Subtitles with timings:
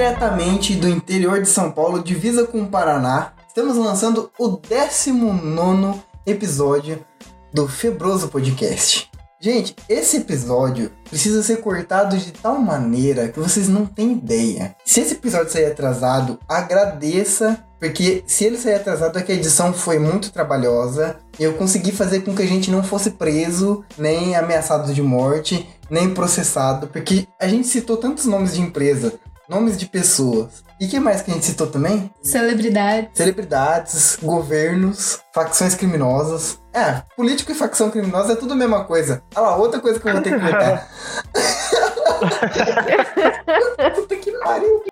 [0.00, 3.34] diretamente do interior de São Paulo, divisa com o Paraná.
[3.46, 7.04] Estamos lançando o 19 episódio
[7.52, 9.10] do Febroso Podcast.
[9.38, 14.74] Gente, esse episódio precisa ser cortado de tal maneira que vocês não têm ideia.
[14.86, 19.70] Se esse episódio sair atrasado, agradeça, porque se ele sair atrasado é que a edição
[19.74, 21.18] foi muito trabalhosa.
[21.38, 26.14] Eu consegui fazer com que a gente não fosse preso, nem ameaçado de morte, nem
[26.14, 29.12] processado, porque a gente citou tantos nomes de empresa,
[29.50, 30.62] nomes de pessoas.
[30.80, 32.10] E que mais que a gente citou também?
[32.22, 33.10] Celebridades.
[33.14, 36.58] Celebridades, governos, facções criminosas.
[36.72, 39.22] É, político e facção criminosa é tudo a mesma coisa.
[39.34, 40.88] Olha lá, outra coisa que eu vou ter que cortar.
[43.94, 44.84] Puta que pariu.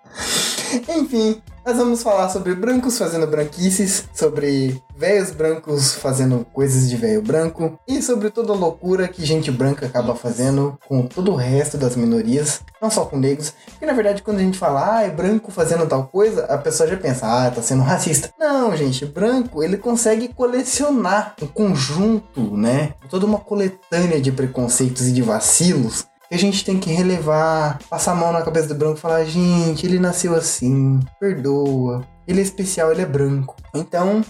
[0.89, 7.21] Enfim, nós vamos falar sobre brancos fazendo branquices, sobre velhos brancos fazendo coisas de velho
[7.21, 11.77] branco e sobre toda a loucura que gente branca acaba fazendo com todo o resto
[11.77, 13.53] das minorias, não só com negros.
[13.67, 16.89] Porque na verdade, quando a gente fala, ah, é branco fazendo tal coisa, a pessoa
[16.89, 18.33] já pensa, ah, tá sendo racista.
[18.39, 22.93] Não, gente, branco ele consegue colecionar um conjunto, né?
[23.11, 28.11] Toda uma coletânea de preconceitos e de vacilos que a gente tem que relevar, passar
[28.11, 32.43] a mão na cabeça do branco e falar: gente, ele nasceu assim, perdoa, ele é
[32.43, 33.55] especial, ele é branco.
[33.73, 34.23] Então,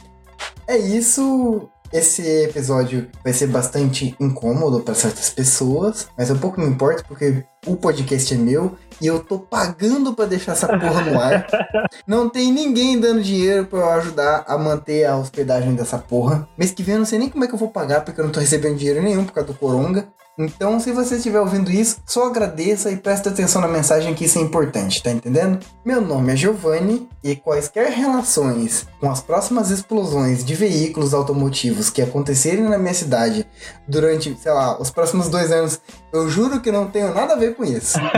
[0.66, 1.70] é isso.
[1.92, 7.44] Esse episódio vai ser bastante incômodo para certas pessoas, mas um pouco me importa porque
[7.66, 11.48] o podcast é meu e eu tô pagando para deixar essa porra no ar.
[12.06, 16.48] Não tem ninguém dando dinheiro para eu ajudar a manter a hospedagem dessa porra.
[16.56, 18.26] Mês que vem eu não sei nem como é que eu vou pagar porque eu
[18.26, 20.08] não tô recebendo dinheiro nenhum por causa do Coronga.
[20.42, 24.40] Então, se você estiver ouvindo isso, só agradeça e preste atenção na mensagem que isso
[24.40, 25.60] é importante, tá entendendo?
[25.84, 32.02] Meu nome é Giovanni e quaisquer relações com as próximas explosões de veículos automotivos que
[32.02, 33.46] acontecerem na minha cidade
[33.86, 35.82] durante, sei lá, os próximos dois anos,
[36.14, 38.00] eu juro que não tenho nada a ver com isso.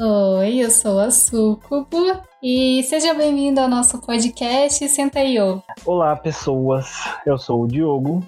[0.00, 5.60] Oi, eu sou a Sucubo e seja bem-vindo ao nosso podcast Senta aí, ô.
[5.84, 6.86] Olá, pessoas.
[7.26, 8.26] Eu sou o Diogo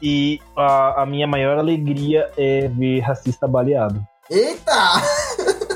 [0.00, 4.00] e a, a minha maior alegria é ver racista baleado.
[4.30, 5.02] Eita!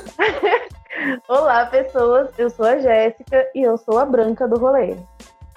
[1.28, 2.31] Olá, pessoas.
[2.36, 4.97] Eu sou a Jéssica e eu sou a branca do rolê.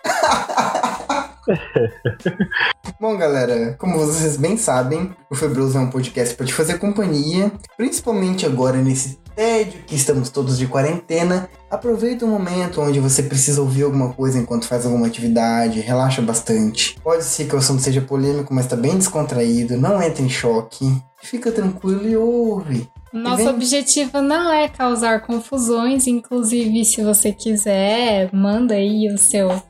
[3.00, 7.52] Bom, galera, como vocês bem sabem, o Febroso é um podcast para te fazer companhia,
[7.76, 11.50] principalmente agora nesse tédio que estamos todos de quarentena.
[11.70, 17.00] Aproveita um momento onde você precisa ouvir alguma coisa enquanto faz alguma atividade, relaxa bastante.
[17.04, 20.86] Pode ser que o assunto seja polêmico, mas tá bem descontraído, não entra em choque.
[21.22, 22.90] Fica tranquilo e ouve.
[23.14, 29.62] Nosso objetivo não é causar confusões, inclusive se você quiser, manda aí o seu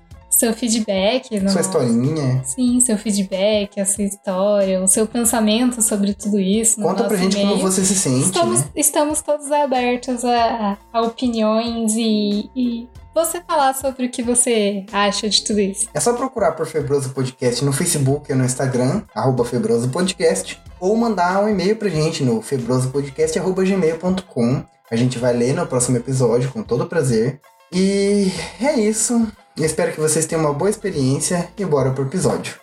[0.43, 1.39] seu feedback.
[1.39, 1.49] No...
[1.49, 2.43] Sua historinha.
[2.43, 6.81] Sim, seu feedback, a sua história, o seu pensamento sobre tudo isso.
[6.81, 8.25] Conta pra gente como você se sente.
[8.25, 8.67] Estamos, né?
[8.75, 15.29] estamos todos abertos a, a opiniões e, e você falar sobre o que você acha
[15.29, 15.87] de tudo isso.
[15.93, 20.97] É só procurar por Febroso Podcast no Facebook ou no Instagram, arroba Febroso Podcast, ou
[20.97, 24.63] mandar um e-mail pra gente no febrosopodcast.gmail.com.
[24.91, 27.39] A gente vai ler no próximo episódio com todo prazer.
[27.75, 29.28] E é isso.
[29.57, 32.61] Eu espero que vocês tenham uma boa experiência e bora pro episódio.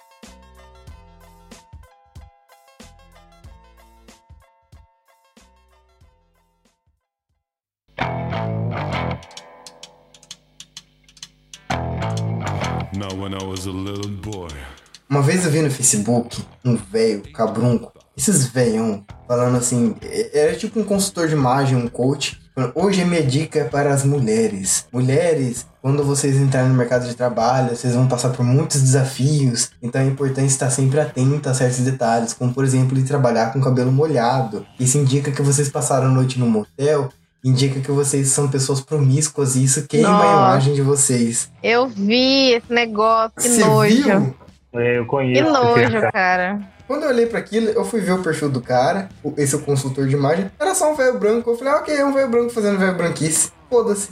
[15.09, 19.97] Uma vez eu vi no Facebook um velho cabrunco, esses velhão, falando assim,
[20.33, 22.41] era tipo um consultor de imagem, um coach.
[22.75, 24.87] Hoje a minha dica é para as mulheres.
[24.93, 30.01] Mulheres, quando vocês entrarem no mercado de trabalho, vocês vão passar por muitos desafios, então
[30.01, 33.91] é importante estar sempre atento a certos detalhes, como por exemplo, de trabalhar com cabelo
[33.91, 34.67] molhado.
[34.79, 37.09] Isso indica que vocês passaram a noite no motel
[37.43, 40.27] indica que vocês são pessoas promíscuas e isso queima Nossa.
[40.27, 41.51] a imagem de vocês.
[41.63, 44.03] Eu vi esse negócio, que Você nojo.
[44.03, 44.35] Viu?
[44.75, 45.45] É, eu conheço.
[45.45, 46.61] Que nojo, cara.
[46.91, 50.17] Quando eu olhei para aquilo, eu fui ver o perfil do cara, esse consultor de
[50.17, 51.49] imagem, era só um velho branco.
[51.49, 53.53] Eu falei, ah, ok, é um velho branco fazendo velho branquice.
[53.71, 54.11] Foda-se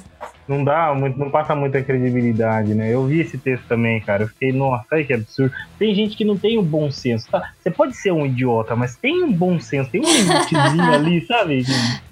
[0.49, 2.93] não dá, não passa muita credibilidade, né?
[2.93, 4.25] Eu vi esse texto também, cara.
[4.25, 5.53] Eu fiquei, nossa, que absurdo.
[5.79, 7.29] Tem gente que não tem o um bom senso.
[7.31, 7.51] Tá?
[7.63, 11.67] Você pode ser um idiota, mas tem um bom senso, tem um limitezinho ali, sabe?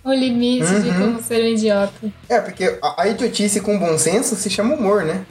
[0.04, 0.82] O limite uhum.
[0.82, 1.94] de como ser um idiota.
[2.28, 5.24] É, porque a, a idiotice com bom senso se chama humor, né?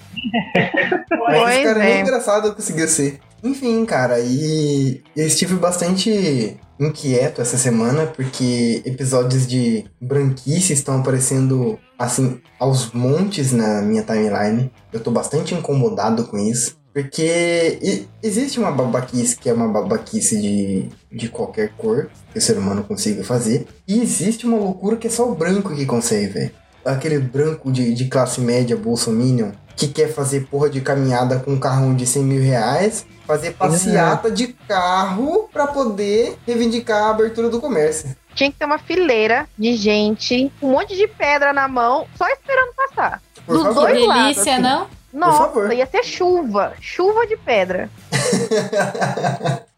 [1.27, 1.93] mas esse cara é.
[1.93, 3.19] nem engraçado conseguiu ser.
[3.45, 11.77] Enfim, cara, e eu estive bastante inquieto essa semana porque episódios de branquice estão aparecendo
[11.97, 14.71] assim aos montes na minha timeline.
[14.91, 16.75] Eu tô bastante incomodado com isso.
[16.91, 22.57] Porque existe uma babaquice que é uma babaquice de, de qualquer cor que o ser
[22.57, 23.67] humano consiga fazer.
[23.87, 26.51] E existe uma loucura que é só o branco que consegue, velho.
[26.83, 31.59] Aquele branco de, de classe média, bolsominion, que quer fazer porra de caminhada com um
[31.59, 37.59] carrão de 100 mil reais, fazer passeata de carro pra poder reivindicar a abertura do
[37.59, 38.15] comércio.
[38.33, 42.73] Tinha que ter uma fileira de gente, um monte de pedra na mão, só esperando
[42.75, 43.21] passar.
[43.45, 43.81] Por Dos favor.
[43.81, 44.59] dois Delícia, lados, assim.
[44.61, 44.87] não?
[45.13, 45.71] Nossa, favor.
[45.73, 46.73] ia ser chuva.
[46.81, 47.89] Chuva de pedra.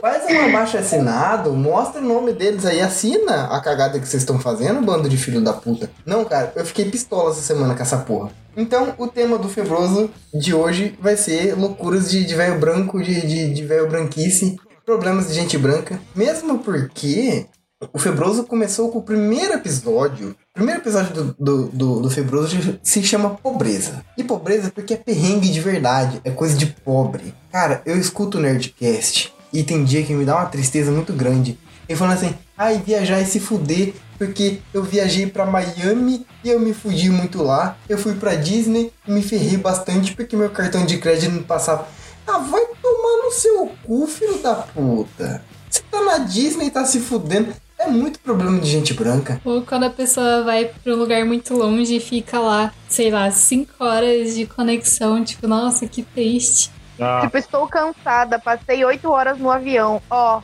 [0.00, 4.38] Faz um abaixo assinado, mostra o nome deles aí, assina a cagada que vocês estão
[4.38, 5.90] fazendo, bando de filho da puta.
[6.06, 8.30] Não, cara, eu fiquei pistola essa semana com essa porra.
[8.56, 13.26] Então, o tema do Febroso de hoje vai ser loucuras de de velho branco, de,
[13.26, 16.00] de, de velho branquice, problemas de gente branca.
[16.14, 17.46] Mesmo porque
[17.92, 20.30] o Febroso começou com o primeiro episódio.
[20.30, 24.04] O primeiro episódio do, do, do, do Febroso se chama Pobreza.
[24.16, 27.32] E pobreza porque é perrengue de verdade, é coisa de pobre.
[27.52, 31.58] Cara, eu escuto o Nerdcast e tem dia que me dá uma tristeza muito grande.
[31.88, 36.60] Ele falando assim, ai, viajar e se fuder, porque eu viajei pra Miami e eu
[36.60, 37.78] me fudi muito lá.
[37.88, 41.88] Eu fui pra Disney e me ferrei bastante porque meu cartão de crédito não passava.
[42.26, 45.42] Ah, vai tomar no seu cu, filho da puta.
[45.70, 47.54] Você tá na Disney e tá se fudendo.
[47.78, 49.40] É muito problema de gente branca.
[49.44, 53.30] Ou quando a pessoa vai pra um lugar muito longe e fica lá, sei lá,
[53.30, 56.72] 5 horas de conexão, tipo, nossa, que triste.
[57.00, 60.00] Ah, Tipo, estou cansada, passei oito horas no avião.
[60.10, 60.40] Ó,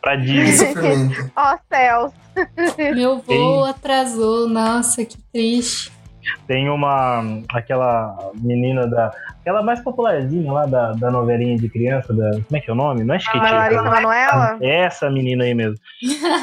[0.00, 0.74] pra Que Disney.
[1.36, 2.12] ó céus.
[2.94, 5.90] Meu voo atrasou, nossa, que triste.
[6.46, 7.22] Tem uma.
[7.52, 9.12] aquela menina da.
[9.40, 12.30] Aquela mais popularzinha lá da, da novelinha de criança, da.
[12.32, 13.04] Como é que é o nome?
[13.04, 13.52] Não é A Chiquitita.
[13.52, 14.58] Larissa Manoela.
[14.60, 15.76] É essa menina aí mesmo.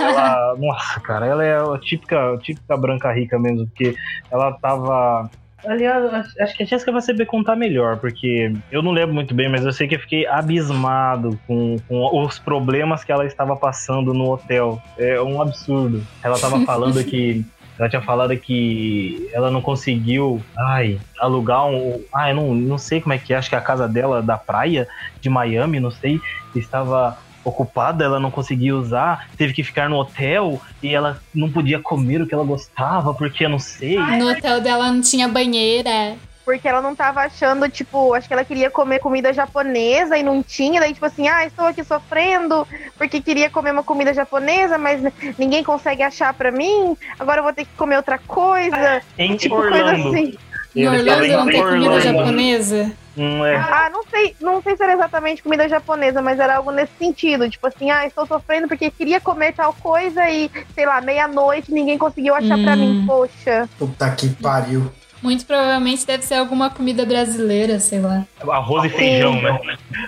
[0.01, 3.93] Ela, nossa, cara, ela é a típica, típica branca rica mesmo, porque
[4.31, 5.29] ela tava.
[5.65, 9.49] Aliás, acho- que a Jéssica vai saber contar melhor, porque eu não lembro muito bem,
[9.49, 14.13] mas eu sei que eu fiquei abismado com, com os problemas que ela estava passando
[14.13, 14.81] no hotel.
[14.97, 16.05] É um absurdo.
[16.23, 17.45] Ela tava falando que.
[17.79, 22.03] Ela tinha falado que ela não conseguiu, ai, alugar um.
[22.13, 24.87] Ai, não, não sei como é que é, acho que a casa dela da praia
[25.19, 26.21] de Miami, não sei,
[26.55, 31.79] estava ocupada, ela não conseguia usar, teve que ficar no hotel e ela não podia
[31.79, 33.97] comer o que ela gostava, porque eu não sei.
[33.97, 36.15] No hotel dela não tinha banheira.
[36.45, 40.43] Porque ela não tava achando, tipo, acho que ela queria comer comida japonesa e não
[40.43, 40.81] tinha.
[40.81, 42.67] Daí, tipo assim, ah, estou aqui sofrendo
[42.97, 45.01] porque queria comer uma comida japonesa, mas
[45.39, 46.97] ninguém consegue achar pra mim.
[47.17, 49.01] Agora eu vou ter que comer outra coisa.
[49.17, 50.01] Em Tipo, Orlando.
[50.03, 50.37] coisa assim.
[50.75, 52.01] Em Ele Orlando não tem comida Orlando.
[52.01, 52.91] japonesa?
[53.15, 53.55] Hum, é.
[53.57, 57.47] Ah, não sei, não sei se era exatamente comida japonesa, mas era algo nesse sentido.
[57.47, 61.97] Tipo assim, ah, estou sofrendo porque queria comer tal coisa e, sei lá, meia-noite ninguém
[61.97, 62.77] conseguiu achar pra Hum.
[62.77, 63.03] mim.
[63.05, 63.69] Poxa.
[63.77, 64.91] Puta que pariu.
[65.23, 68.25] Muito provavelmente deve ser alguma comida brasileira, sei lá.
[68.45, 69.57] Arroz e feijão, né?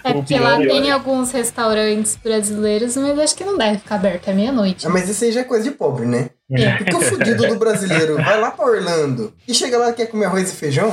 [0.03, 3.95] É O porque lá é- tem alguns restaurantes brasileiros, mas acho que não deve ficar
[3.95, 4.85] aberto à meia-noite.
[4.85, 6.29] Ah, Mas isso aí já é coisa de pobre, né?
[6.51, 6.73] É.
[6.77, 10.25] Porque o fudido do brasileiro vai lá pra Orlando e chega lá e quer comer
[10.25, 10.91] arroz e feijão?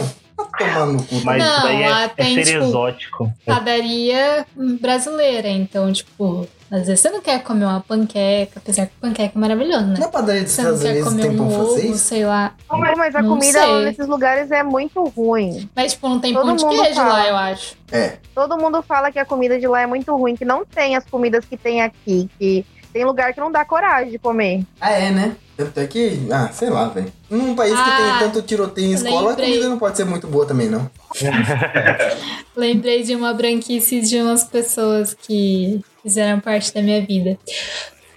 [0.58, 1.14] Tomando cu.
[1.24, 3.32] Mas Não, isso daí é, tem, é ser tipo, exótico.
[3.46, 4.46] Padaria
[4.80, 9.38] brasileira, então, tipo, às vezes você não quer comer uma panqueca, apesar que panqueca é
[9.38, 9.96] maravilhoso, né?
[9.98, 12.00] Na padaria dos Você não Estados quer Unidos comer pão um ovo, francês?
[12.00, 12.54] sei lá.
[12.68, 13.84] Pô, mas a Não comida sei.
[13.84, 15.68] nesses lugares é muito ruim.
[15.74, 17.12] Mas, tipo, não tem Todo pão de mundo queijo fala.
[17.12, 17.76] lá, eu acho.
[17.90, 18.16] É.
[18.34, 21.04] Todo mundo fala que a comida de lá é muito ruim, que não tem as
[21.04, 24.64] comidas que tem aqui, que tem lugar que não dá coragem de comer.
[24.80, 25.36] Ah, é, né?
[25.56, 27.12] Tanto é que, ah, sei lá, velho.
[27.30, 29.46] Num país que Ah, tem tanto tiroteio em escola, lembrei.
[29.46, 30.90] a comida não pode ser muito boa também, não.
[32.56, 37.38] Lembrei de uma branquice de umas pessoas que fizeram parte da minha vida.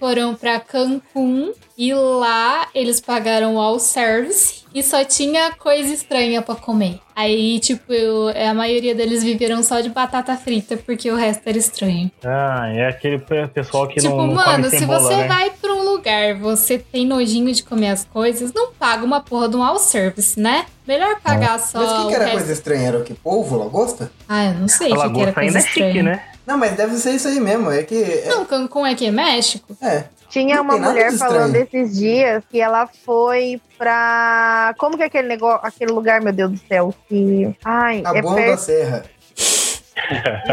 [0.06, 6.54] Foram pra Cancún e lá eles pagaram all service e só tinha coisa estranha pra
[6.54, 7.00] comer.
[7.14, 11.58] Aí, tipo, eu- a maioria deles viveram só de batata frita porque o resto era
[11.58, 12.08] estranho.
[12.24, 15.26] Ah, é aquele pe- pessoal que tipo, não, não mano, come se cebola, você né?
[15.26, 19.48] vai pra um lugar, você tem nojinho de comer as coisas, não paga uma porra
[19.48, 20.66] de um all service, né?
[20.86, 22.36] Melhor pagar só Mas o que, que era resto.
[22.38, 22.88] coisa estranha?
[22.88, 23.12] Era o que?
[23.12, 24.12] Polvo, lagosta?
[24.28, 25.90] Ah, eu não sei A que, que era lagosta coisa ainda é estranha.
[25.92, 26.22] chique, né?
[26.46, 27.70] Não, mas deve ser isso aí mesmo.
[27.70, 28.00] É que.
[28.02, 28.28] É.
[28.28, 29.76] Não, Cancún é que é México?
[29.82, 30.04] é.
[30.28, 34.74] Tinha uma mulher falando esses dias que ela foi pra.
[34.76, 36.94] Como que é aquele negócio, aquele lugar, meu Deus do céu?
[37.08, 37.54] Que.
[37.64, 38.60] Ai, A é bomba da perto.
[38.60, 39.04] serra.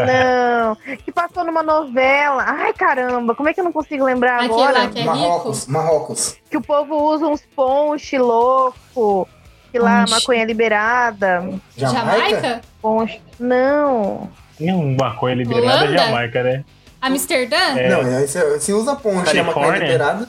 [0.06, 0.76] Não.
[0.96, 2.44] Que passou numa novela.
[2.46, 4.78] Ai, caramba, como é que eu não consigo lembrar Aquele agora?
[4.78, 5.14] lá que é rico?
[5.16, 6.36] Marrocos, Marrocos.
[6.50, 9.28] Que o povo usa uns ponche louco.
[9.70, 10.12] Que lá Ponche.
[10.14, 11.48] maconha é liberada.
[11.76, 12.60] Jamaica?
[12.80, 13.20] Ponche.
[13.38, 14.30] Não.
[14.58, 15.98] Tem uma maconha liberada Holanda?
[15.98, 16.64] Jamaica, né?
[17.00, 17.56] Amsterdã?
[17.76, 17.88] É.
[17.88, 19.86] Não, se, se usa ponte e a maconha Califórnia?
[19.92, 20.28] liberada,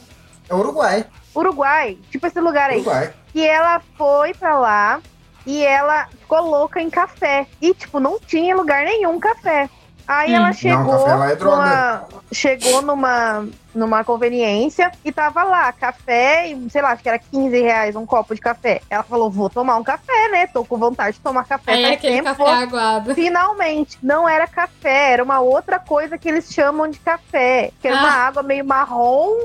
[0.50, 1.06] é Uruguai.
[1.36, 1.98] Uruguai.
[2.12, 2.78] Tipo esse lugar aí.
[2.78, 3.14] Uruguai.
[3.32, 5.02] que ela foi pra lá
[5.46, 7.46] e ela ficou louca em café.
[7.62, 9.70] E, tipo, não tinha lugar nenhum café.
[10.08, 10.36] Aí Hum.
[10.36, 16.48] ela Não, chegou, café lá é numa, chegou numa, numa conveniência e tava lá, café,
[16.50, 18.82] e, sei lá, acho que era 15 reais um copo de café.
[18.90, 20.46] Ela falou, vou tomar um café, né?
[20.48, 22.26] Tô com vontade de tomar café Aí é faz aquele tempo.
[22.30, 23.16] café vou aguado.
[23.16, 27.98] Finalmente, não era café, era uma outra coisa que eles chamam de café, que era
[27.98, 28.00] Ah.
[28.02, 29.44] uma água meio marrom,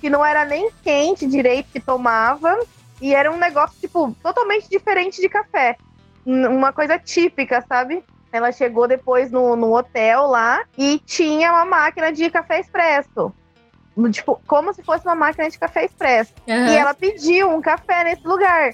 [0.00, 2.58] que não era nem quente direito que tomava,
[3.00, 5.76] e era um negócio, tipo, totalmente diferente de café.
[6.24, 8.02] Uma coisa típica, sabe?
[8.32, 13.32] Ela chegou depois no, no hotel lá e tinha uma máquina de café expresso.
[13.96, 16.32] No- Tipo, como se fosse uma máquina de café expresso.
[16.48, 16.68] Aham.
[16.68, 18.70] E ela pediu um café nesse lugar.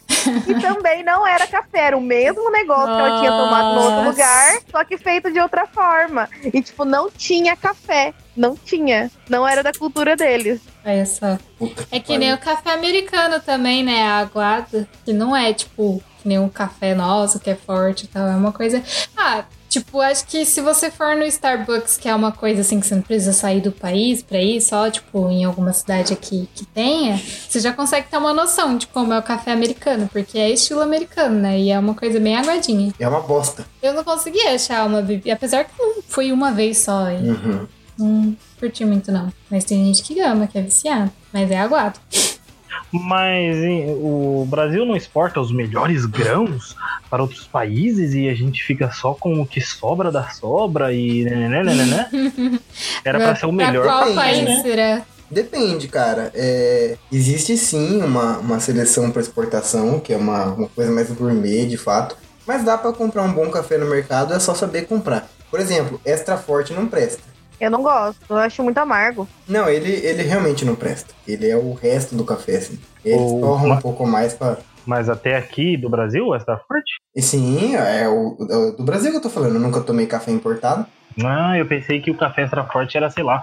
[0.47, 3.97] E também não era café, era o mesmo negócio que ela tinha tomado no outro
[3.97, 4.09] Nossa.
[4.11, 6.29] lugar, só que feito de outra forma.
[6.43, 8.13] E, tipo, não tinha café.
[8.37, 9.11] Não tinha.
[9.31, 10.61] Não era da cultura deles.
[10.85, 11.39] Olha só.
[11.91, 14.03] É que nem o café americano também, né?
[14.07, 14.87] Aguado.
[15.07, 18.27] Que não é, tipo, que nem um café nosso, que é forte e tal.
[18.27, 18.83] É uma coisa.
[19.17, 22.87] Ah, tipo, acho que se você for no Starbucks, que é uma coisa assim que
[22.87, 26.65] você não precisa sair do país pra ir, só, tipo, em alguma cidade aqui que
[26.65, 30.49] tenha, você já consegue ter uma noção de como é o café americano, porque é
[30.51, 31.61] estilo americano, né?
[31.61, 32.93] E é uma coisa bem aguadinha.
[32.99, 33.67] É uma bosta.
[33.83, 35.73] Eu não consegui achar uma bebida, apesar que
[36.09, 37.11] fui uma vez só.
[37.11, 37.67] E Uhum.
[37.99, 39.31] não curti muito, não.
[39.51, 41.11] Mas tem gente que ama, que é viciado.
[41.33, 41.99] Mas é aguado.
[43.01, 43.57] Mas
[44.01, 46.77] o Brasil não exporta os melhores grãos
[47.11, 51.25] para outros países e a gente fica só com o que sobra da sobra e.
[51.25, 52.61] né, né, né, né, né?
[53.05, 53.83] Era pra ser o melhor.
[53.83, 54.63] Pra qual país, país né?
[54.63, 55.03] será?
[55.29, 56.31] Depende, cara.
[56.35, 61.67] É, existe sim uma, uma seleção para exportação, que é uma, uma coisa mais gourmet,
[61.67, 62.17] de fato.
[62.47, 65.29] Mas dá pra comprar um bom café no mercado, é só saber comprar.
[65.51, 67.34] Por exemplo, extra forte não presta.
[67.61, 68.21] Eu não gosto.
[68.29, 69.29] Eu acho muito amargo.
[69.49, 71.15] Não, ele, ele realmente não presta.
[71.27, 72.79] Ele é o resto do café, assim.
[73.05, 74.59] Eles Ou torram uma- um pouco mais pra.
[74.87, 76.93] Mas até aqui do Brasil, essa forte?
[77.17, 79.55] E sim, é o, o do Brasil que eu tô falando.
[79.55, 80.85] Eu nunca tomei café importado.
[81.25, 83.41] Ah, eu pensei que o café extra forte era, sei lá,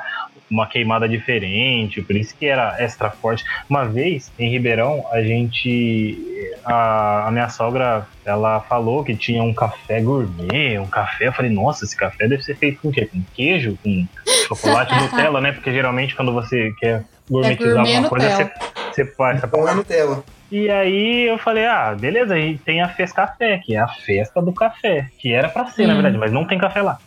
[0.51, 3.43] uma queimada diferente, por isso que era extra forte.
[3.69, 6.27] Uma vez, em Ribeirão, a gente.
[6.65, 11.27] A, a minha sogra, ela falou que tinha um café gourmet, um café.
[11.27, 13.05] Eu falei, nossa, esse café deve ser feito com o quê?
[13.05, 14.05] Com queijo, com
[14.47, 15.51] chocolate Nutella, né?
[15.53, 18.51] Porque geralmente quando você quer gourmetizar gourmet alguma coisa, você,
[18.93, 20.23] você faz essa Pão é Nutella.
[20.51, 24.41] e aí eu falei, ah, beleza, aí tem a Fez Café, que é a festa
[24.41, 25.95] do café, que era pra ser, na Hum.
[25.95, 26.97] verdade, mas não tem café lá.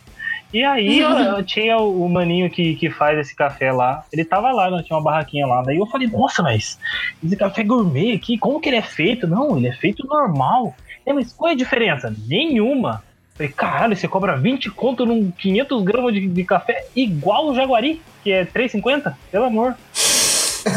[0.55, 4.23] E aí eu, eu tinha o, o maninho que, que faz esse café lá, ele
[4.23, 5.61] tava lá, né, tinha uma barraquinha lá.
[5.61, 6.79] Daí eu falei, nossa, mas
[7.21, 9.27] esse café gourmet aqui, como que ele é feito?
[9.27, 10.73] Não, ele é feito normal.
[11.05, 12.15] É, mas qual é a diferença?
[12.25, 13.03] Nenhuma.
[13.33, 18.01] Falei, caralho, você cobra 20 conto num 500 gramas de, de café igual o Jaguari,
[18.23, 19.13] que é 3,50?
[19.29, 19.75] Pelo amor.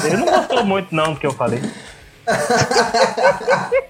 [0.04, 1.60] Ele não gostou muito não do que eu falei.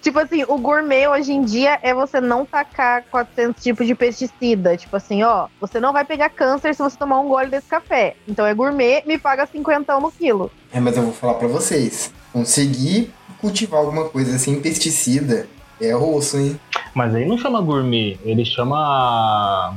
[0.00, 4.76] Tipo assim, o gourmet hoje em dia é você não tacar 400 tipos de pesticida.
[4.76, 8.16] Tipo assim, ó, você não vai pegar câncer se você tomar um gole desse café.
[8.26, 10.50] Então é gourmet, me paga 50 no quilo.
[10.72, 12.12] É, mas eu vou falar pra vocês.
[12.32, 15.46] Conseguir cultivar alguma coisa sem pesticida
[15.80, 16.58] é osso, hein?
[16.94, 19.76] Mas aí não chama gourmet, ele chama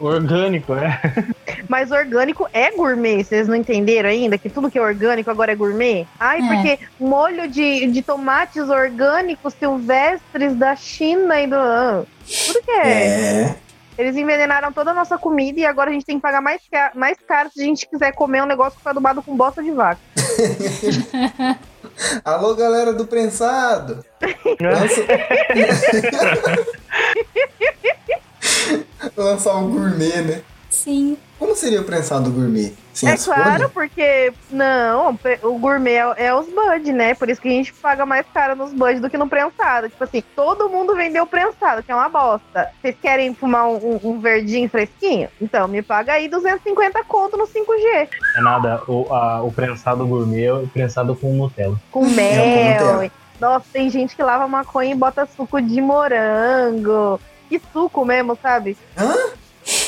[0.00, 1.00] orgânico, né?
[1.68, 4.38] Mas orgânico é gourmet, vocês não entenderam ainda?
[4.38, 6.06] Que tudo que é orgânico agora é gourmet?
[6.18, 6.46] Ai, É.
[6.48, 12.06] porque molho de, de tomates orgânicos silvestres da China e do.
[12.46, 12.86] Tudo que é.
[12.86, 13.56] É.
[13.98, 16.92] Eles envenenaram toda a nossa comida e agora a gente tem que pagar mais, ca-
[16.94, 19.70] mais caro se a gente quiser comer um negócio que foi adubado com bosta de
[19.72, 20.00] vaca.
[22.24, 24.02] Alô, galera do prensado!
[24.58, 25.02] Lança...
[29.16, 30.42] Lançar um gourmet, né?
[30.68, 31.16] Sim.
[31.38, 32.72] Como seria o prensado gourmet?
[32.92, 33.72] Sem é claro, folhas?
[33.72, 34.32] porque.
[34.50, 37.14] Não, o gourmet é, é os bud, né?
[37.14, 39.88] Por isso que a gente paga mais caro nos bud do que no prensado.
[39.88, 42.68] Tipo assim, todo mundo vendeu prensado, que é uma bosta.
[42.80, 45.28] Vocês querem fumar um, um- um verdinho fresquinho?
[45.40, 48.08] Então, me paga aí 250 conto no 5G.
[48.36, 51.76] É nada, o, a- o prensado gourmet é o prensado com Nutella.
[51.90, 53.10] Com mel.
[53.40, 57.18] Nossa, tem gente que lava maconha e bota suco de morango.
[57.50, 58.78] Que suco mesmo, sabe?
[58.96, 59.12] Hã?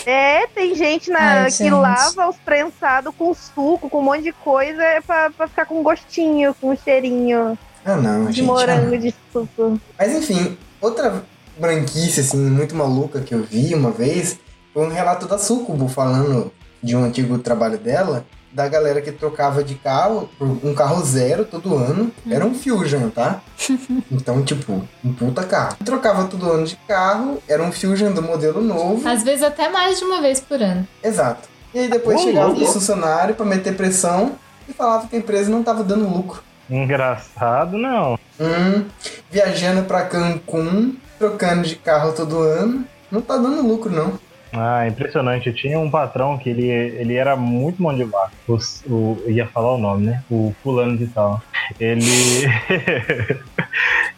[0.05, 1.71] É, tem gente, na, Ai, que gente.
[1.71, 5.83] lava os prensados com suco, com um monte de coisa, é pra, pra ficar com
[5.83, 8.47] gostinho, com cheirinho Ah, não, de gente.
[8.47, 8.99] morango, ah.
[8.99, 9.81] de suco.
[9.99, 11.25] Mas enfim, outra
[11.57, 14.39] branquice, assim, muito maluca que eu vi uma vez
[14.75, 16.53] foi um relato da Sucubo falando
[16.83, 21.45] de um antigo trabalho dela, da galera que trocava de carro por um carro zero
[21.45, 22.13] todo ano.
[22.31, 23.41] Era um Fusion, tá?
[24.11, 25.77] Então, tipo, um puta carro.
[25.85, 29.09] Trocava todo ano de carro, era um Fusion do modelo novo.
[29.09, 30.87] Às vezes até mais de uma vez por ano.
[31.03, 31.49] Exato.
[31.75, 32.63] E aí depois chegava louco.
[32.63, 34.33] os funcionários pra meter pressão
[34.69, 36.43] e falava que a empresa não tava dando lucro.
[36.69, 38.19] Engraçado, não.
[38.39, 38.85] Hum,
[39.31, 42.85] viajando pra Cancún, trocando de carro todo ano.
[43.11, 44.19] Não tá dando lucro, não.
[44.53, 45.49] Ah, impressionante.
[45.49, 48.33] Eu tinha um patrão que ele, ele era muito mão de vaca.
[48.47, 50.23] O, o, ia falar o nome, né?
[50.31, 51.43] O fulano de tal.
[51.81, 52.01] Ele.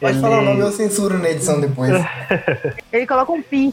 [0.01, 0.21] Pode ele...
[0.21, 1.93] falar o nome, eu censuro na edição depois.
[2.93, 3.73] Ele coloca um pi.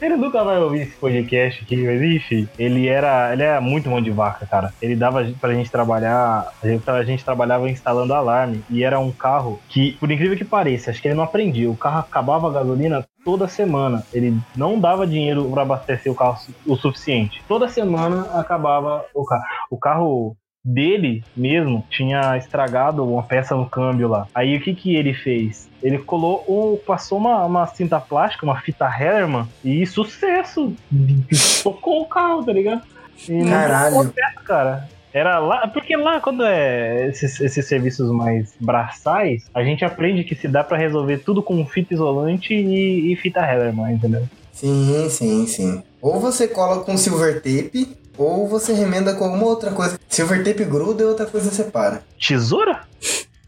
[0.00, 2.48] Ele nunca vai ouvir esse podcast aqui, mas enfim.
[2.58, 4.72] Ele era, ele era muito mão de vaca, cara.
[4.80, 6.52] Ele dava pra gente trabalhar.
[6.62, 8.62] A gente, a gente trabalhava instalando alarme.
[8.70, 11.70] E era um carro que, por incrível que pareça, acho que ele não aprendia.
[11.70, 14.04] O carro acabava a gasolina toda semana.
[14.12, 17.42] Ele não dava dinheiro para abastecer o carro o suficiente.
[17.48, 19.44] Toda semana acabava o carro.
[19.70, 20.36] O carro
[20.68, 24.26] dele mesmo tinha estragado uma peça no câmbio lá.
[24.34, 25.68] Aí o que que ele fez?
[25.82, 30.74] Ele colou, ou passou uma, uma cinta plástica, uma fita Herman, e sucesso!
[31.62, 32.82] Tocou o carro, tá ligado?
[33.28, 33.96] E não Caralho.
[33.96, 34.88] tocou certo, cara.
[35.12, 40.34] Era lá, porque lá quando é esses, esses serviços mais braçais, a gente aprende que
[40.34, 44.28] se dá pra resolver tudo com fita isolante e, e fita Hellerman, entendeu?
[44.52, 45.82] Sim, sim, sim.
[46.02, 49.98] Ou você cola com silver tape, ou você remenda com alguma outra coisa.
[50.08, 52.02] Silver tape gruda e outra coisa separa.
[52.20, 52.82] Tesoura?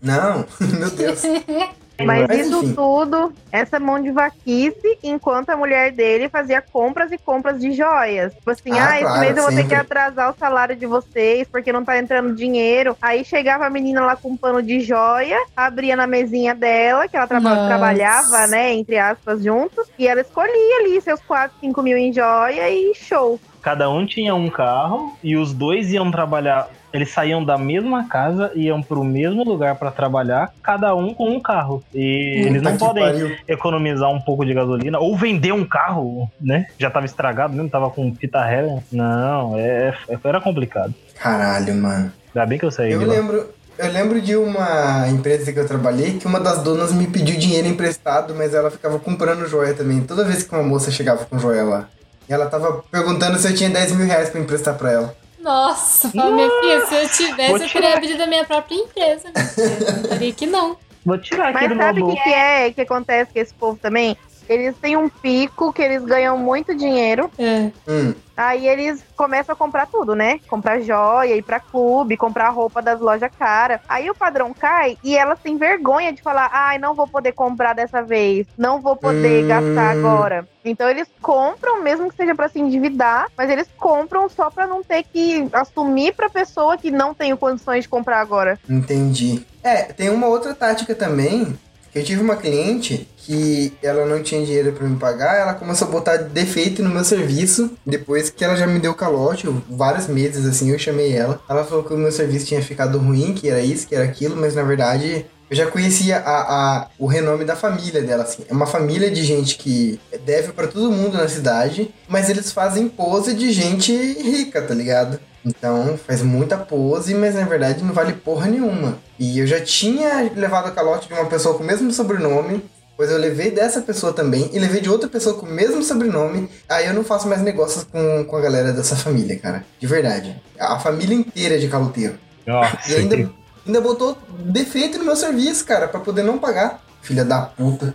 [0.01, 0.47] Não,
[0.79, 1.21] meu Deus.
[2.05, 2.75] Mas, Mas, isso enfim.
[2.75, 8.33] tudo, essa mão de vaquice, enquanto a mulher dele fazia compras e compras de joias.
[8.35, 10.87] Tipo assim, Ah, ah, esse claro, mês eu vou ter que atrasar o salário de
[10.87, 12.97] vocês, porque não tá entrando dinheiro.
[13.01, 17.17] Aí chegava a menina lá com um pano de joia, abria na mesinha dela, que
[17.17, 21.97] ela traba- trabalhava, né, entre aspas, juntos, e ela escolhia ali seus 4, 5 mil
[21.97, 23.39] em joia e show.
[23.63, 26.69] Cada um tinha um carro e os dois iam trabalhar.
[26.93, 31.41] Eles saíam da mesma casa, iam pro mesmo lugar pra trabalhar, cada um com um
[31.41, 31.83] carro.
[31.95, 33.37] E eles não podem pariu.
[33.47, 36.67] economizar um pouco de gasolina ou vender um carro, né?
[36.79, 38.83] Já tava estragado mesmo, tava com fita Helen.
[38.91, 40.93] Não, é, é- era complicado.
[41.19, 42.13] Caralho, mano.
[42.35, 43.15] Ainda bem que eu saí Eu de lá.
[43.15, 43.47] lembro,
[43.79, 47.69] eu lembro de uma empresa que eu trabalhei que uma das donas me pediu dinheiro
[47.69, 50.01] emprestado, mas ela ficava comprando joia também.
[50.03, 51.89] Toda vez que uma moça chegava com joia lá.
[52.29, 55.15] E ela tava perguntando se eu tinha 10 mil reais pra emprestar pra ela.
[55.51, 59.33] Nossa, minha filha, se eu tivesse, eu teria abrido a minha própria empresa.
[59.35, 60.77] Eu faria que não.
[61.05, 63.79] Vou tirar aqui Mas do sabe o que, que é que acontece com esse povo
[63.81, 64.17] também?
[64.51, 67.31] Eles têm um pico que eles ganham muito dinheiro.
[67.39, 67.71] É.
[67.89, 70.41] Hum, Aí eles começam a comprar tudo, né?
[70.49, 73.81] Comprar joia, ir pra clube, comprar roupa das lojas cara.
[73.89, 77.75] Aí o padrão cai e elas têm vergonha de falar: ai, não vou poder comprar
[77.75, 79.47] dessa vez, não vou poder Hum.
[79.47, 80.49] gastar agora.
[80.65, 84.83] Então eles compram, mesmo que seja pra se endividar, mas eles compram só pra não
[84.83, 88.59] ter que assumir pra pessoa que não tem condições de comprar agora.
[88.69, 89.45] entendi.
[89.63, 91.57] É, tem uma outra tática também.
[91.95, 95.91] Eu tive uma cliente que ela não tinha dinheiro pra me pagar, ela começou a
[95.91, 97.71] botar defeito no meu serviço.
[97.85, 101.41] Depois que ela já me deu calote, eu- vários meses assim, eu chamei ela.
[101.49, 104.37] Ela falou que o meu serviço tinha ficado ruim, que era isso, que era aquilo,
[104.37, 106.41] mas na verdade eu já conhecia a,
[106.83, 108.45] a- o renome da família dela, assim.
[108.49, 112.89] É uma família de gente que deve pra todo mundo na cidade, mas eles fazem
[112.89, 115.19] pose de gente rica, tá ligado?
[115.45, 118.99] Então faz muita pose, mas na verdade não vale porra nenhuma.
[119.19, 122.63] E eu já tinha levado a calote de uma pessoa com o mesmo sobrenome,
[122.97, 126.51] pois eu levei dessa pessoa também, e levei de outra pessoa com o mesmo sobrenome.
[126.69, 129.65] Aí eu não faço mais negócios com, com a galera dessa família, cara.
[129.79, 130.41] De verdade.
[130.59, 132.19] A família inteira é de caloteiro.
[132.47, 133.31] Nossa, E ainda,
[133.67, 136.83] ainda botou defeito no meu serviço, cara, pra poder não pagar.
[137.01, 137.95] Filha da puta.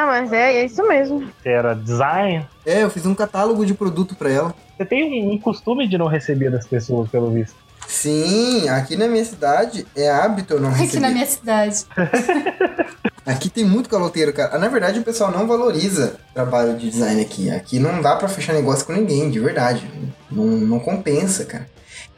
[0.00, 1.28] Ah, mas é, é isso mesmo.
[1.44, 2.46] era design.
[2.64, 4.54] É, eu fiz um catálogo de produto pra ela.
[4.74, 7.54] Você tem um, um costume de não receber das pessoas, pelo visto.
[7.86, 10.88] Sim, aqui na minha cidade é hábito eu não receber.
[10.88, 11.84] Aqui na minha cidade.
[13.26, 14.58] Aqui tem muito caloteiro, cara.
[14.58, 17.50] Na verdade, o pessoal não valoriza o trabalho de design aqui.
[17.50, 19.86] Aqui não dá pra fechar negócio com ninguém, de verdade.
[20.30, 21.68] Não, não compensa, cara.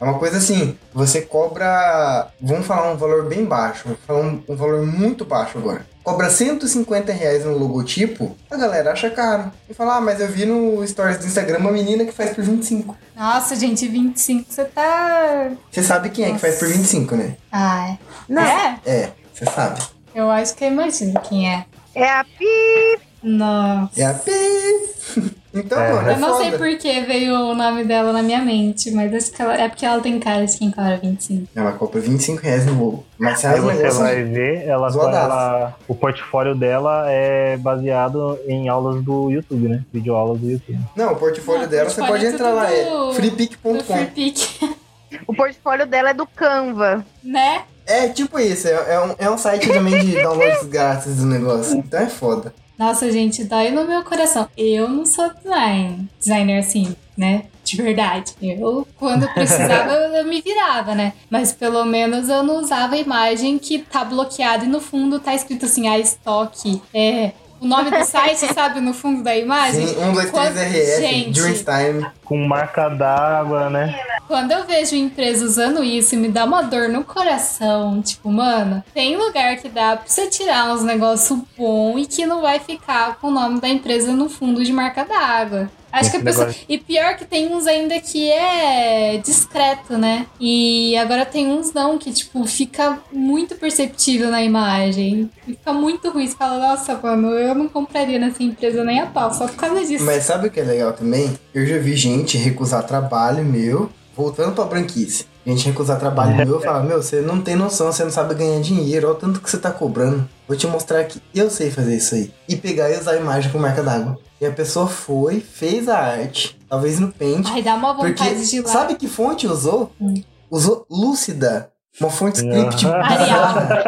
[0.02, 2.28] É uma coisa assim, você cobra.
[2.40, 3.86] Vamos falar um valor bem baixo.
[3.86, 5.86] Vou falar um, um valor muito baixo agora.
[6.02, 9.52] Cobra 150 reais no logotipo, a galera acha caro.
[9.70, 12.42] E fala, ah, mas eu vi no stories do Instagram uma menina que faz por
[12.42, 12.96] 25.
[13.14, 15.52] Nossa, gente, 25, você tá.
[15.70, 17.36] Você sabe quem é que faz por 25, né?
[17.52, 17.96] Ai.
[18.28, 18.42] Não.
[18.42, 18.80] É?
[18.84, 19.80] É, você sabe.
[20.12, 21.64] Eu acho que eu imagino quem é.
[21.94, 23.00] É a pi.
[23.22, 24.00] Nossa.
[24.00, 25.32] É a Pi.
[25.54, 25.92] Então, É.
[25.92, 29.12] mano, é Eu não sei por que veio o nome dela na minha mente, mas
[29.12, 31.46] acho que ela, é porque ela tem cara de quem cobra 25.
[31.54, 33.04] Ela compra 25 reais no logo.
[33.18, 39.02] Mas Aí um você vai ver, ela, ela- o portfólio dela é baseado em aulas
[39.04, 39.82] do YouTube, né?
[39.92, 40.78] Videoaulas do YouTube.
[40.96, 43.14] Não, o portfólio Não, o dela, você portfólio pode é entrar lá, do- é Do
[43.14, 43.78] freepic.com.
[43.84, 44.38] Free Pick,
[45.26, 47.04] O portfólio dela é do Canva.
[47.22, 47.62] né?
[47.86, 51.76] É tipo isso, é, é um, é um site também de downloads grátis do negócio.
[51.76, 52.54] Então é foda.
[52.82, 54.48] Nossa, gente, dói no meu coração.
[54.58, 57.44] Eu não sou design, designer assim, né?
[57.64, 58.32] de verdade.
[58.42, 61.12] Eu, quando precisava, eu me virava, né?
[61.30, 65.32] Mas pelo menos eu não usava a imagem que tá bloqueada e no fundo tá
[65.32, 66.82] escrito assim, a estoque.
[66.92, 69.86] É, o nome do site, sabe, no fundo da imagem.
[69.86, 72.06] Sim, 1, 2, 3 Quando- RS, Time.
[72.24, 73.96] Com marca d'água, né?
[74.26, 78.00] Quando eu vejo empresa usando isso, me dá uma dor no coração.
[78.02, 82.40] Tipo, mano, tem lugar que dá pra você tirar uns negócios bom e que não
[82.40, 85.70] vai ficar com o nome da empresa no fundo de marca d'água.
[85.92, 86.54] Acho que a pessoa.
[86.66, 90.26] E pior que tem uns ainda que é discreto, né?
[90.40, 95.30] E agora tem uns não, que, tipo, fica muito perceptível na imagem.
[95.46, 96.26] E fica muito ruim.
[96.26, 99.84] Você fala, nossa, mano, eu não compraria nessa empresa nem a pau, só por causa
[99.84, 100.04] disso.
[100.04, 101.38] Mas sabe o que é legal também?
[101.52, 105.26] Eu já vi gente recusar trabalho meu, voltando pra branquice.
[105.44, 108.60] Gente recusar trabalho meu e falar, meu, você não tem noção, você não sabe ganhar
[108.60, 110.28] dinheiro, olha o tanto que você tá cobrando.
[110.46, 112.32] Vou te mostrar que eu sei fazer isso aí.
[112.48, 114.18] E pegar e usar a imagem com marca d'água.
[114.40, 117.46] E a pessoa foi, fez a arte, talvez no Paint.
[117.50, 118.68] Ai, dá uma vontade Porque, de ir lá.
[118.68, 119.92] sabe que fonte usou?
[120.00, 120.14] Hum.
[120.50, 121.70] Usou Lúcida.
[122.00, 123.82] Uma fonte script bizarra.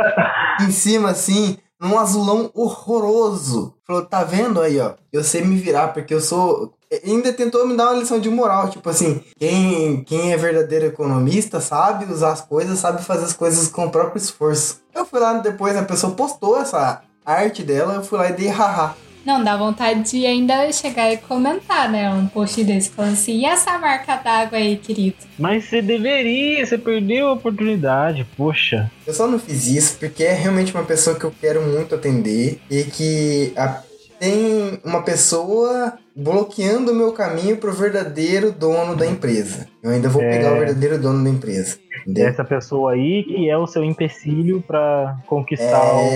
[0.60, 3.74] em cima, assim, num azulão horroroso.
[3.86, 4.94] Falou, tá vendo aí, ó?
[5.12, 6.72] Eu sei me virar, porque eu sou.
[7.04, 11.60] Ainda tentou me dar uma lição de moral, tipo assim, quem, quem é verdadeiro economista
[11.60, 14.80] sabe usar as coisas, sabe fazer as coisas com o próprio esforço.
[14.94, 18.48] Eu fui lá depois, a pessoa postou essa arte dela, eu fui lá e dei
[18.48, 18.94] haha.
[19.24, 22.10] Não, dá vontade de ainda chegar e comentar, né?
[22.10, 25.16] Um post desse, falando assim, e essa marca d'água aí, querido?
[25.38, 28.90] Mas você deveria, você perdeu a oportunidade, poxa.
[29.06, 32.60] Eu só não fiz isso porque é realmente uma pessoa que eu quero muito atender
[32.70, 33.82] e que a-
[34.20, 39.66] tem uma pessoa bloqueando o meu caminho pro verdadeiro dono da empresa.
[39.82, 40.30] Eu ainda vou É.
[40.30, 41.76] pegar o verdadeiro dono da empresa.
[42.02, 42.28] Entendeu?
[42.28, 46.08] Essa pessoa aí que é o seu empecilho pra conquistar o.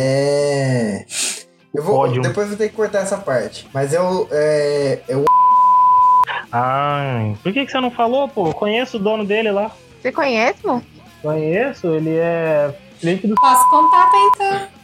[1.75, 1.79] É.
[1.79, 2.23] Eu vou, pódio.
[2.23, 3.69] depois eu vou ter que cortar essa parte.
[3.73, 4.29] Mas eu.
[4.31, 5.25] É, eu
[6.51, 8.49] Ai, por que, que você não falou, pô?
[8.49, 9.71] Eu Conheço o dono dele lá.
[10.01, 10.83] Você conhece, mo?
[11.21, 13.35] Conheço, ele é cliente do.
[13.35, 14.79] Posso contar, então?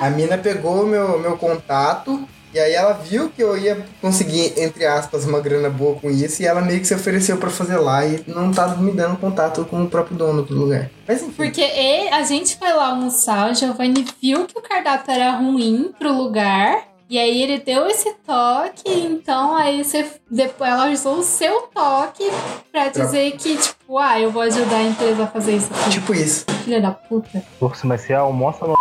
[0.00, 4.86] A mina pegou meu, meu contato e aí ela viu que eu ia conseguir, entre
[4.86, 8.06] aspas, uma grana boa com isso e ela meio que se ofereceu pra fazer lá
[8.06, 10.90] e não tava me dando contato com o próprio dono do lugar.
[11.06, 11.32] Mas enfim.
[11.36, 15.92] Porque e- a gente foi lá almoçar, o Giovanni viu que o cardápio era ruim
[15.98, 16.82] pro lugar.
[17.10, 22.24] E aí ele deu esse toque, então aí você depois ela usou o seu toque
[22.72, 25.90] pra dizer que, tipo, ah, eu vou ajudar a empresa a fazer isso aqui.
[25.90, 26.44] Tipo isso.
[26.64, 27.44] Filha da puta.
[27.60, 28.74] Poxa, mas você almoça no.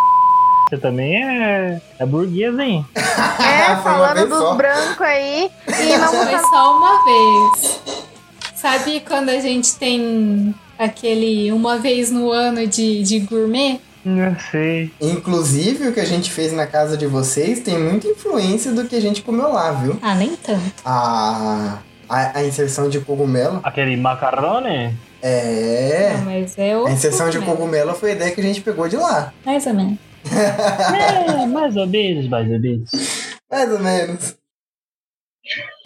[0.67, 2.85] Você também é, é burguês, hein?
[2.95, 4.55] É, falando dos só.
[4.55, 5.51] brancos aí.
[5.67, 7.79] E não Foi só uma vez.
[8.55, 13.79] Sabe quando a gente tem aquele uma vez no ano de, de gourmet?
[14.03, 14.91] Não sei.
[14.99, 18.95] Inclusive, o que a gente fez na casa de vocês tem muita influência do que
[18.95, 19.97] a gente comeu lá, viu?
[20.01, 20.61] Ah, nem tanto.
[20.83, 23.59] A, a, a inserção de cogumelo.
[23.63, 24.95] Aquele macarrone?
[25.21, 26.13] É.
[26.17, 26.85] Não, mas é o.
[26.85, 29.33] A inserção de cogumelo foi a ideia que a gente pegou de lá.
[29.43, 29.97] Mais ou menos.
[30.31, 32.89] É, mais ou menos, mais ou menos.
[33.49, 34.37] Mais ou menos.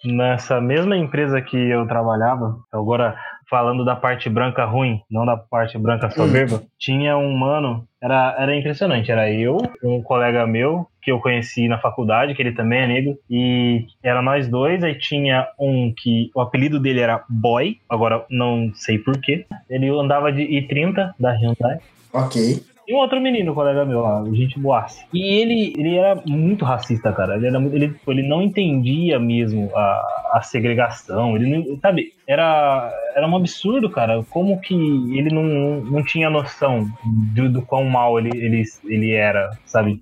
[0.03, 3.17] Nessa mesma empresa que eu trabalhava, agora
[3.49, 8.55] falando da parte branca ruim, não da parte branca soberba, tinha um mano, era, era
[8.55, 12.87] impressionante, era eu, um colega meu, que eu conheci na faculdade, que ele também é
[12.87, 18.23] negro, e era nós dois, aí tinha um que o apelido dele era Boy, agora
[18.29, 21.79] não sei porquê, ele andava de I-30 da Hyundai,
[22.11, 22.63] Ok.
[22.89, 25.05] E um outro menino, colega meu lá, gente boasse.
[25.13, 27.35] E ele, ele era muito racista, cara.
[27.35, 31.35] Ele, era, ele, ele não entendia mesmo a, a segregação.
[31.35, 34.23] Ele não, sabe, era, era um absurdo, cara.
[34.31, 39.51] Como que ele não, não tinha noção do, do quão mal ele, ele, ele era,
[39.65, 40.01] sabe?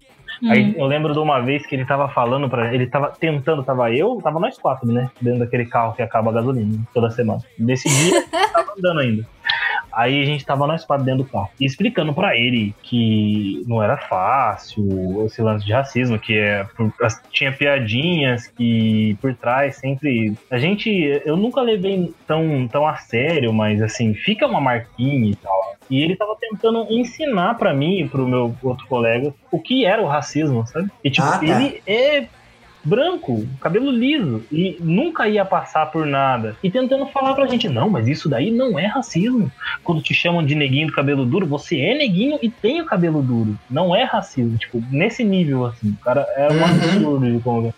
[0.49, 2.73] Aí eu lembro de uma vez que ele tava falando pra.
[2.73, 5.09] Ele tava tentando, tava eu, tava nós quatro, né?
[5.19, 7.41] Dentro daquele carro que acaba a gasolina toda semana.
[7.57, 8.23] Nesse dia,
[8.53, 9.27] tava andando ainda.
[9.91, 11.49] Aí a gente tava nós quatro dentro do carro.
[11.59, 16.91] E explicando pra ele que não era fácil esse lance de racismo, que é, por-
[17.31, 20.33] tinha piadinhas que por trás sempre.
[20.51, 20.89] A gente.
[21.25, 25.75] Eu nunca levei tão, tão a sério, mas assim, fica uma marquinha e tal.
[25.89, 30.01] E ele tava tentando ensinar pra mim e pro meu outro colega o que era
[30.01, 30.89] o racismo, sabe?
[31.03, 31.45] E tipo, Ah, tá.
[31.45, 32.25] ele é
[32.87, 36.55] branco, cabelo liso, e nunca ia passar por nada.
[36.63, 39.51] E tentando falar pra gente, não, mas isso daí não é racismo.
[39.83, 43.21] Quando te chamam de neguinho do cabelo duro, você é neguinho e tem o cabelo
[43.21, 43.57] duro.
[43.69, 44.57] Não é racismo.
[44.57, 45.89] Tipo, nesse nível, assim.
[45.89, 46.63] O cara é um Uhum.
[46.65, 47.73] absurdo de como.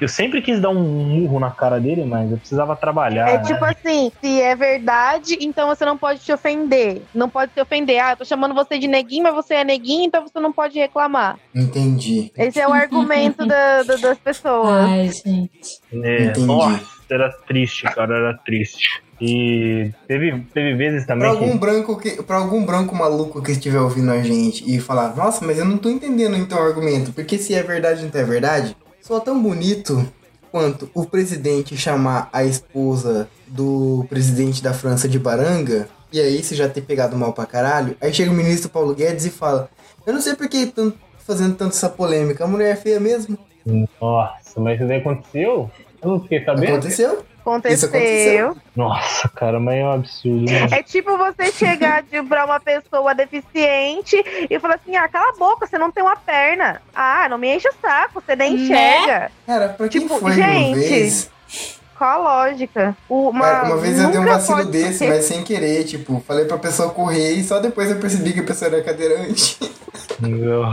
[0.00, 3.28] Eu sempre quis dar um murro na cara dele, mas eu precisava trabalhar.
[3.28, 3.44] É né?
[3.44, 7.02] tipo assim, se é verdade, então você não pode te ofender.
[7.14, 8.02] Não pode se ofender.
[8.02, 10.78] Ah, eu tô chamando você de neguinho, mas você é neguinho, então você não pode
[10.78, 11.38] reclamar.
[11.54, 12.32] Entendi.
[12.36, 14.68] Esse é o argumento da- da- das pessoas.
[14.84, 15.80] Ai, gente.
[15.92, 16.46] É, Entendi.
[16.46, 16.98] nossa.
[17.10, 19.00] era triste, cara, era triste.
[19.20, 21.58] E teve, teve vezes Pra também algum que.
[21.58, 22.22] branco que.
[22.22, 25.78] Pra algum branco maluco que estiver ouvindo a gente e falar, nossa, mas eu não
[25.78, 28.76] tô entendendo então o argumento, porque se é verdade não é verdade,
[29.08, 30.06] só tão bonito
[30.52, 36.54] quanto o presidente chamar a esposa do presidente da França de baranga, e aí você
[36.54, 39.70] já ter pegado mal pra caralho, aí chega o ministro Paulo Guedes e fala,
[40.06, 40.92] eu não sei por que tão
[41.26, 43.38] fazendo tanto essa polêmica, a mulher é feia mesmo.
[43.98, 45.70] Nossa, mas isso daí aconteceu?
[46.02, 46.72] Eu não fiquei sabendo.
[46.72, 47.24] Aconteceu?
[47.48, 47.88] Aconteceu.
[47.88, 48.56] aconteceu.
[48.76, 50.50] Nossa, cara, mas é um absurdo.
[50.50, 50.68] Né?
[50.72, 54.16] É tipo você chegar de, pra uma pessoa deficiente
[54.50, 56.80] e falar assim: ah, cala a boca, você não tem uma perna.
[56.94, 58.62] Ah, não me enche o saco, você nem Né?
[58.64, 59.30] enxerga.
[59.46, 61.30] Cara, pra quem Tipo, foi uma gente, vez...
[61.96, 62.96] Qual a lógica?
[63.08, 66.22] O- Uma, Cara, uma vez eu dei um vacilo desse, ser- mas sem querer, tipo,
[66.24, 69.58] falei pra pessoa correr e só depois eu percebi que a pessoa era cadeirante.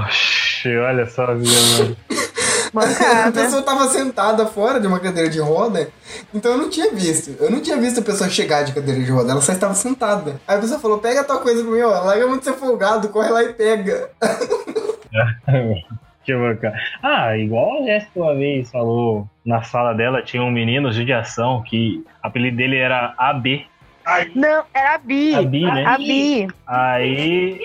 [0.06, 1.98] Oxe, olha só, mano.
[2.76, 3.32] A Mancada.
[3.32, 5.90] pessoa tava sentada fora de uma cadeira de roda,
[6.34, 7.36] então eu não tinha visto.
[7.40, 10.40] Eu não tinha visto a pessoa chegar de cadeira de roda, ela só estava sentada.
[10.48, 13.10] Aí a pessoa falou: pega a tua coisa pra mim, ó, larga muito ser folgado,
[13.10, 14.10] corre lá e pega.
[16.26, 16.76] Que bacana.
[17.04, 22.04] Ah, igual a Jéssica uma vez falou, na sala dela tinha um menino judiação que
[22.04, 23.66] o apelido dele era AB.
[24.34, 25.36] Não, era a Bi.
[25.36, 25.86] A Bi, né?
[25.86, 26.48] A Bi.
[26.66, 27.60] Aí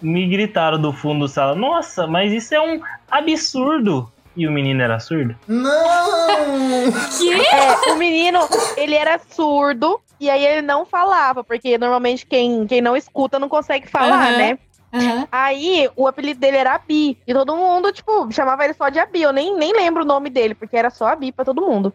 [0.00, 4.10] me gritaram do fundo da sala, nossa, mas isso é um absurdo.
[4.36, 5.36] E o menino era surdo?
[5.46, 6.90] Não!
[7.18, 7.32] Que?
[7.54, 8.40] É, o menino,
[8.76, 13.48] ele era surdo e aí ele não falava, porque normalmente quem, quem não escuta não
[13.48, 14.36] consegue falar, Aham.
[14.36, 14.58] né?
[14.94, 15.26] Aham.
[15.32, 17.16] Aí o apelido dele era Abi.
[17.26, 19.22] E todo mundo, tipo, chamava ele só de Abi.
[19.22, 21.92] Eu nem, nem lembro o nome dele, porque era só Abi pra todo mundo.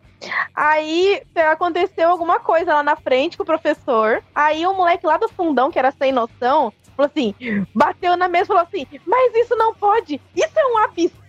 [0.56, 1.22] Aí
[1.52, 4.24] aconteceu alguma coisa lá na frente com o professor.
[4.34, 7.36] Aí o moleque lá do fundão, que era sem noção, falou assim:
[7.74, 10.20] bateu na mesa e falou assim: Mas isso não pode!
[10.36, 11.27] Isso é um absurdo!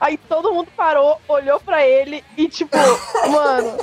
[0.00, 2.76] Aí todo mundo parou, olhou pra ele e, tipo,
[3.30, 3.76] mano.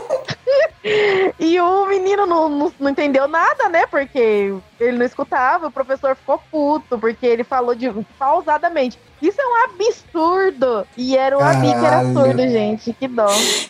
[1.39, 3.85] E o menino não, não, não entendeu nada, né?
[3.87, 8.97] Porque ele não escutava, o professor ficou puto, porque ele falou de pausadamente.
[9.21, 10.87] Isso é um absurdo!
[10.95, 12.13] E era o Abi que era Caralho.
[12.13, 12.93] surdo, gente.
[12.93, 13.27] Que dó.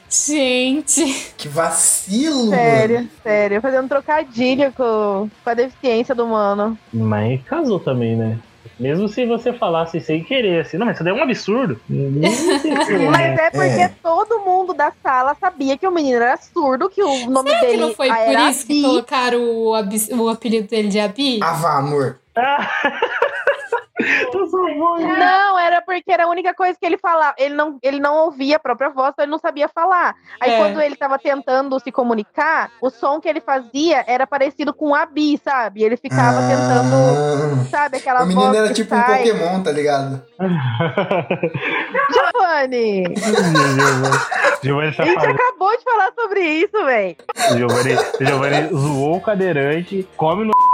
[0.10, 1.34] Gente.
[1.38, 2.52] Que vacilo, mano.
[2.52, 3.62] Sério, sério.
[3.62, 6.78] Fazendo trocadilho com, com a deficiência do mano.
[6.94, 8.38] Mas casou também, né?
[8.80, 11.80] Mesmo se você falasse sem querer, assim, não, mas isso daí é um absurdo.
[11.90, 13.92] Mas é porque É.
[14.04, 17.72] todo mundo da sala sabia que o menino era surdo, que o nome Será dele
[17.74, 18.82] que não foi ah, por isso que Abi.
[18.84, 21.40] colocaram o, o apelido dele de Abi?
[21.42, 22.20] Ah, vá, amor.
[22.36, 22.58] Né?
[24.00, 27.34] Não, era porque era a única coisa que ele falava.
[27.38, 30.16] Ele não, ele não ouvia a própria voz, então ele não sabia falar.
[30.40, 30.58] Aí É.
[30.58, 35.40] quando ele tava tentando se comunicar, o som que ele fazia era parecido com Abi,
[35.44, 35.84] sabe?
[35.84, 37.66] Ele ficava tentando, Ah.
[37.70, 39.18] sabe, aquela O menino voz era que tipo um sai.
[39.24, 40.22] Pokémon, tá ligado?
[42.14, 43.04] Giovanni!
[44.64, 47.16] Giovanni, A gente acabou de falar sobre isso, velho.
[47.56, 50.67] Giovanni, Giovanni zoou o cadeirante, come no.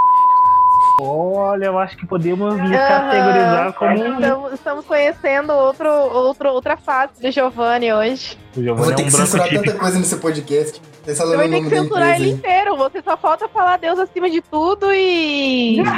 [1.02, 3.94] Olha, eu acho que podemos lhe categorizar como.
[3.96, 8.38] Estamos, estamos conhecendo outro, outro, outra face do Giovanni hoje.
[8.56, 9.66] O Eu Giovanni vou é ter um que censurar típico.
[9.66, 10.82] tanta coisa nesse podcast.
[11.06, 12.78] Você vai ter que censurar ele inteiro.
[12.78, 15.82] Você só falta falar Deus acima de tudo e.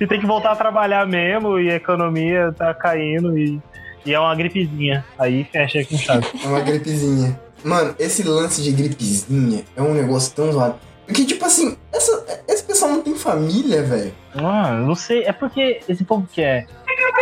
[0.00, 3.60] E tem que voltar a trabalhar mesmo, e a economia tá caindo, e,
[4.06, 5.04] e é uma gripezinha.
[5.18, 6.26] Aí fecha com chave.
[6.42, 7.38] É uma gripezinha.
[7.64, 10.76] Mano, esse lance de gripezinha é um negócio tão zoado.
[11.06, 14.12] Porque, tipo assim, essa, esse pessoal não tem família, velho.
[14.34, 16.66] Ah, não sei, é porque esse povo que é.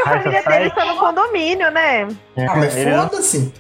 [0.07, 2.09] A High família dele está no condomínio, né?
[2.37, 3.53] Ah, mas foda-se.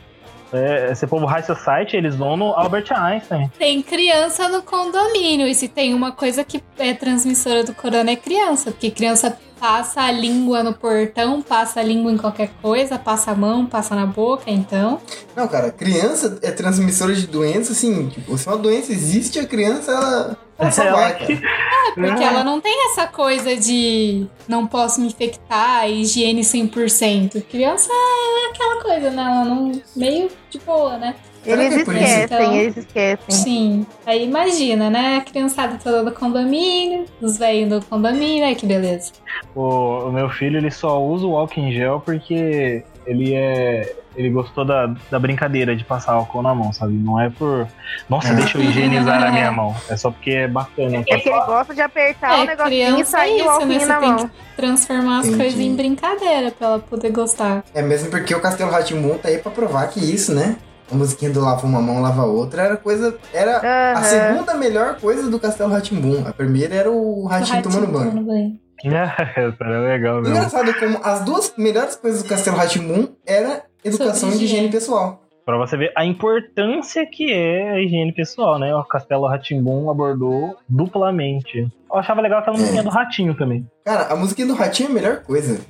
[0.52, 3.50] é, esse povo High Society, eles vão no Albert Einstein.
[3.58, 5.46] Tem criança no condomínio.
[5.46, 8.70] E se tem uma coisa que é transmissora do corona é criança.
[8.70, 13.34] Porque criança passa a língua no portão, passa a língua em qualquer coisa, passa a
[13.34, 15.00] mão, passa na boca, então.
[15.34, 19.92] Não, cara, criança é transmissora de doença, assim, tipo, se uma doença existe, a criança,
[19.92, 21.32] ela, ela só vai, cara.
[21.32, 27.42] É, porque ela não tem essa coisa de não posso me infectar, higiene 100%.
[27.44, 29.22] Criança é aquela coisa, né?
[29.22, 29.72] Ela não.
[29.96, 31.14] meio de boa, né?
[31.46, 32.54] Eles é esquecem, então?
[32.54, 33.18] eles esquecem.
[33.28, 33.86] Sim.
[34.06, 35.16] Aí imagina, né?
[35.18, 39.12] A criançada toda do condomínio, os velhos do condomínio, ai que beleza.
[39.54, 43.96] O, o meu filho ele só usa o álcool em gel porque ele é.
[44.16, 46.92] Ele gostou da, da brincadeira de passar álcool na mão, sabe?
[46.92, 47.66] Não é por.
[48.08, 48.34] Nossa, Ah.
[48.34, 49.74] deixa eu higienizar a minha mão.
[49.90, 50.98] É só porque é bacana.
[51.08, 53.78] É que ele gosta de apertar o É, negocinho e é sair o isso, né?
[53.80, 54.18] Você na tem mão.
[54.28, 55.42] que transformar as Entendi.
[55.42, 57.64] coisas em brincadeira pra ela poder gostar.
[57.74, 60.54] É mesmo porque o Castelo Ratimbun tá aí pra provar que isso, né?
[60.90, 63.16] A musiquinha do lava uma mão, lava a outra era coisa.
[63.32, 64.04] Era a Aham.
[64.04, 66.24] segunda melhor coisa do Castelo Ratimbun.
[66.26, 68.10] A primeira era o ratinho tomando banho.
[68.10, 68.58] tomando banho.
[68.84, 70.36] Essa era legal mesmo.
[70.36, 74.68] Engraçado como as duas melhores coisas do Castelo Ratimbun era educação higiene higiene.
[74.70, 75.23] pessoal.
[75.44, 78.74] Pra você ver a importância que é a higiene pessoal, né?
[78.74, 81.70] O Castelo Ratimbum abordou duplamente.
[81.90, 83.68] Eu achava legal aquela musiquinha do ratinho também.
[83.84, 85.60] Cara, a musiquinha do Ratinho é a melhor coisa.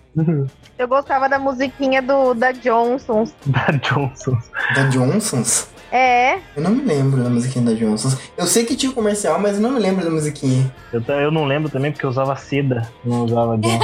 [0.78, 3.34] Eu gostava da musiquinha do, da Johnsons.
[3.44, 4.38] da Johnson.
[4.76, 5.68] Da Johnsons?
[5.90, 8.16] É, Eu não me lembro da musiquinha da Johnsons.
[8.36, 10.72] Eu sei que tinha o comercial, mas eu não me lembro da musiquinha.
[10.92, 13.78] Eu, eu não lembro também porque eu usava seda, não usava Johnson.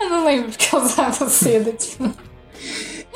[0.00, 1.72] Eu não lembro porque eu usava seda.
[1.72, 2.10] Tipo.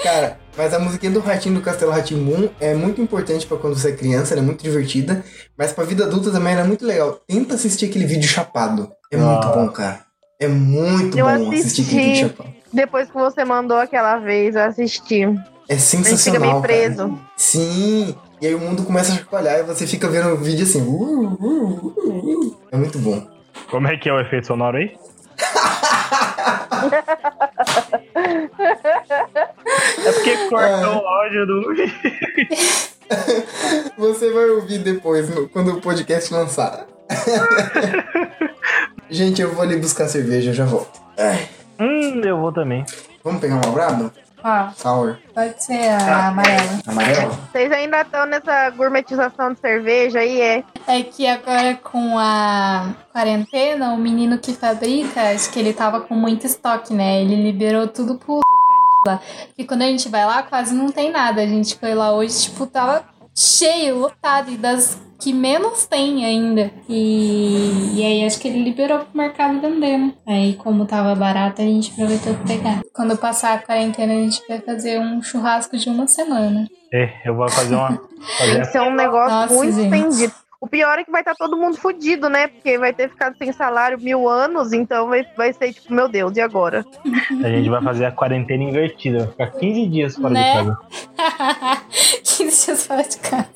[0.03, 3.91] Cara, mas a musiquinha do Ratinho do Castelo Ratimbum é muito importante pra quando você
[3.91, 5.23] é criança, ela é muito divertida.
[5.59, 7.21] Mas pra vida adulta também ela é muito legal.
[7.27, 8.91] Tenta assistir aquele vídeo chapado.
[9.13, 9.53] É muito Ah.
[9.53, 10.01] bom, cara.
[10.41, 12.23] É muito Eu bom assistir aquele assisti.
[12.23, 12.49] vídeo chapado.
[12.73, 15.23] depois que você mandou aquela vez, eu assisti.
[15.23, 16.41] É A gente fica sensacional.
[16.41, 16.63] meio cara.
[16.63, 17.19] preso.
[17.37, 18.15] Sim.
[18.41, 20.81] E aí o mundo começa a chacoalhar e você fica vendo o vídeo assim.
[20.81, 22.57] uh, uh, uh, uh.
[22.73, 23.23] É muito bom.
[23.71, 24.93] Como é que é o efeito sonoro aí?
[30.05, 31.63] É porque cortou o áudio do.
[33.99, 36.87] Você vai ouvir depois, quando o podcast lançar.
[39.11, 41.01] Gente, eu vou ali buscar cerveja, eu já volto.
[41.19, 41.49] Ai,
[41.81, 42.85] hum, eu vou também.
[43.25, 44.13] vamos pegar uma braba?
[44.43, 45.19] Ó, Sour.
[45.35, 46.81] pode ser a amarela.
[46.87, 47.31] Amarela?
[47.53, 50.65] Vocês ainda estão nessa gourmetização de cerveja aí, é?
[50.87, 56.15] É que agora com a quarentena, o menino que fabrica, acho que ele tava com
[56.15, 57.21] muito estoque, né?
[57.23, 58.41] Ele liberou tudo pro
[59.07, 59.21] lá.
[59.57, 61.43] E quando a gente vai lá, quase não tem nada.
[61.43, 63.05] A gente foi lá hoje, tipo, tava
[63.41, 64.51] cheio, lotado.
[64.51, 66.71] E das que menos tem ainda.
[66.89, 70.15] E, e aí acho que ele liberou pro mercado vender, né?
[70.27, 72.81] Aí como tava barato, a gente aproveitou pra pegar.
[72.95, 76.67] Quando passar a quarentena, a gente vai fazer um churrasco de uma semana.
[76.93, 78.01] É, eu vou fazer uma.
[78.39, 80.31] Fazer que ser um negócio Nossa, muito gente.
[80.61, 82.47] O pior é que vai estar todo mundo fudido, né?
[82.49, 86.37] Porque vai ter ficado sem salário mil anos, então vai, vai ser tipo, meu Deus,
[86.37, 86.85] e agora?
[87.43, 89.21] a gente vai fazer a quarentena invertida.
[89.39, 90.43] Vai ficar 15 dias fora Né?
[90.53, 90.79] de casa.
[92.23, 93.49] 15 dias fora de casa.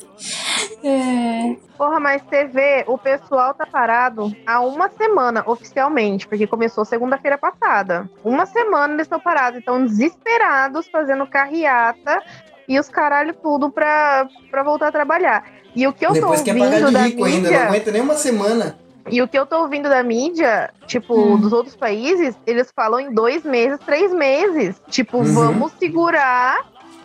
[0.83, 1.57] É.
[1.77, 7.37] Porra, mas você vê, o pessoal tá parado há uma semana, oficialmente, porque começou segunda-feira
[7.37, 8.09] passada.
[8.25, 12.23] Uma semana eles estão parados, estão desesperados, fazendo carreata
[12.67, 15.45] e os caralho tudo pra, pra voltar a trabalhar.
[15.75, 17.91] E o que eu Depois tô ouvindo pagar de da rico ainda, não mídia, aguenta
[17.93, 18.79] nem uma semana.
[19.11, 21.39] e o que eu tô ouvindo da mídia, tipo, Hum.
[21.41, 24.81] dos outros países, eles falam em dois meses, três meses.
[24.89, 25.35] Tipo, Uhum.
[25.35, 26.57] vamos segurar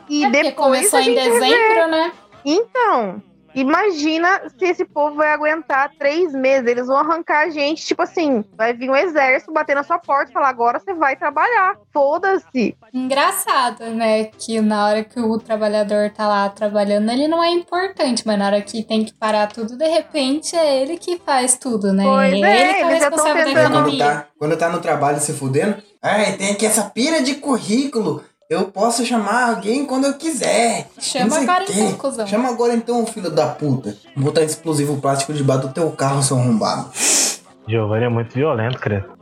[0.08, 2.12] e É porque depois começou a em dezembro, né?
[2.46, 3.22] então,
[3.56, 6.68] imagina se esse povo vai aguentar três meses.
[6.68, 10.30] Eles vão arrancar a gente, tipo assim, vai vir um exército bater na sua porta
[10.32, 11.76] e falar: agora você vai trabalhar.
[11.94, 12.76] Foda-se.
[12.94, 14.26] Engraçado, né?
[14.26, 18.46] Que na hora que o trabalhador tá lá trabalhando, ele não é importante, mas na
[18.48, 22.04] hora que tem que parar tudo, de repente é ele que faz tudo, né?
[22.04, 24.06] Pois ele é, que é responsável da tentando- Quando economia.
[24.06, 28.24] tá, quando tá no trabalho se fudendo, ai, tem aqui essa pira de currículo.
[28.50, 30.88] Eu posso chamar alguém quando eu quiser.
[31.00, 31.74] Chama agora quê.
[31.76, 32.26] então, cuzão.
[32.26, 33.96] Chama agora então, filho da puta.
[34.16, 36.90] Vou botar explosivo plástico debaixo do teu carro, seu arrombado.
[37.68, 39.06] Giovanni é muito violento, credo.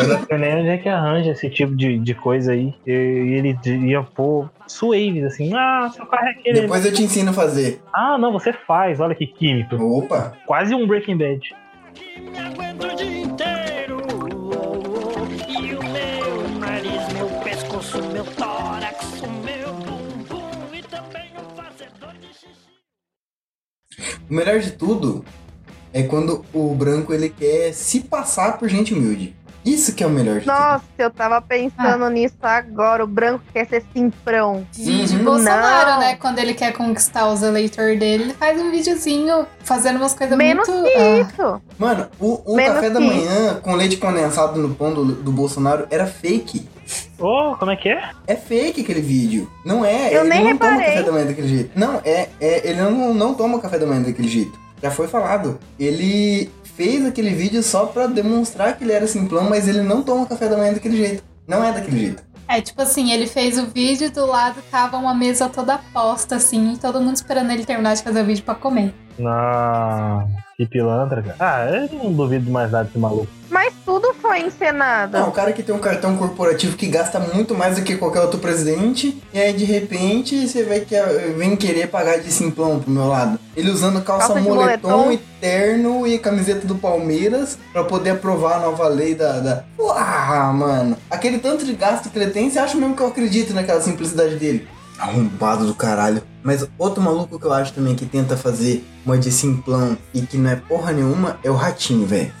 [0.00, 2.74] eu não sei nem onde é que arranja esse tipo de, de coisa aí.
[2.84, 3.56] E, e ele
[3.88, 5.54] ia pôr suaves, assim.
[5.54, 6.62] Ah, seu carro é aquele.
[6.62, 7.80] Depois eu te ensino a fazer.
[7.94, 8.98] Ah, não, você faz.
[8.98, 9.76] Olha que químico.
[9.76, 10.32] Opa.
[10.46, 11.54] Quase um Breaking Bad.
[24.30, 25.24] O melhor de tudo
[25.92, 29.34] é quando o branco ele quer se passar por gente humilde.
[29.64, 33.02] Isso que é o melhor de Nossa, eu tava pensando nisso agora.
[33.02, 34.66] O branco quer ser simprão.
[34.74, 35.24] Vídeo Uhum.
[35.24, 35.98] Bolsonaro, Não.
[36.00, 36.16] né?
[36.16, 40.68] Quando ele quer conquistar os eleitores dele, ele faz um videozinho fazendo umas coisas Menos
[40.68, 40.84] muito.
[40.84, 41.62] que Ah, isso.
[41.78, 45.86] Mano, o, o Menos café da manhã com leite condensado no pão do, do Bolsonaro
[45.90, 46.68] era fake.
[47.18, 48.10] Ô, como é que é?
[48.26, 49.50] É fake aquele vídeo.
[49.64, 50.14] Não é.
[50.14, 50.86] Eu ele nem não toma reparei.
[50.86, 51.70] café da manhã daquele jeito.
[51.74, 52.28] Não, é.
[52.40, 54.58] é ele não, não toma café da manhã daquele jeito.
[54.82, 55.58] Já foi falado.
[55.78, 60.26] Ele fez aquele vídeo só pra demonstrar que ele era simplão, mas ele não toma
[60.26, 61.22] café da manhã daquele jeito.
[61.46, 62.22] Não é daquele jeito.
[62.46, 66.74] É, tipo assim, ele fez o vídeo do lado tava uma mesa toda posta, assim,
[66.74, 68.92] e todo mundo esperando ele terminar de fazer o vídeo pra comer.
[69.18, 70.28] Não.
[70.56, 71.36] Que pilantra, cara.
[71.40, 73.28] Ah, eu não duvido mais nada desse maluco.
[74.24, 75.18] Foi encenado.
[75.18, 78.20] Não, o cara que tem um cartão corporativo que gasta muito mais do que qualquer
[78.20, 80.94] outro presidente, e aí de repente você vai que,
[81.36, 83.38] vem querer pagar de simplão pro meu lado.
[83.54, 85.12] Ele usando calça, Calça moletom, moletom.
[85.12, 89.40] e terno e camiseta do Palmeiras pra poder aprovar a nova lei da.
[89.40, 89.64] da...
[89.78, 90.96] Uau, mano.
[91.10, 94.36] Aquele tanto de gasto que ele tem, você acha mesmo que eu acredito naquela simplicidade
[94.36, 94.66] dele?
[94.98, 96.22] Arrombado do caralho.
[96.42, 100.38] Mas outro maluco que eu acho também que tenta fazer uma de simplão e que
[100.38, 102.32] não é porra nenhuma é o ratinho, velho.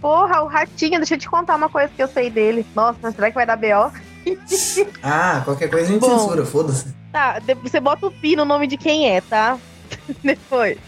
[0.00, 2.66] Porra, o ratinho, deixa eu te contar uma coisa que eu sei dele.
[2.74, 3.90] Nossa, será que vai dar B.O.?
[5.02, 6.18] Ah, qualquer coisa a gente Bom.
[6.18, 6.94] censura, foda-se.
[7.10, 9.58] Tá, você bota o pi no nome de quem é, tá?
[10.22, 10.78] Depois.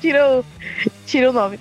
[0.00, 0.44] Tira o,
[1.06, 1.58] tira o nome.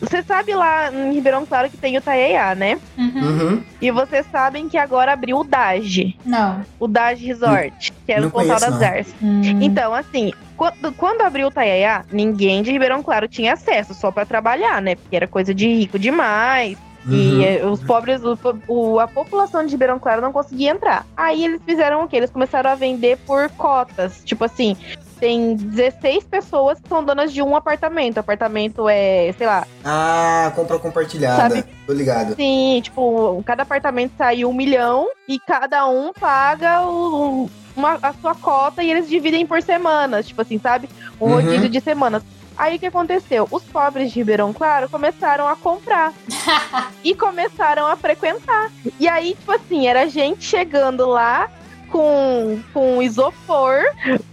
[0.00, 2.78] Você sabe lá em Ribeirão Claro que tem o Taiaiá, né?
[2.98, 3.22] Uhum.
[3.22, 3.64] Uhum.
[3.80, 6.16] E vocês sabem que agora abriu o Dage.
[6.24, 6.64] Não.
[6.78, 8.86] O Dage Resort, que era Não o Pontal das não.
[8.86, 9.14] Artes.
[9.22, 9.40] Hum.
[9.60, 10.32] Então, assim,
[10.62, 14.94] quando, quando abriu o Taiaiá, ninguém de Ribeirão Claro tinha acesso, só pra trabalhar, né?
[14.94, 16.78] Porque era coisa de rico demais.
[17.04, 17.12] Uhum.
[17.14, 18.38] E eh, os pobres, o,
[18.68, 21.04] o- a população de Ribeirão Claro não conseguia entrar.
[21.16, 22.16] Aí eles fizeram o quê?
[22.18, 24.22] Eles começaram a vender por cotas.
[24.24, 24.76] Tipo assim,
[25.18, 28.18] tem 16 pessoas que são donas de um apartamento.
[28.18, 31.56] O apartamento é, sei lá, Ah, compra compartilhada.
[31.56, 32.36] Sabe- Tô ligado.
[32.36, 38.34] Sim, tipo, cada apartamento sai um milhão e cada um paga o- uma, a sua
[38.34, 40.88] cota e eles dividem por semanas, tipo assim, sabe?
[41.20, 41.34] Um Uhum.
[41.34, 42.22] rodízio de semanas.
[42.56, 43.48] Aí o que aconteceu?
[43.50, 46.12] Os pobres de Ribeirão Claro começaram a comprar
[47.02, 48.70] e começaram a frequentar.
[49.00, 51.48] E aí, tipo assim, era gente chegando lá
[51.90, 53.80] com, com isopor,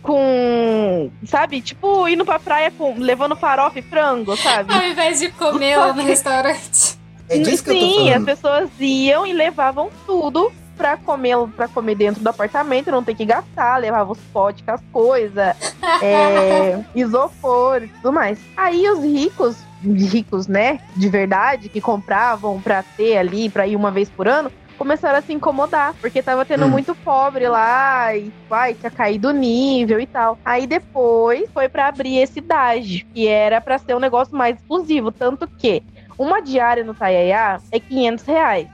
[0.02, 4.74] com, sabe, tipo, indo pra praia com, levando farofa e frango, sabe?
[4.74, 6.98] Ao invés de comer lá no restaurante.
[7.30, 8.26] É disso que eu tô Sim, as falando.
[8.26, 13.26] pessoas iam e levavam tudo pra comer, pra comer dentro do apartamento, não ter que
[13.26, 15.54] gastar, levava os potes com as coisas,
[16.02, 18.40] é, isopor e tudo mais.
[18.56, 23.92] Aí os ricos, ricos, né, de verdade, que compravam pra ter ali, pra ir uma
[23.92, 26.70] vez por ano, começaram a se incomodar, porque tava tendo Hum.
[26.70, 30.40] muito pobre lá e vai, tinha caído o nível e tal.
[30.46, 35.12] Aí depois foi pra abrir esse DAGE, que era pra ser um negócio mais exclusivo,
[35.12, 35.84] tanto que
[36.18, 38.70] uma diária no Taiaiá é 500 reais.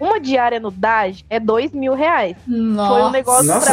[0.00, 2.36] Uma diária no DAGE é 2 mil reais.
[2.46, 2.88] Nossa.
[2.94, 3.66] Foi um negócio Nossa,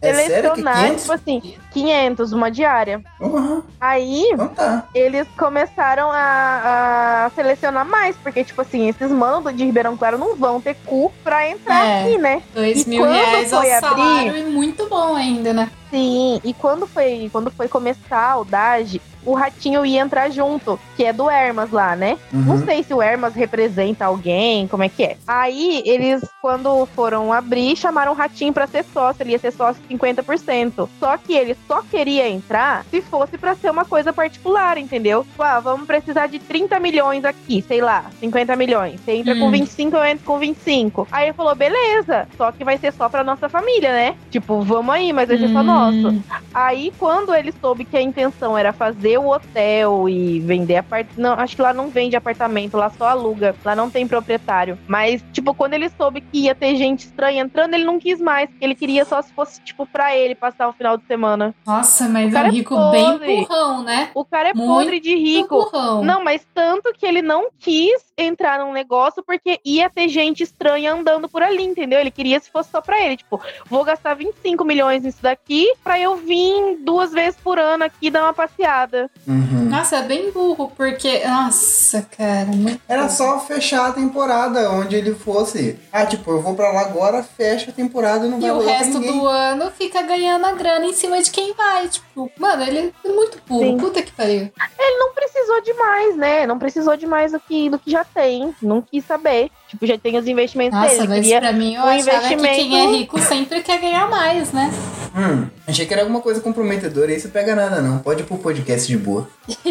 [0.00, 1.00] pra é selecionar, 500?
[1.02, 3.02] tipo assim, 500 uma diária.
[3.20, 3.62] Uhum.
[3.80, 4.84] Aí Então tá.
[4.94, 10.36] eles começaram a, a selecionar mais, porque, tipo assim, esses manos de Ribeirão Claro não
[10.36, 12.02] vão ter cu pra entrar É.
[12.04, 12.42] aqui, né?
[12.54, 15.70] Dois E mil reais ao foi abrir- salário e muito bom ainda, né?
[15.92, 21.04] Sim, e quando foi, quando foi começar o DAGE, o Ratinho ia entrar junto, que
[21.04, 22.18] é do Hermas lá, né?
[22.32, 22.64] Não Uhum.
[22.64, 25.16] sei se o Hermas representa alguém, como é que é.
[25.28, 29.22] Aí, eles, quando foram abrir, chamaram o Ratinho pra ser sócio.
[29.22, 30.88] Ele ia ser sócio 50%.
[30.98, 35.22] Só que ele só queria entrar se fosse pra ser uma coisa particular, entendeu?
[35.24, 39.00] Tipo, ah, vamos precisar de 30 milhões aqui, sei lá, 50 milhões.
[39.04, 39.50] Você entra com Hum.
[39.52, 41.06] 25, eu entro com 25.
[41.12, 44.16] Aí ele falou, beleza, só que vai ser só pra nossa família, né?
[44.30, 45.64] Tipo, vamos aí, mas vai ser só Hum.
[45.90, 46.22] Nosso.
[46.54, 51.20] Aí, quando ele soube que a intenção era fazer o hotel e vender apartamento.
[51.20, 53.54] Não, acho que lá não vende apartamento, lá só aluga.
[53.64, 54.78] Lá não tem proprietário.
[54.86, 58.48] Mas, tipo, quando ele soube que ia ter gente estranha entrando, ele não quis mais.
[58.50, 61.54] Porque ele queria só se fosse, tipo, pra ele passar o final de semana.
[61.66, 63.26] Nossa, mas O é é um rico podre.
[63.26, 64.10] bem burrão, né?
[64.14, 65.64] O cara é Muito podre de rico.
[65.64, 66.02] Burrão.
[66.04, 70.92] Não, mas tanto que ele não quis entrar num negócio porque ia ter gente estranha
[70.92, 71.98] andando por ali, entendeu?
[71.98, 73.16] Ele queria se fosse só pra ele.
[73.16, 78.10] Tipo, vou gastar 25 milhões nisso daqui pra eu vir duas vezes por ano aqui
[78.10, 79.10] dar uma passeada.
[79.26, 79.68] Uhum.
[79.68, 81.24] Nossa, é bem burro, porque.
[81.26, 82.46] Nossa, cara.
[82.46, 83.14] Muito Era burro.
[83.14, 85.78] só fechar a temporada onde ele fosse.
[85.92, 88.54] Ah, tipo, eu vou pra lá agora, fecha a temporada e não E vai o
[88.54, 89.18] rolar pra resto ninguém.
[89.18, 91.88] do ano fica ganhando a grana em cima de quem vai.
[91.88, 93.62] Tipo, mano, ele é muito burro.
[93.62, 93.78] Sim.
[93.78, 94.50] Puta que pariu.
[94.98, 96.46] Não precisou demais, né?
[96.46, 98.54] Não precisou demais do que, do que já tem.
[98.62, 99.50] Não quis saber.
[99.72, 101.08] Tipo, já tem os investimentos Nossa, dele.
[101.08, 104.52] mas pra mim eu um achava que investimento- quem é rico sempre quer ganhar mais,
[104.52, 104.70] né?
[105.16, 107.98] Hum, achei que era alguma coisa comprometedora e isso pega nada, não.
[108.00, 109.26] Pode ir pro podcast de boa.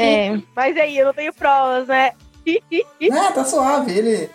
[0.00, 2.10] É, mas aí, eu não tenho provas, né?
[3.12, 3.92] Ah, tá suave.
[3.96, 4.28] Ele.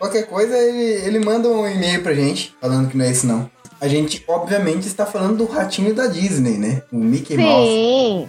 [0.00, 3.48] Qualquer coisa, ele, ele manda um e-mail pra gente falando que não é isso, não.
[3.80, 6.82] A gente, obviamente, está falando do ratinho da Disney, né?
[6.92, 7.70] O Mickey Mouse.
[7.70, 8.28] Sim,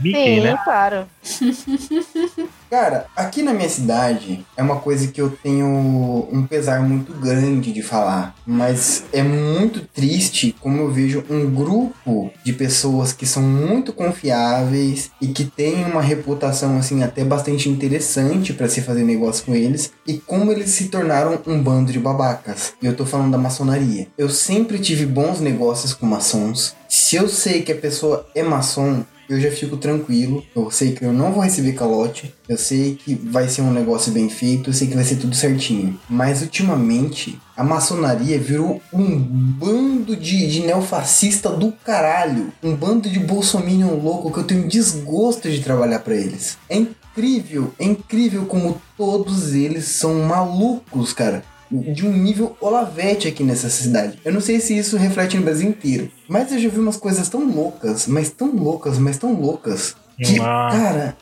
[0.00, 0.58] Mickey, sim, né?
[0.64, 1.06] claro.
[2.70, 7.72] Cara, aqui na minha cidade é uma coisa que eu tenho um pesar muito grande
[7.72, 13.42] de falar, mas é muito triste como eu vejo um grupo de pessoas que são
[13.42, 19.46] muito confiáveis e que têm uma reputação assim até bastante interessante para se fazer negócio
[19.46, 22.74] com eles e como eles se tornaram um bando de babacas.
[22.82, 24.08] E eu tô falando da maçonaria.
[24.18, 26.76] Eu sempre tive bons negócios com maçons.
[26.86, 30.44] Se eu sei que a pessoa é maçom, eu já fico tranquilo.
[30.54, 32.34] Eu sei que eu não vou receber calote.
[32.48, 34.70] Eu sei que vai ser um negócio bem feito.
[34.70, 35.98] Eu sei que vai ser tudo certinho.
[36.08, 42.52] Mas ultimamente, a maçonaria virou um bando de, de neofascista do caralho.
[42.62, 46.56] Um bando de bolsominion louco que eu tenho desgosto de trabalhar pra eles.
[46.68, 53.42] É incrível, é incrível como todos eles são malucos, cara de um nível olavete aqui
[53.44, 54.18] nessa cidade.
[54.24, 57.28] Eu não sei se isso reflete no Brasil inteiro, mas eu já vi umas coisas
[57.28, 61.16] tão loucas, mas tão loucas, mas tão loucas, que, cara,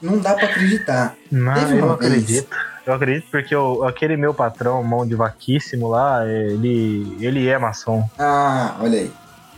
[0.00, 1.16] não dá pra acreditar.
[1.30, 2.56] Não, Teve eu não vez acredito.
[2.86, 8.08] Eu acredito porque o- aquele meu patrão, mão de vaquíssimo lá, ele, ele é maçom.
[8.18, 9.10] Ah, olha aí.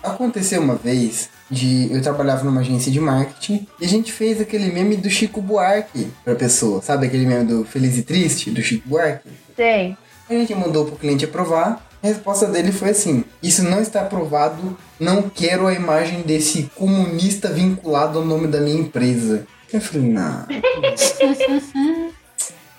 [0.02, 4.72] Aconteceu uma vez de eu trabalhava numa agência de marketing e a gente fez aquele
[4.72, 6.80] meme do Chico Buarque pra pessoa.
[6.80, 9.28] Sabe aquele meme do Feliz e Triste do Chico Buarque?
[9.56, 9.96] Tem.
[10.28, 11.86] A gente mandou pro cliente aprovar.
[12.02, 14.76] A resposta dele foi assim: Isso não está aprovado.
[15.00, 19.46] Não quero a imagem desse comunista vinculado ao nome da minha empresa.
[19.72, 20.46] Eu falei, não.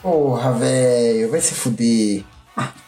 [0.01, 2.23] Porra, velho, vai se fuder.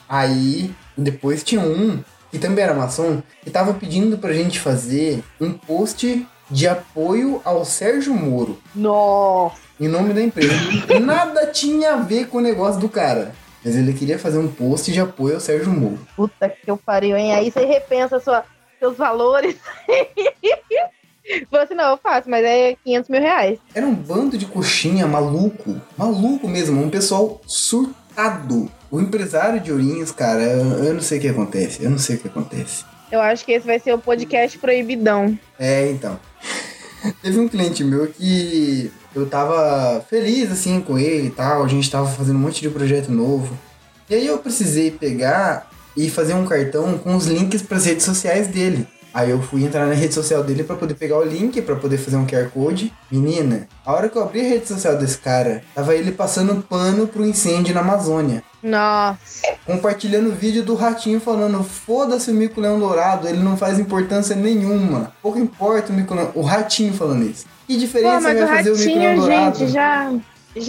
[0.08, 5.52] Aí, depois tinha um, que também era maçom, que tava pedindo pra gente fazer um
[5.54, 9.56] post de apoio ao Sérgio Moro, Nossa.
[9.80, 10.54] em nome da empresa.
[11.00, 13.34] Nada tinha a ver com o negócio do cara.
[13.64, 16.00] Mas ele queria fazer um post de apoio ao Sérgio Moro.
[16.16, 17.34] Puta que eu pariu, hein?
[17.34, 18.44] Aí você repensa sua,
[18.80, 19.56] seus valores.
[21.50, 23.60] Falou assim, não, eu faço, mas é 500 mil reais.
[23.74, 25.80] Era um bando de coxinha maluco.
[25.98, 26.82] Maluco mesmo.
[26.82, 28.70] Um pessoal surtado.
[28.90, 31.84] O empresário de Ourinhos, cara, eu, eu não sei o que acontece.
[31.84, 32.84] Eu não sei o que acontece.
[33.12, 35.38] Eu acho que esse vai ser o podcast proibidão.
[35.60, 36.20] É, então.
[37.22, 41.64] Teve um cliente meu que eu tava feliz assim com ele e tal.
[41.64, 43.58] A gente tava fazendo um monte de projeto novo.
[44.10, 48.06] E aí eu precisei pegar e fazer um cartão com os links para as redes
[48.06, 48.88] sociais dele.
[49.14, 51.98] Aí eu fui entrar na rede social dele para poder pegar o link para poder
[51.98, 52.94] fazer um QR Code.
[53.12, 57.08] Menina, a hora que eu abri a rede social desse cara, tava ele passando pano
[57.08, 58.42] pro incêndio na Amazônia.
[58.64, 59.42] Nossa.
[59.66, 65.12] Compartilhando o vídeo do ratinho falando: foda-se o mico-leão dourado, ele não faz importância nenhuma.
[65.22, 66.32] Pouco importa o mico-leão.
[66.34, 67.46] O ratinho falando isso.
[67.72, 69.60] Que diferença Pô, mas vai o fazer o ratinho, dourado?
[69.60, 70.12] gente, já.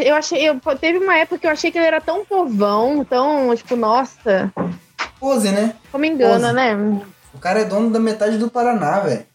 [0.05, 0.49] Eu achei.
[0.49, 4.53] Eu, teve uma época que eu achei que ele era tão povão, tão, tipo, nossa.
[5.19, 5.75] Pose, né?
[5.91, 6.55] Como engana, Pose.
[6.55, 7.03] né?
[7.35, 9.27] O cara é dono da metade do Paraná, velho.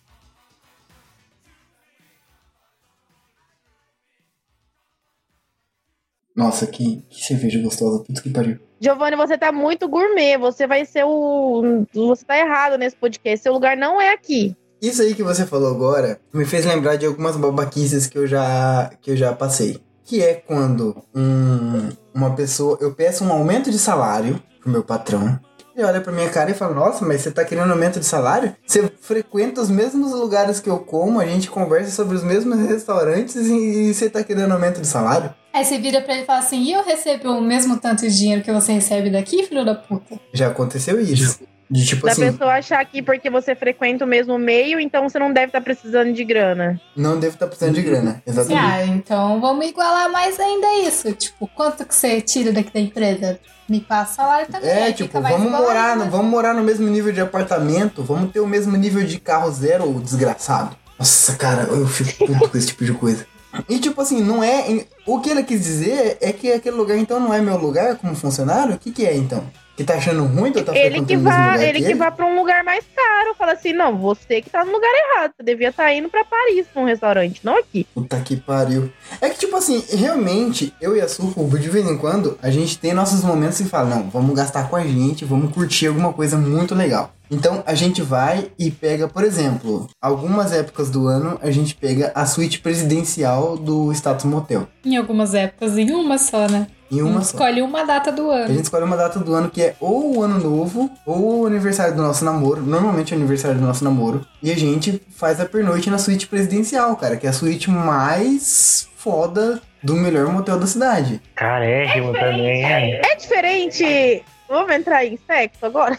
[6.33, 8.01] Nossa, que, que cerveja gostosa.
[8.01, 8.59] Puta que pariu.
[8.79, 10.37] Giovanni, você tá muito gourmet.
[10.37, 11.85] Você vai ser o.
[11.93, 13.43] Você tá errado nesse podcast.
[13.43, 14.55] Seu lugar não é aqui.
[14.81, 18.91] Isso aí que você falou agora me fez lembrar de algumas babaquices que eu já,
[19.01, 19.81] que eu já passei.
[20.05, 22.77] Que é quando um, uma pessoa.
[22.79, 25.39] Eu peço um aumento de salário pro meu patrão.
[25.75, 28.55] Ele olha pra minha cara e fala: Nossa, mas você tá querendo aumento de salário?
[28.65, 33.35] Você frequenta os mesmos lugares que eu como, a gente conversa sobre os mesmos restaurantes
[33.35, 35.33] e, e você tá querendo aumento de salário?
[35.53, 38.17] Aí você vira pra ele e fala assim: e eu recebo o mesmo tanto de
[38.17, 40.19] dinheiro que você recebe daqui, filho da puta?
[40.33, 41.39] Já aconteceu isso.
[41.69, 45.19] De tipo Da assim, pessoa achar que porque você frequenta o mesmo meio, então você
[45.19, 46.79] não deve estar precisando de grana.
[46.95, 48.21] não devo estar precisando de grana.
[48.25, 48.65] Exatamente.
[48.65, 51.11] Ah, então vamos igualar mais ainda isso.
[51.13, 53.39] Tipo, quanto que você tira daqui da empresa?
[53.67, 54.69] Me passa salário também.
[54.69, 56.09] É, tipo, vamos morar, no, né?
[56.09, 59.91] vamos morar no mesmo nível de apartamento, vamos ter o mesmo nível de carro zero,
[59.99, 60.75] desgraçado.
[60.97, 63.25] Nossa, cara, eu fico puto com esse tipo de coisa.
[63.67, 64.85] E tipo assim, não é.
[65.05, 68.15] O que ele quis dizer é que aquele lugar então não é meu lugar como
[68.15, 68.75] funcionário?
[68.75, 69.43] O que, que é então?
[69.77, 72.83] Que tá achando ruim estar Ele que vá, ele que vá pra um lugar mais
[72.95, 73.35] caro.
[73.37, 75.33] Fala assim, não, você que tá no lugar errado.
[75.37, 77.85] Você devia estar indo pra Paris num restaurante, não aqui.
[77.93, 78.91] Puta que pariu.
[79.21, 82.79] É que, tipo assim, realmente, eu e a Suco, de vez em quando, a gente
[82.79, 86.37] tem nossos momentos e fala, não, vamos gastar com a gente, vamos curtir alguma coisa
[86.37, 87.13] muito legal.
[87.29, 92.11] Então, a gente vai e pega, por exemplo, algumas épocas do ano, a gente pega
[92.15, 94.67] a suíte presidencial do Status Motel.
[94.83, 96.67] Em algumas épocas, em uma só, né?
[96.91, 97.31] Em A uma gente só.
[97.37, 98.47] escolhe uma data do A ano.
[98.53, 101.95] gente escolhe uma data do ano que é ou o ano novo, ou o aniversário
[101.95, 102.61] do nosso namoro.
[102.61, 104.25] Normalmente é o aniversário do nosso namoro.
[104.41, 108.87] E a gente faz a pernoite na suíte presidencial, cara, que é a suíte mais
[108.95, 111.21] foda do melhor motel da cidade.
[111.35, 113.01] Carérrimo também, é.
[113.03, 114.23] É diferente.
[114.49, 115.97] Vamos entrar em sexo agora?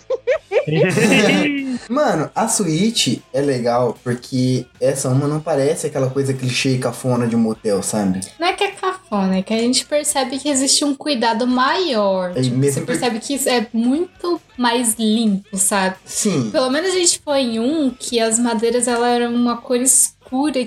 [1.88, 7.26] Mano, a suíte é legal porque essa uma não parece aquela coisa clichê e cafona
[7.26, 8.20] de um motel, sabe?
[8.38, 12.32] Não é que é cafona, é que a gente percebe que existe um cuidado maior.
[12.36, 15.96] É Tipo, mesmo você percebe que isso é muito mais limpo, sabe?
[16.04, 16.50] Sim.
[16.50, 20.17] Pelo menos a gente foi em um que as madeiras ela eram uma cor escura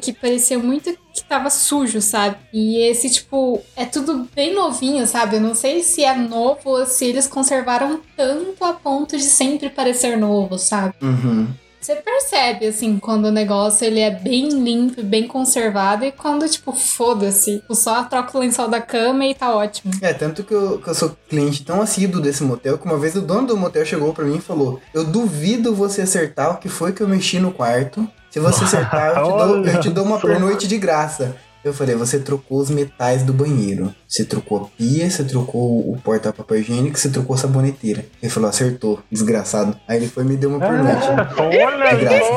[0.02, 2.38] que parecia muito que tava sujo, sabe?
[2.54, 5.36] E esse, tipo, é tudo bem novinho, sabe?
[5.36, 9.70] Eu não sei se é novo ou se eles conservaram tanto a ponto de sempre
[9.70, 10.96] parecer novo, sabe?
[11.02, 11.48] Uhum.
[11.82, 16.48] Você percebe, assim, quando o negócio ele é bem limpo, e bem conservado e quando,
[16.48, 17.58] tipo, foda-se.
[17.58, 19.92] Tipo, só troca o lençol da cama e tá ótimo.
[20.00, 23.16] É, tanto que eu, que eu sou cliente tão assíduo desse motel que uma vez
[23.16, 26.70] o dono do motel chegou pra mim e falou: Eu duvido você acertar o que
[26.70, 28.08] foi que eu mexi no quarto.
[28.32, 31.36] Se você acertar, eu te dou, eu te dou uma pernoite de graça.
[31.64, 33.94] Eu falei, você trocou os metais do banheiro.
[34.08, 38.04] Você trocou a pia, você trocou o porta-papel higiênico, você trocou a saboneteira.
[38.22, 39.78] Ele falou, acertou, desgraçado.
[39.88, 41.08] Aí ele foi e me deu uma pernoite.
[41.38, 42.32] Olha De graça.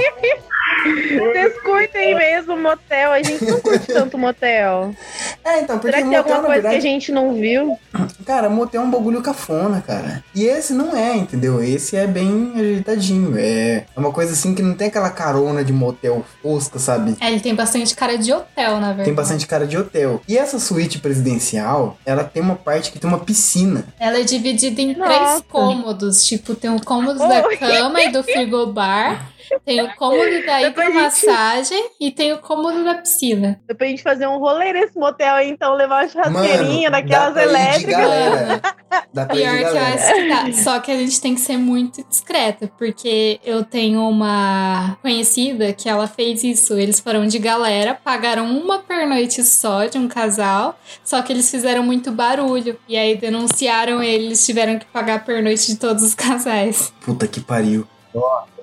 [1.18, 3.12] Vocês curtem mesmo motel.
[3.12, 4.94] A gente não curte tanto motel.
[5.44, 7.34] É, então, porque Será que tem motel, alguma na coisa verdade, que a gente não
[7.34, 7.78] viu?
[8.26, 10.22] cara, motel é um bagulho cafona, cara.
[10.34, 11.62] E esse não é, entendeu?
[11.62, 13.34] Esse é bem ajeitadinho.
[13.38, 17.16] É é uma coisa assim que não tem aquela carona de motel fosca, sabe?
[17.20, 19.04] É, ele tem bastante cara de hotel, na verdade.
[19.04, 20.20] Tem bastante cara de hotel.
[20.28, 23.84] E essa suíte presidencial, ela tem uma parte que tem uma piscina.
[23.98, 25.12] Ela é dividida em Nossa.
[25.12, 26.24] três cômodos.
[26.24, 29.30] Tipo, tem o cômodo da cama e do frigobar.
[29.64, 33.60] Tem o cômodo da a gente- hidromassagem e tem o cômodo da piscina.
[33.66, 37.40] Depois a gente fazer um rolê nesse motel aí, então, levar uma churrasqueirinha daquelas dá
[37.40, 37.96] pra elétricas.
[37.96, 38.60] galera.
[39.12, 40.52] Dá pra Pior que eu acho que dá.
[40.52, 45.88] Só que a gente tem que ser muito discreta, porque eu tenho uma conhecida que
[45.88, 46.74] ela fez isso.
[46.78, 51.82] Eles foram de galera, pagaram uma pernoite só de um casal, só que eles fizeram
[51.82, 52.76] muito barulho.
[52.88, 56.92] E aí denunciaram eles, tiveram que pagar a pernoite de todos os casais.
[57.04, 57.86] Puta que pariu.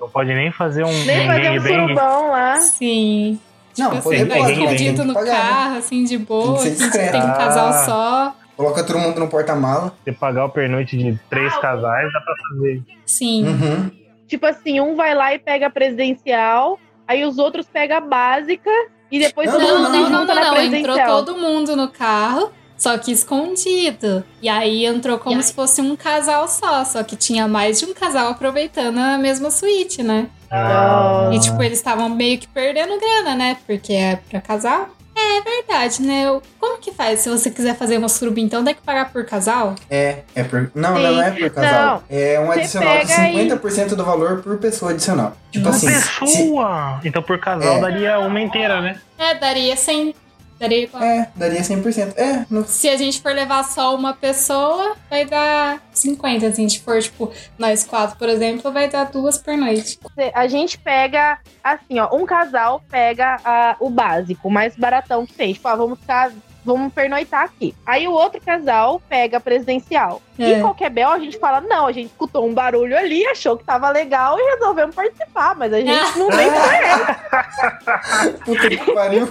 [0.00, 2.60] Não pode nem fazer um, Nem fazer um surubão lá.
[2.60, 3.38] Sim.
[3.78, 5.38] Não, tipo poder assim, pode, escondido no pagar, né?
[5.40, 6.58] carro, assim, de boa.
[6.62, 7.72] Tem que assim, tem um casal Ah.
[7.84, 8.34] só.
[8.56, 9.92] Coloca todo mundo no porta-mala.
[10.04, 12.82] Você pagar o pernoite de três casais, dá pra fazer.
[13.06, 13.46] Sim.
[13.46, 13.90] Uhum.
[14.28, 16.78] Tipo assim, um vai lá e pega a presidencial,
[17.08, 18.70] aí os outros pegam a básica
[19.10, 20.48] e depois Não, todo Não, mundo não, se não, não, junta na não.
[20.48, 21.24] Entrou presidencial.
[21.24, 22.50] todo mundo no carro,
[22.82, 24.24] só que escondido.
[24.42, 27.94] E aí entrou como se fosse um casal só, só que tinha mais de um
[27.94, 30.26] casal aproveitando a mesma suíte, né?
[30.50, 31.30] Ah.
[31.32, 33.56] E tipo, eles estavam meio que perdendo grana, né?
[33.66, 34.88] Porque é pra casal.
[35.14, 36.24] É verdade, né?
[36.58, 37.20] Como que faz?
[37.20, 39.74] Se você quiser fazer uma suruba, então tem que pagar por casal?
[39.90, 40.70] É, é por.
[40.74, 41.02] Não, Sim.
[41.02, 42.02] não é por casal.
[42.10, 45.36] é um Você adicional de pega e- 50% do valor por pessoa adicional.
[45.52, 45.88] Tipo Uma assim.
[45.90, 47.00] se- pessoa!
[47.04, 47.80] Então por casal É.
[47.80, 48.98] daria uma inteira, né?
[49.18, 50.14] É, daria 100.
[50.62, 51.02] Daria igual.
[51.02, 52.14] é, daria 100%.
[52.16, 56.40] É, no, Se a gente for levar só uma pessoa, vai dar 50.
[56.40, 59.98] Se a gente for, tipo, nós quatro, por exemplo, vai dar duas por noite.
[60.32, 65.34] A gente pega, assim, ó, um casal pega a- o básico, o mais baratão que
[65.34, 65.52] tem.
[65.52, 66.30] Tipo, ah, vamos ficar.
[66.64, 67.74] Vamos pernoitar aqui.
[67.84, 70.22] Aí o outro casal pega a presidencial.
[70.38, 70.58] É.
[70.58, 73.64] E qualquer bel, a gente fala: não, a gente escutou um barulho ali, achou que
[73.64, 75.56] tava legal e resolvemos participar.
[75.56, 79.28] Mas a gente não tem pra puta que pariu.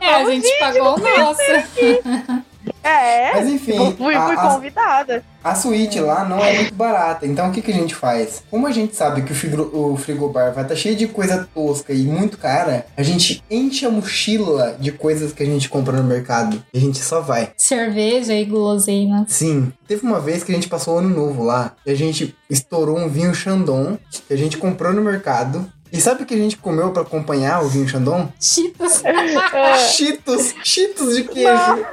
[0.00, 2.44] É, a gente pagou o nosso.
[2.82, 5.24] É, Mas enfim, fui, a- fui a- convidada.
[5.42, 8.42] A suíte lá não é muito barata, então o que, que a gente faz?
[8.50, 11.92] Como a gente sabe que o, frigro, o frigobar vai estar cheio de coisa tosca
[11.92, 16.04] e muito cara, a gente enche a mochila de coisas que a gente compra no
[16.04, 17.52] mercado e a gente só vai.
[17.58, 19.26] Cerveja e guloseima.
[19.28, 22.34] Sim, teve uma vez que a gente passou o ano novo lá e a gente
[22.48, 25.70] estourou um vinho Chandon que a gente comprou no mercado.
[25.94, 28.28] E sabe o que a gente comeu pra acompanhar o vinho Chandon?
[28.40, 29.00] Cheetos.
[29.54, 29.78] É.
[29.78, 30.52] Cheetos!
[30.64, 31.86] Cheetos de queijo!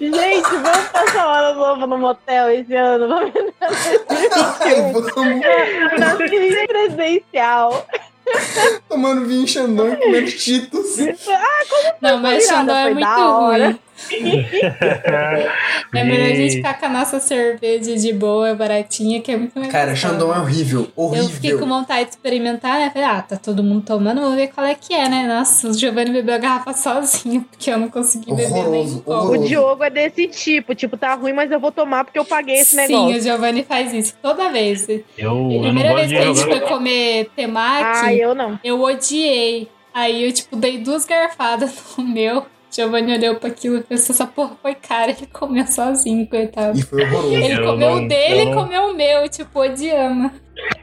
[0.00, 3.08] Gente, vamos passar o ano novo no motel esse ano.
[3.08, 3.32] Vamos
[4.60, 5.12] Ai, vamos
[6.66, 7.86] presidencial.
[8.88, 10.96] tomando vinho Chandon e comendo Cheetos.
[12.00, 13.64] Não, mas Xandão é foi muito da hora.
[13.66, 13.80] ruim.
[15.94, 19.58] É melhor a gente ficar com a nossa cerveja de boa, baratinha, que é muito
[19.58, 19.94] mais Cara.
[19.94, 21.66] Chandon é horrível, Eu fiquei com horrível.
[21.78, 22.90] vontade de experimentar, né?
[22.92, 25.26] Falei, ah, tá todo mundo tomando, vou ver qual é que é, né?
[25.26, 29.02] Nossa, o Giovanni bebeu a garrafa sozinho, porque eu não consegui beber nem um Horroroso.
[29.06, 29.48] O horroroso.
[29.48, 32.70] Diogo é desse tipo, tipo, tá ruim, mas eu vou tomar porque eu paguei esse
[32.70, 33.16] Sim, negócio.
[33.16, 34.88] o Giovanni faz isso toda vez.
[34.88, 38.58] Eu, eu não Primeira vez que a gente foi comer temaki, Ah, eu não.
[38.64, 39.68] eu odiei.
[39.94, 42.46] Aí eu, tipo, dei duas garfadas no meu.
[42.74, 45.10] Giovanni olhou pra aquilo e pensou, essa porra foi cara.
[45.10, 46.78] Ele comeu sozinho, coitado.
[46.78, 47.34] E foi horroroso.
[47.34, 50.30] Ele Eu comeu não- o dele e não- comeu o meu, tipo, odiando.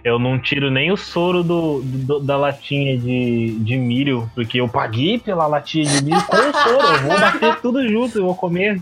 [0.04, 4.68] Eu não tiro nem o soro do, do- da latinha de, de milho, porque eu
[4.70, 6.94] paguei pela latinha de milho com o soro.
[6.96, 8.80] Eu vou bater tudo junto, eu vou comer.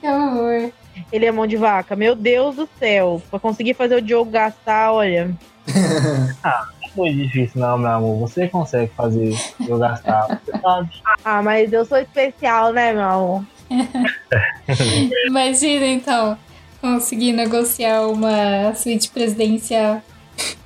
[0.00, 0.70] Que horror.
[1.12, 1.94] Ele é mão de vaca.
[1.96, 3.22] Meu Deus do céu.
[3.30, 5.30] Pra conseguir fazer o Diogo gastar, olha.
[5.66, 6.34] Não
[6.98, 8.18] foi difícil, não, meu amor.
[8.28, 9.34] Você consegue fazer
[9.68, 10.40] eu gastar.
[10.44, 10.90] Você sabe.
[11.24, 13.44] Ah, mas eu sou especial, né, meu amor?
[15.26, 16.36] Imagina, então,
[16.80, 20.02] conseguir negociar uma suíte presidencial.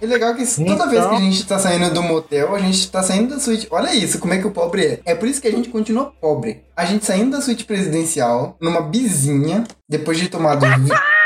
[0.00, 1.18] É legal que toda vez que a Então.
[1.18, 3.66] gente tá saindo do motel, a gente tá saindo da suíte.
[3.70, 5.00] Olha isso, como é que o pobre é.
[5.06, 6.62] É por isso que a gente continua pobre.
[6.76, 10.66] A gente saindo da suíte presidencial, numa bizinha, depois de tomado.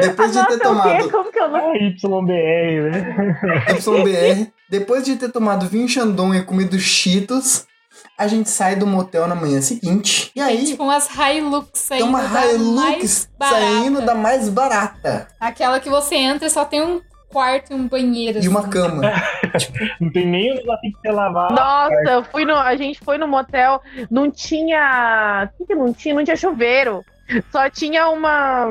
[0.00, 1.70] depois de ter tomado Como que eu não...
[1.70, 3.38] Ah, YBR, né?
[3.78, 7.66] YBR, depois de ter tomado vinho Chandon e comido Cheetos,
[8.16, 10.30] a gente sai do motel na manhã seguinte.
[10.30, 14.06] E Tem aí, tipo umas Hilux tem saindo uma da mais Hilux saindo barata.
[14.06, 15.28] da mais barata.
[15.40, 18.38] Aquela que você entra e só tem um quarto e um banheiro.
[18.42, 18.70] E uma assim.
[18.70, 19.02] cama.
[20.00, 21.50] Não tem nem um negócio que você lavar.
[21.50, 23.80] Nossa, fui no, a gente foi no motel,
[24.10, 25.50] não tinha.
[25.52, 26.14] O que, que não tinha?
[26.14, 27.04] Não tinha chuveiro.
[27.50, 28.66] Só tinha uma,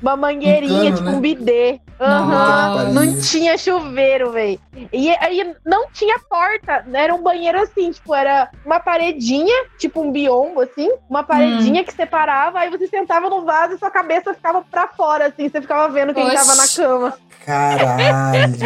[0.00, 1.16] uma mangueirinha, Um cano, tipo né?
[1.16, 1.80] um bidê.
[2.00, 2.74] Aham.
[2.74, 2.92] Nossa.
[2.92, 4.58] Não tinha chuveiro, velho.
[4.92, 6.84] E aí não tinha porta.
[6.92, 11.92] Era um banheiro assim, tipo, era uma paredinha, tipo um biombo, assim, uma paredinha que
[11.94, 15.88] separava, aí você sentava no vaso e sua cabeça ficava pra fora, assim, você ficava
[15.92, 16.34] vendo quem Oxi.
[16.34, 17.18] tava na cama.
[17.46, 18.58] Caralho.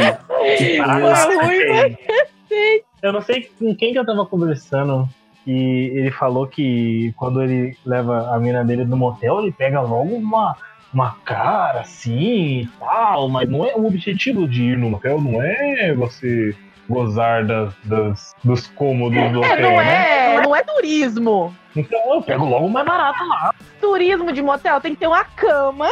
[0.57, 0.78] Que
[1.26, 1.97] Foi ruim.
[3.03, 5.09] Eu não sei com quem que eu tava conversando.
[5.47, 10.14] E ele falou que quando ele leva a mina dele no motel, ele pega logo
[10.16, 10.57] uma,
[10.92, 13.28] uma cara assim e tal.
[13.28, 16.55] Mas não é o objetivo de ir no motel, não é você
[16.88, 20.34] gozar das, das- dos cômodos do É, hotel, não né?
[20.36, 21.55] é, não é turismo.
[21.76, 23.53] Então eu pego logo o mais barato lá.
[23.80, 25.90] Turismo de motel tem que ter uma cama,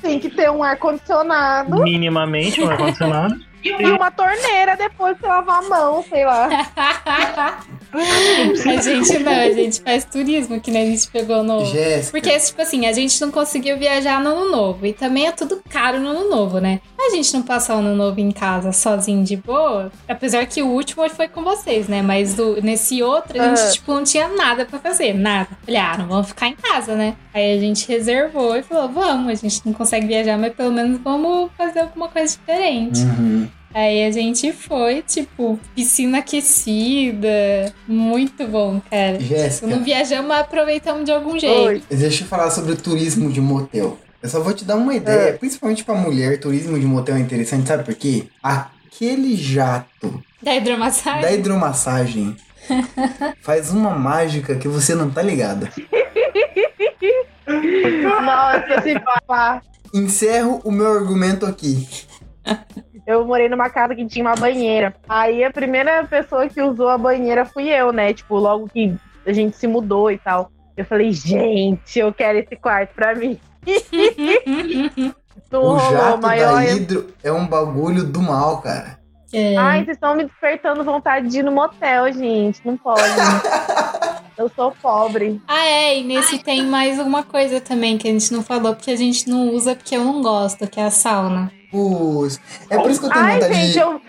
[0.00, 3.34] tem que ter um ar-condicionado Minimamente, um ar-condicionado.
[3.64, 6.48] e uma torneira depois pra lavar a mão, sei lá.
[7.92, 11.64] a gente não, a gente faz turismo, que nem a gente pegou no.
[11.64, 12.10] Jéssica.
[12.12, 14.86] Porque, tipo assim, a gente não conseguiu viajar no ano novo.
[14.86, 16.80] E também é tudo caro no ano novo, né?
[17.00, 19.90] A gente não passar o ano novo em casa sozinho de boa.
[20.06, 22.02] Apesar que o último foi com vocês, né?
[22.02, 23.70] Mas do- nesse outro, a gente, Aham.
[23.72, 25.14] tipo, não tinha nada pra fazer.
[25.14, 25.48] Nada.
[25.64, 27.14] Falei, ah, não vamos ficar em casa, né?
[27.32, 31.00] Aí a gente reservou e falou, vamos, a gente não consegue viajar, mas pelo menos
[31.00, 33.00] vamos fazer alguma coisa diferente.
[33.00, 33.48] Uhum.
[33.74, 37.72] Aí a gente foi, tipo, piscina aquecida.
[37.86, 39.20] Muito bom, cara.
[39.20, 39.66] Jéssica.
[39.66, 41.68] Não viajamos, mas aproveitamos de algum jeito.
[41.68, 41.82] Oi.
[41.90, 43.98] Deixa eu falar sobre o turismo de motel.
[44.22, 45.32] Eu só vou te dar uma ideia, É.
[45.34, 48.24] principalmente pra mulher, turismo de motel é interessante, sabe por quê?
[48.42, 51.20] Aquele jato Da hidromassagem?
[51.22, 52.36] da hidromassagem
[53.42, 55.68] faz uma mágica que você não tá ligado.
[57.46, 59.62] Nossa, esse papá.
[59.94, 61.86] Encerro o meu argumento aqui.
[63.08, 64.94] Eu morei numa casa que tinha uma banheira.
[65.08, 68.12] Aí a primeira pessoa que usou a banheira fui eu, né?
[68.12, 68.94] Tipo, logo que
[69.24, 70.50] a gente se mudou e tal.
[70.76, 73.40] Eu falei, gente, eu quero esse quarto pra mim.
[75.50, 76.56] Não o jato maior.
[76.56, 78.98] da hidro é um bagulho do mal, cara.
[79.32, 79.56] É.
[79.56, 82.60] Ai, vocês estão me despertando vontade de ir no motel, gente.
[82.62, 83.00] Não pode.
[84.38, 85.40] eu sou pobre.
[85.46, 88.90] Ah, é, e nesse tem mais uma coisa também que a gente não falou, porque
[88.90, 91.50] a gente não usa porque eu não gosto, que é a sauna.
[91.70, 92.40] Pus.
[92.70, 93.78] É por isso que eu tenho Ai, vontade gente, de.
[93.78, 94.00] eu.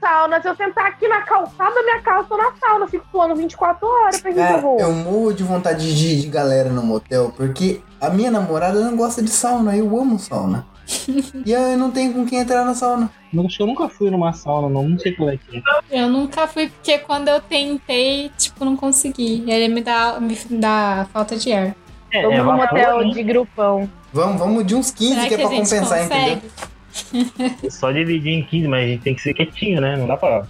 [0.00, 2.84] Sauna, se eu sentar aqui na calçada, minha calça, eu tô na sauna.
[2.84, 4.78] Eu fico suando 24 horas pra Cara, vou.
[4.78, 8.96] eu morro de vontade de ir de galera no motel, porque a minha namorada não
[8.96, 10.64] gosta de sauna, eu amo sauna.
[11.44, 13.10] e eu não tenho com quem entrar na sauna.
[13.44, 15.58] Acho que eu nunca fui numa sauna, não, não sei qual é que
[15.90, 16.02] é.
[16.02, 19.44] Eu nunca fui porque quando eu tentei, tipo, não consegui.
[19.46, 21.76] E aí me dá, me dá falta de ar.
[22.10, 23.12] É, Vamos é no vapor, motel né?
[23.12, 23.90] de grupão.
[24.12, 26.30] Vamos, vamos de uns 15 Será que que, é pra a gente compensar, consegue?
[26.32, 27.70] entendeu?
[27.70, 29.96] Só dividir em 15, mas a gente tem que ser quietinho, né?
[29.96, 30.46] Não dá pra.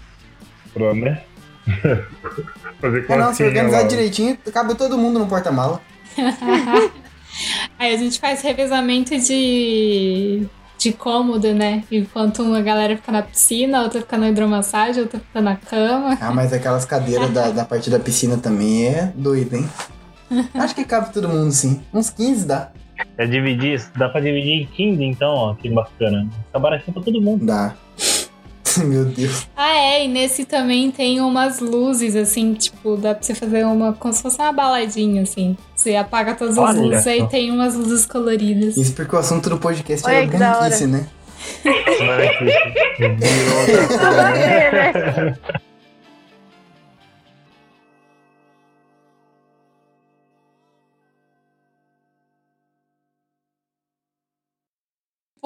[0.73, 1.25] Pro André.
[2.81, 3.89] Fazer É não, se organizar ó.
[3.89, 5.81] direitinho, cabe todo mundo no porta-mala.
[7.79, 10.47] Aí a gente faz revezamento de,
[10.79, 11.85] de cômodo, né?
[11.91, 16.19] Enquanto uma galera fica na piscina, outra fica na hidromassagem, outra fica na cama.
[16.21, 19.69] Ah, mas aquelas cadeiras da, da parte da piscina também é doido, hein?
[20.55, 21.81] Acho que cabe todo mundo, sim.
[21.93, 22.71] Uns 15 dá.
[23.17, 26.29] É dividir, dá pra dividir em 15 então, ó, que bacana.
[26.47, 27.47] Fica baratinho pra todo mundo.
[27.47, 27.75] Dá.
[28.85, 29.47] Meu Deus.
[29.57, 33.93] Ah, é, e nesse também tem umas luzes, assim, tipo, dá pra você fazer uma,
[33.93, 35.57] como se fosse uma baladinha, assim.
[35.75, 37.27] Você apaga todas as Olha luzes, aí só.
[37.27, 38.77] tem umas luzes coloridas.
[38.77, 41.07] Isso porque o assunto do podcast Olha é que da branquice, né?
[42.99, 45.39] Virou outra coisa,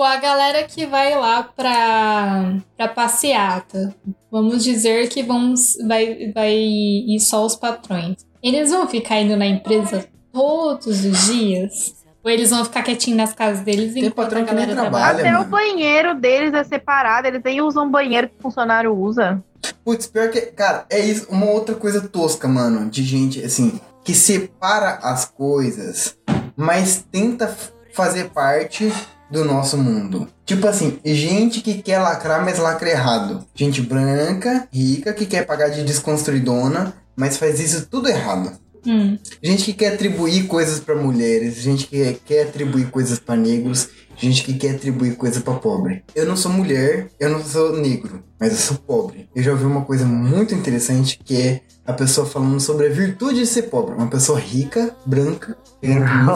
[0.02, 3.94] Tipo, a galera que vai lá pra, pra passeata,
[4.32, 8.16] vamos dizer que vamos, vai, vai ir só os patrões.
[8.42, 11.94] Eles vão ficar indo na empresa todos os dias?
[12.24, 14.80] Ou eles vão ficar quietinhos nas casas deles Tem enquanto patrão a que nem galera
[14.80, 15.20] trabalha.
[15.20, 15.44] Até mano.
[15.44, 17.28] o banheiro deles é separado.
[17.28, 19.40] Eles nem usam banheiro que o funcionário usa.
[19.84, 20.40] Putz, pior que.
[20.40, 21.28] Cara, é isso.
[21.30, 22.90] Uma outra coisa tosca, mano.
[22.90, 26.16] De gente, assim, que separa as coisas,
[26.56, 27.56] mas tenta
[27.92, 28.92] fazer parte
[29.32, 30.28] do nosso mundo.
[30.44, 33.44] Tipo assim, gente que quer lacrar, mas lacra errado.
[33.54, 38.52] Gente branca, rica, que quer pagar de desconstruidona, mas faz isso tudo errado.
[38.86, 39.16] Hum.
[39.42, 44.42] Gente que quer atribuir coisas pra mulheres, gente que quer atribuir coisas pra negros, gente
[44.42, 46.02] que quer atribuir coisa pra pobre.
[46.14, 49.28] Eu não sou mulher, eu não sou negro, mas eu sou pobre.
[49.34, 53.40] Eu já ouvi uma coisa muito interessante que é a pessoa falando sobre a virtude
[53.40, 53.94] de ser pobre.
[53.94, 55.56] Uma pessoa rica, branca,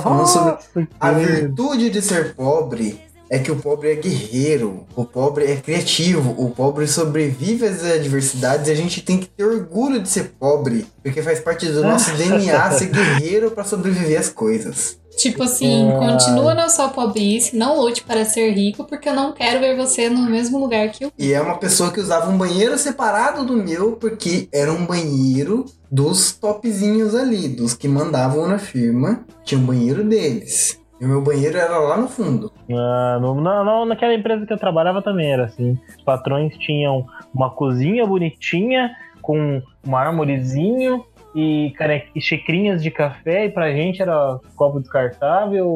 [0.02, 5.46] falando sobre a virtude de ser pobre é que o pobre é guerreiro, o pobre
[5.46, 10.08] é criativo, o pobre sobrevive às adversidades e a gente tem que ter orgulho de
[10.08, 14.98] ser pobre, porque faz parte do nosso DNA ser guerreiro pra sobreviver às coisas.
[15.16, 19.60] Tipo assim, continua na sua pobrice, não lute para ser rico, porque eu não quero
[19.60, 21.12] ver você no mesmo lugar que eu.
[21.18, 25.64] E é uma pessoa que usava um banheiro separado do meu, porque era um banheiro
[25.90, 29.24] dos topzinhos ali, dos que mandavam na firma.
[29.42, 30.78] Tinha um banheiro deles.
[31.00, 32.52] E o meu banheiro era lá no fundo.
[32.70, 35.78] Ah, no- na- na- naquela empresa que eu trabalhava também era assim.
[35.96, 38.90] Os patrões tinham uma cozinha bonitinha,
[39.22, 41.04] com um mármorezinho
[41.36, 45.68] e, cane- e xicrinhas de café, e pra gente era copo descartável,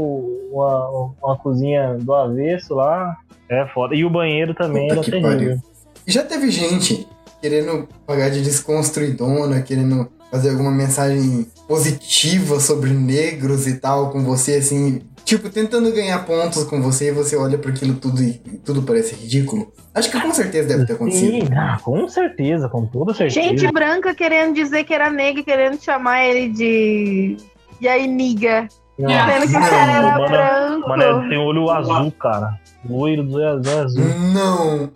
[0.50, 3.16] uma, uma cozinha do avesso lá.
[3.48, 3.94] É foda.
[3.94, 5.30] E o banheiro também Puta era terrível.
[5.30, 5.62] pariu.
[6.06, 7.06] E já teve gente
[7.42, 14.54] querendo pagar de desconstruidona, querendo fazer alguma mensagem positiva sobre negros e tal com você,
[14.56, 15.00] assim,
[15.30, 18.32] tipo, tentando ganhar pontos com você e você olha para aquilo tudo e
[18.64, 19.72] tudo parece ridículo.
[19.94, 21.46] Acho que com certeza deve ter acontecido.
[21.46, 23.40] Sim, ah, com certeza, com toda certeza.
[23.40, 27.36] Gente branca querendo dizer que era negra, e querendo chamar ele de.
[27.80, 28.66] E aí, niga.
[28.96, 30.88] Sendo que o não, cara era mano, branco.
[30.88, 32.58] Mano, ele tem olho azul, cara.
[32.88, 33.80] Loiro do olho azul.
[33.84, 34.04] azul.
[34.34, 34.90] Não.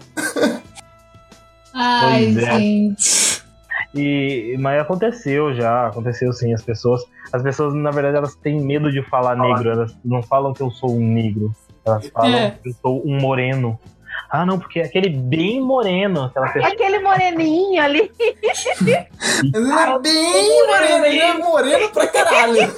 [1.72, 3.23] Ai, Pois é.
[3.94, 6.52] E, mas aconteceu já, aconteceu sim.
[6.52, 9.70] As pessoas, as pessoas, na verdade, elas têm medo de falar negro.
[9.70, 11.54] Elas não falam que eu sou um negro.
[11.86, 12.50] Elas falam É.
[12.62, 13.78] que eu sou um moreno.
[14.30, 16.72] Ah, não, porque é aquele bem moreno, aquela pessoa.
[16.72, 18.10] Aquele moreninho ali.
[18.18, 22.74] Ele é bem moreno, ele é moreno pra caralho.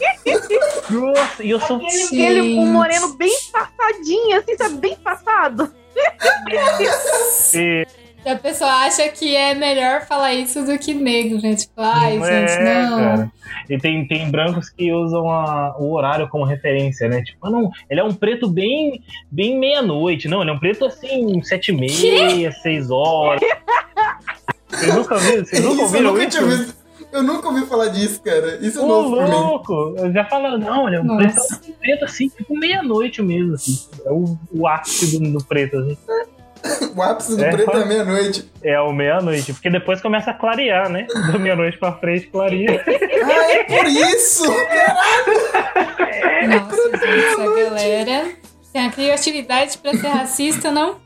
[0.90, 1.76] Nossa, e eu sou.
[1.76, 2.66] Aquele um Gente.
[2.70, 4.76] moreno bem passadinho, assim, sabe?
[4.78, 5.72] Bem passado.
[7.54, 7.86] E-
[8.27, 11.55] E a pessoa acha que é melhor falar isso do que negro, né?
[11.55, 12.97] Tipo, ai, Não gente, é, não.
[12.99, 13.33] cara.
[13.70, 17.22] E tem, tem brancos que usam a- o horário como referência, né?
[17.22, 19.01] Tipo, ah, não, ele é um preto bem,
[19.31, 20.27] bem meia-noite.
[20.27, 23.41] Não, ele é um preto assim, sete e meia, seis horas.
[24.68, 25.45] Vocês nunca viram?
[25.45, 26.39] Vocês nunca Isso, eu ouviram nunca isso?
[26.39, 26.77] tinha visto.
[27.12, 28.59] Eu nunca ouvi falar disso, cara.
[28.61, 29.31] Isso é Ô, novo pra mim.
[29.31, 29.95] louco!
[29.97, 31.57] Eu já falaram, não, ele é um Nossa.
[31.61, 33.79] preto, preto assim, tipo meia-noite mesmo, assim.
[34.05, 35.97] É o, o ápice do, do preto, assim.
[36.96, 38.50] O ápice do É, preto é meia-noite.
[38.62, 41.06] É o meia-noite, porque depois começa a clarear, né?
[41.32, 42.82] Da meia-noite pra frente, clareia.
[42.86, 44.44] Ah, é por isso!
[46.48, 48.32] Nossa, gente, essa galera
[48.72, 50.96] tem a criatividade pra ser racista, não?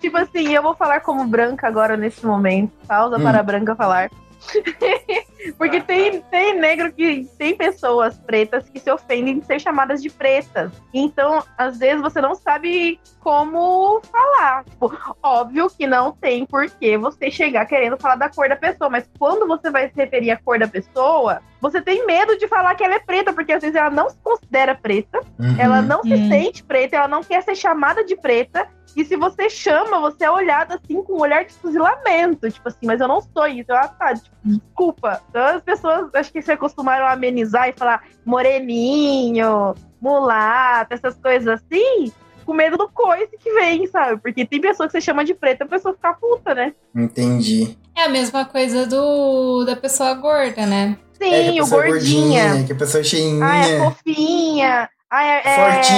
[0.00, 2.72] Tipo assim, eu vou falar como branca agora nesse momento.
[2.88, 3.22] Pausa Hum.
[3.22, 4.10] para branca falar.
[5.56, 10.10] Porque tem, tem negro que tem pessoas pretas que se ofendem de ser chamadas de
[10.10, 10.72] pretas.
[10.92, 14.64] Então, às vezes, você não sabe como falar.
[14.64, 14.92] Tipo,
[15.22, 19.08] óbvio que não tem por que você chegar querendo falar da cor da pessoa, mas
[19.18, 22.82] quando você vai se referir à cor da pessoa, você tem medo de falar que
[22.84, 25.56] ela é preta, porque às vezes ela não se considera preta, Uhum.
[25.58, 28.66] ela não se sente preta, ela não quer ser chamada de preta.
[28.94, 32.50] E se você chama, você é olhado assim com um olhar de fuzilamento.
[32.50, 33.70] Tipo assim, mas eu não sou isso.
[33.72, 35.22] Eu, ah, tá, tipo, desculpa.
[35.30, 41.48] Então as pessoas acho que se acostumaram a amenizar e falar moreninho, mulato, essas coisas
[41.62, 42.12] assim,
[42.44, 44.20] com medo do coice que vem, sabe?
[44.20, 46.72] Porque tem pessoa que você chama de preta, a pessoa fica puta, né?
[46.94, 47.76] Entendi.
[47.96, 50.96] É a mesma coisa do da pessoa gorda, né?
[51.20, 52.42] Sim, é que a o pessoa é gordinha.
[52.44, 53.44] gordinha, que a pessoa é cheinha.
[53.44, 54.90] Ah, é fofinha.
[55.10, 55.42] Ah, é,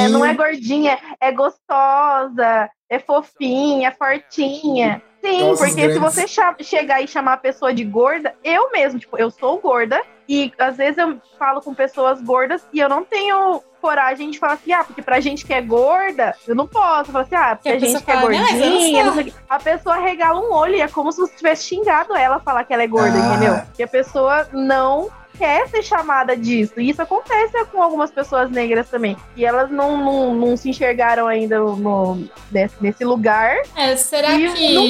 [0.04, 5.02] é- não é gordinha, é gostosa, é fofinha, fortinha.
[5.24, 6.26] Sim, Calças porque se você
[6.62, 10.76] chegar e chamar a pessoa de gorda, eu mesmo, tipo, eu sou gorda e às
[10.76, 14.84] vezes eu falo com pessoas gordas e eu não tenho coragem de falar assim, ah,
[14.84, 17.10] porque pra gente que é gorda, eu não posso.
[17.10, 18.68] Falar assim, ah, porque Que a a gente que é fala, "Não, mas eu não
[18.70, 19.32] gordinha, sou." não sei o quê.
[19.48, 22.74] a pessoa regala um olho e é como se você tivesse xingado ela falar que
[22.74, 23.26] ela é gorda, Ah.
[23.34, 23.62] entendeu?
[23.78, 26.80] E a pessoa não quer ser chamada disso.
[26.80, 29.16] E isso acontece com algumas pessoas negras também.
[29.36, 33.56] E elas não, não, não se enxergaram ainda no, nesse, nesse lugar.
[33.76, 34.74] É, será E que.
[34.74, 34.84] não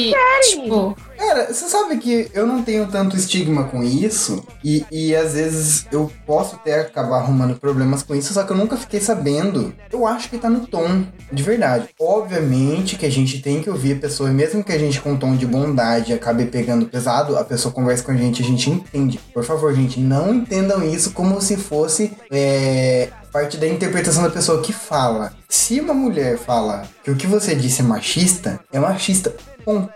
[0.50, 5.34] Tipo, Cara, você sabe que eu não tenho tanto estigma com isso e, e às
[5.34, 9.74] vezes eu posso até acabar arrumando problemas com isso, só que eu nunca fiquei sabendo.
[9.92, 11.88] Eu acho que tá no tom, de verdade.
[11.98, 15.16] Obviamente que a gente tem que ouvir a pessoa, mesmo que a gente com um
[15.16, 19.20] tom de bondade acabe pegando pesado, a pessoa conversa com a gente, a gente entende.
[19.32, 24.62] Por favor, gente, não entendam isso como se fosse é, parte da interpretação da pessoa
[24.62, 25.32] que fala.
[25.48, 29.34] Se uma mulher fala que o que você disse é machista, é machista.
[29.64, 29.90] Ponto.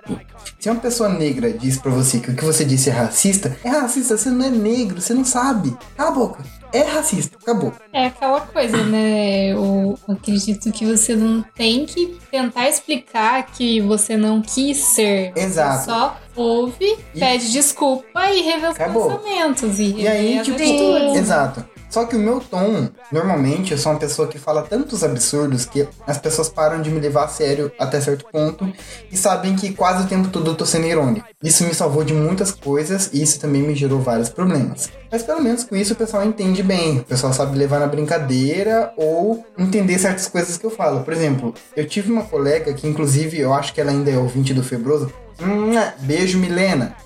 [0.58, 3.68] Se uma pessoa negra diz pra você que o que você disse é racista, é
[3.68, 5.76] racista, você não é negro, você não sabe.
[5.96, 6.42] Cala a boca.
[6.72, 7.72] É racista, acabou.
[7.92, 9.52] é aquela coisa, né?
[9.52, 15.32] Eu acredito que você não tem que tentar explicar que você não quis ser.
[15.36, 15.78] Exato.
[15.78, 19.08] Você só ouve, E- pede desculpa e revê os Acabou.
[19.16, 19.78] pensamentos.
[19.78, 21.16] E, E aí, tipo, atitudes.
[21.16, 21.64] exato.
[21.90, 25.88] Só que o meu tom, normalmente, eu sou uma pessoa que fala tantos absurdos que
[26.06, 28.70] as pessoas param de me levar a sério até certo ponto
[29.10, 31.26] e sabem que quase o tempo todo eu tô sendo irônico.
[31.42, 34.90] Isso me salvou de muitas coisas e isso também me gerou vários problemas.
[35.10, 36.98] Mas pelo menos com isso o pessoal entende bem.
[36.98, 41.00] O pessoal sabe levar na brincadeira ou entender certas coisas que eu falo.
[41.00, 44.52] Por exemplo, eu tive uma colega que, inclusive, eu acho que ela ainda é ouvinte
[44.52, 45.10] do Febroso.
[45.40, 45.94] Mua!
[46.00, 46.96] Beijo, Milena.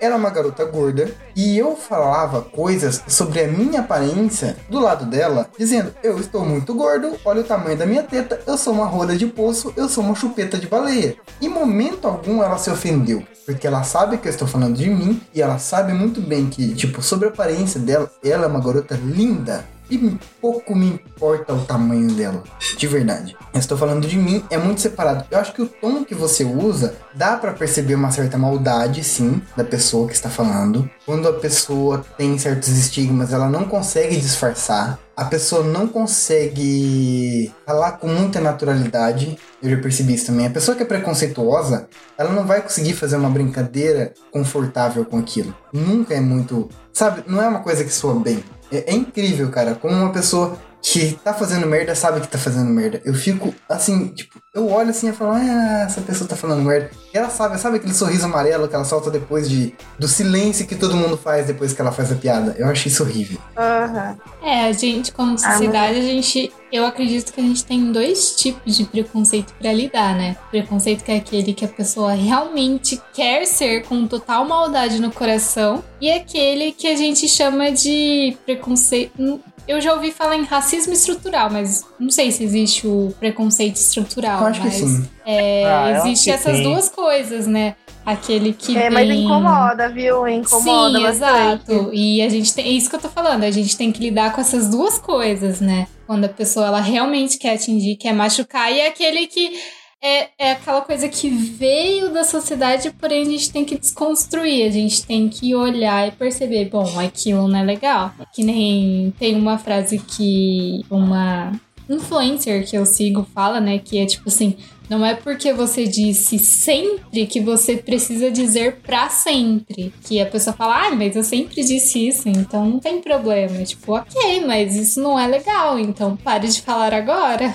[0.00, 5.48] Era uma garota gorda e eu falava coisas sobre a minha aparência do lado dela,
[5.58, 9.16] dizendo: Eu estou muito gordo, olha o tamanho da minha teta, eu sou uma rolha
[9.16, 11.16] de poço, eu sou uma chupeta de baleia.
[11.40, 15.20] Em momento algum ela se ofendeu, porque ela sabe que eu estou falando de mim
[15.34, 18.98] e ela sabe muito bem que, tipo, sobre a aparência dela, ela é uma garota
[19.02, 19.64] linda.
[19.92, 22.42] E pouco me importa o tamanho dela,
[22.78, 23.36] de verdade.
[23.52, 25.26] Eu estou falando de mim, é muito separado.
[25.30, 29.42] Eu acho que o tom que você usa dá para perceber uma certa maldade, sim,
[29.54, 30.90] da pessoa que está falando.
[31.04, 34.98] Quando a pessoa tem certos estigmas, ela não consegue disfarçar.
[35.14, 39.38] A pessoa não consegue falar com muita naturalidade.
[39.62, 40.46] Eu já percebi isso também.
[40.46, 41.86] A pessoa que é preconceituosa,
[42.16, 45.54] ela não vai conseguir fazer uma brincadeira confortável com aquilo.
[45.70, 46.70] Nunca é muito.
[46.94, 48.42] Sabe, não é uma coisa que soa bem.
[48.72, 52.68] É, é incrível, cara, como uma pessoa que tá fazendo merda sabe que tá fazendo
[52.68, 53.00] merda.
[53.04, 56.90] Eu fico assim, tipo, eu olho assim e falo, ah, essa pessoa tá falando merda.
[57.14, 60.74] E ela sabe, sabe aquele sorriso amarelo que ela solta depois de do silêncio que
[60.74, 62.56] todo mundo faz depois que ela faz a piada.
[62.58, 63.38] Eu acho isso horrível.
[63.56, 64.18] Aham.
[64.42, 66.52] É, a gente, como sociedade, a gente.
[66.72, 70.36] Eu acredito que a gente tem dois tipos de preconceito pra lidar, né?
[70.50, 75.84] Preconceito que é aquele que a pessoa realmente quer ser com total maldade no coração,
[76.00, 79.38] e aquele que a gente chama de preconceito.
[79.66, 84.40] Eu já ouvi falar em racismo estrutural, mas não sei se existe o preconceito estrutural.
[84.40, 85.08] Eu acho que mas, sim.
[85.24, 86.62] É, Ah, existe que essas sim.
[86.64, 87.76] duas coisas, né?
[88.04, 90.26] Aquele que É, mas incomoda, viu?
[90.26, 91.70] Incomoda Sim, bastante.
[91.70, 91.90] exato.
[91.94, 94.32] E a gente tem, é isso que eu tô falando, a gente tem que lidar
[94.34, 95.86] com essas duas coisas, né?
[96.04, 99.56] Quando a pessoa ela realmente quer atingir, quer machucar, e é aquele que
[100.02, 104.70] é, é aquela coisa que veio da sociedade, porém a gente tem que desconstruir, a
[104.70, 108.12] gente tem que olhar e perceber, bom, aquilo não é legal.
[108.34, 111.52] Que nem tem uma frase que uma
[111.88, 114.56] influencer que eu sigo fala, né, que é tipo assim,
[114.88, 119.92] não é porque você disse sempre que você precisa dizer pra sempre.
[120.04, 123.62] Que a pessoa fala, ah, mas eu sempre disse isso, então não tem problema.
[123.64, 127.54] Tipo, ok, mas isso não é legal, então pare de falar agora.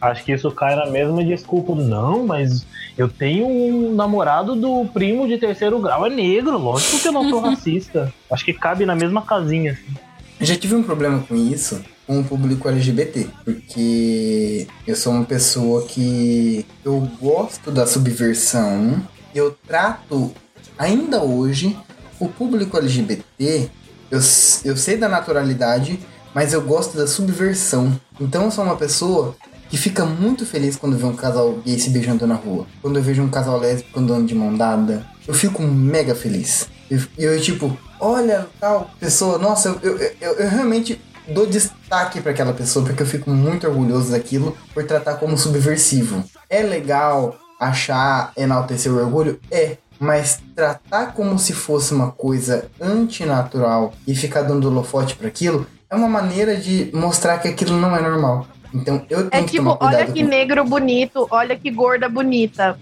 [0.00, 1.74] Acho que isso cai na mesma desculpa.
[1.74, 2.66] Não, mas
[2.96, 7.28] eu tenho um namorado do primo de terceiro grau, é negro, lógico que eu não
[7.28, 8.12] sou racista.
[8.30, 9.72] Acho que cabe na mesma casinha.
[9.72, 9.96] assim.
[10.40, 15.84] Já tive um problema com isso com o público LGBT, porque eu sou uma pessoa
[15.86, 19.02] que eu gosto da subversão,
[19.34, 20.32] eu trato
[20.78, 21.76] ainda hoje
[22.20, 23.68] o público LGBT,
[24.10, 24.20] eu,
[24.64, 25.98] eu sei da naturalidade,
[26.32, 27.98] mas eu gosto da subversão.
[28.20, 29.34] Então eu sou uma pessoa
[29.68, 32.66] que fica muito feliz quando vê um casal gay se beijando na rua.
[32.80, 36.68] Quando eu vejo um casal lésbico andando de mão dada, eu fico mega feliz.
[36.90, 42.32] Eu, eu, tipo, olha tal pessoa, nossa, eu, eu, eu, eu realmente dou destaque pra
[42.32, 46.22] aquela pessoa porque eu fico muito orgulhoso daquilo por tratar como subversivo.
[46.48, 49.40] É legal achar, enaltecer o orgulho?
[49.50, 49.78] É.
[49.98, 55.96] Mas tratar como se fosse uma coisa antinatural e ficar dando holofote pra aquilo é
[55.96, 58.46] uma maneira de mostrar que aquilo não é normal.
[58.74, 62.78] Então eu É tenho que tomar tipo, olha que negro bonito, olha que gorda bonita.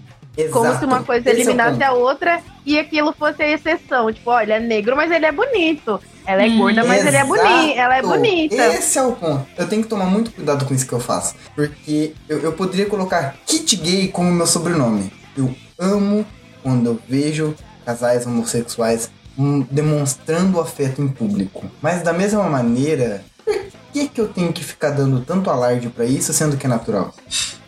[0.51, 0.79] Como Exato.
[0.79, 1.83] se uma coisa Esse é eliminasse ponto.
[1.83, 4.11] a outra e aquilo fosse a exceção.
[4.11, 5.97] Tipo, olha, é negro, mas ele é bonito.
[6.27, 6.57] Ela é Hum.
[6.57, 8.55] gorda, mas ele é boni ela é bonita.
[8.55, 9.45] Esse é o ponto.
[9.57, 11.35] Eu tenho que tomar muito cuidado com isso que eu faço.
[11.55, 15.09] Porque eu, eu poderia colocar kit gay como meu sobrenome.
[15.37, 16.25] Eu amo
[16.61, 17.55] quando eu vejo
[17.85, 21.63] casais homossexuais hum, demonstrando afeto em público.
[21.81, 23.53] Mas da mesma maneira, por
[23.95, 27.13] que, que eu tenho que ficar dando tanto alarde pra isso, sendo que é natural?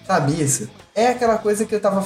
[0.06, 0.70] Sabe isso?
[0.94, 2.06] É aquela coisa que eu tava.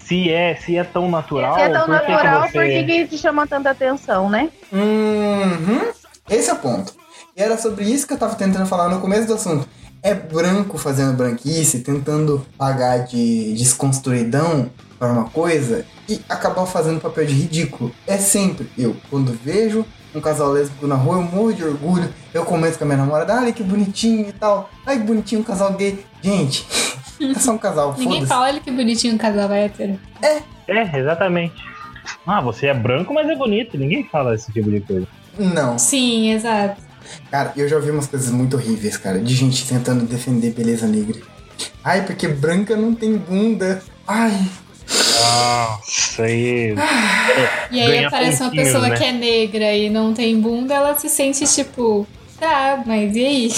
[0.00, 2.52] Se é, se é tão natural, Se é tão por que que natural, você...
[2.52, 4.50] por que, que te chama tanta atenção, né?
[4.70, 5.90] Uhum.
[6.28, 6.92] Esse é o ponto.
[7.34, 9.66] E era sobre isso que eu tava tentando falar no começo do assunto.
[10.02, 17.24] É branco fazendo branquice, tentando pagar de desconstruidão para uma coisa e acabar fazendo papel
[17.24, 17.92] de ridículo.
[18.06, 18.94] É sempre eu.
[19.08, 22.12] Quando vejo um casal lésbico na rua, eu morro de orgulho.
[22.32, 24.70] Eu comento com a minha namorada, olha que bonitinho e tal.
[24.86, 26.04] Ai que bonitinho um casal gay.
[26.22, 26.66] Gente,
[27.20, 29.98] é só um casal, Ninguém fala, olha que bonitinho um casal hétero.
[30.22, 31.54] É, exatamente.
[32.26, 33.76] Ah, você é branco, mas é bonito.
[33.76, 35.06] Ninguém fala esse tipo de coisa.
[35.38, 35.78] Não.
[35.78, 36.80] Sim, exato.
[37.30, 41.20] Cara, eu já ouvi umas coisas muito horríveis, cara, de gente tentando defender beleza negra.
[41.82, 43.82] Ai, porque branca não tem bunda.
[44.06, 44.46] Ai,
[44.88, 46.74] Nossa, aí.
[47.70, 48.96] E aí Ganha aparece uma pessoa né?
[48.96, 52.06] que é negra e não tem bunda, ela se sente tipo.
[52.40, 53.52] Tá, mas e aí?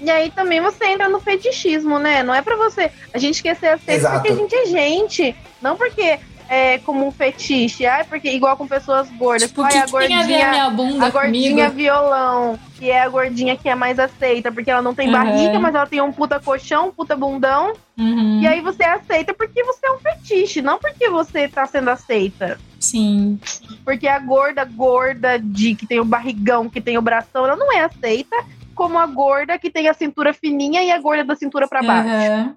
[0.00, 2.22] E aí também você entra no fetichismo, né?
[2.22, 2.90] Não é pra você.
[3.12, 4.16] A gente quer ser aceito Exato.
[4.16, 5.34] porque a gente é gente.
[5.60, 6.18] Não porque
[6.48, 7.84] é como um fetiche.
[7.86, 9.48] Ai, porque igual com pessoas gordas.
[9.48, 10.50] Tipo, Ai, que, a que tem a gordinha.
[10.50, 11.70] minha bunda A gordinha comigo?
[11.76, 15.12] violão, que é a gordinha que é mais aceita, porque ela não tem Uhum.
[15.12, 17.72] barriga, mas ela tem um puta colchão, um puta bundão.
[17.98, 21.88] Uhum, E aí você aceita porque você é um fetiche, não porque você tá sendo
[21.90, 22.58] aceita.
[22.78, 23.40] Sim.
[23.84, 27.72] Porque a gorda, gorda de que tem o barrigão, que tem o bração, ela não
[27.72, 28.36] é aceita
[28.74, 32.08] como a gorda que tem a cintura fininha e a gorda da cintura pra baixo.
[32.30, 32.56] Aham.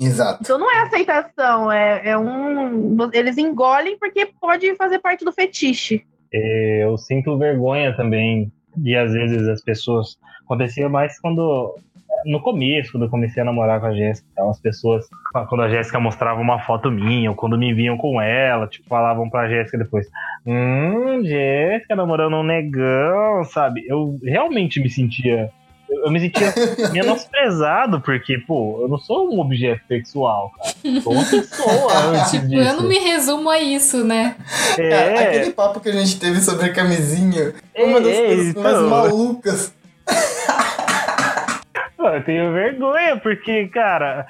[0.00, 0.40] Exato.
[0.42, 2.96] Então não é aceitação, é, é um.
[3.12, 6.04] Eles engolem porque pode fazer parte do fetiche.
[6.32, 10.16] Eu sinto vergonha também de às vezes as pessoas.
[10.44, 11.76] Acontecia mais quando.
[12.26, 15.06] No começo, quando eu comecei a namorar com a Jéssica, então, as pessoas,
[15.48, 19.28] quando a Jéssica mostrava uma foto minha, ou quando me viam com ela, tipo, falavam
[19.28, 20.08] pra Jéssica depois:
[20.46, 23.84] Hum, Jéssica namorando um negão, sabe?
[23.86, 25.50] Eu realmente me sentia.
[25.88, 26.52] Eu me sentia
[26.92, 30.74] menosprezado, porque, pô, eu não sou um objeto sexual, cara.
[30.84, 32.68] Eu sou uma pessoa antes Tipo, disso.
[32.68, 34.36] eu não me resumo a isso, né?
[34.76, 38.54] Cara, É, Aquele papo que a gente teve sobre a camisinha, uma das é, coisas
[38.54, 38.88] mais então.
[38.88, 39.74] malucas.
[41.96, 44.26] Pô, eu tenho vergonha, porque, cara,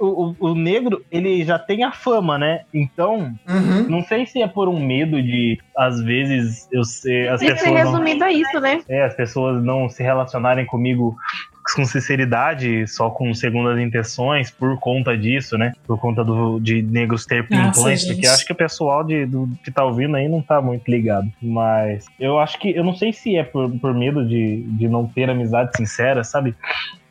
[0.00, 2.62] o, o, o negro, ele já tem a fama, né?
[2.72, 3.86] Então, Uhum.
[3.88, 7.28] não sei se é por um medo de, às vezes, eu ser.
[7.28, 8.80] As Tem que ser pessoas, não, resumido a isso, né?
[8.88, 11.16] é, as pessoas não se relacionarem comigo
[11.76, 15.72] com sinceridade, só com segundas intenções, por conta disso, né?
[15.86, 18.14] Por conta do, de negros ter pintões, gente.
[18.14, 21.30] porque acho que o pessoal de, do, que tá ouvindo aí não tá muito ligado.
[21.42, 25.06] Mas eu acho que, eu não sei se é por, por medo de, de não
[25.06, 26.54] ter amizade sincera, sabe?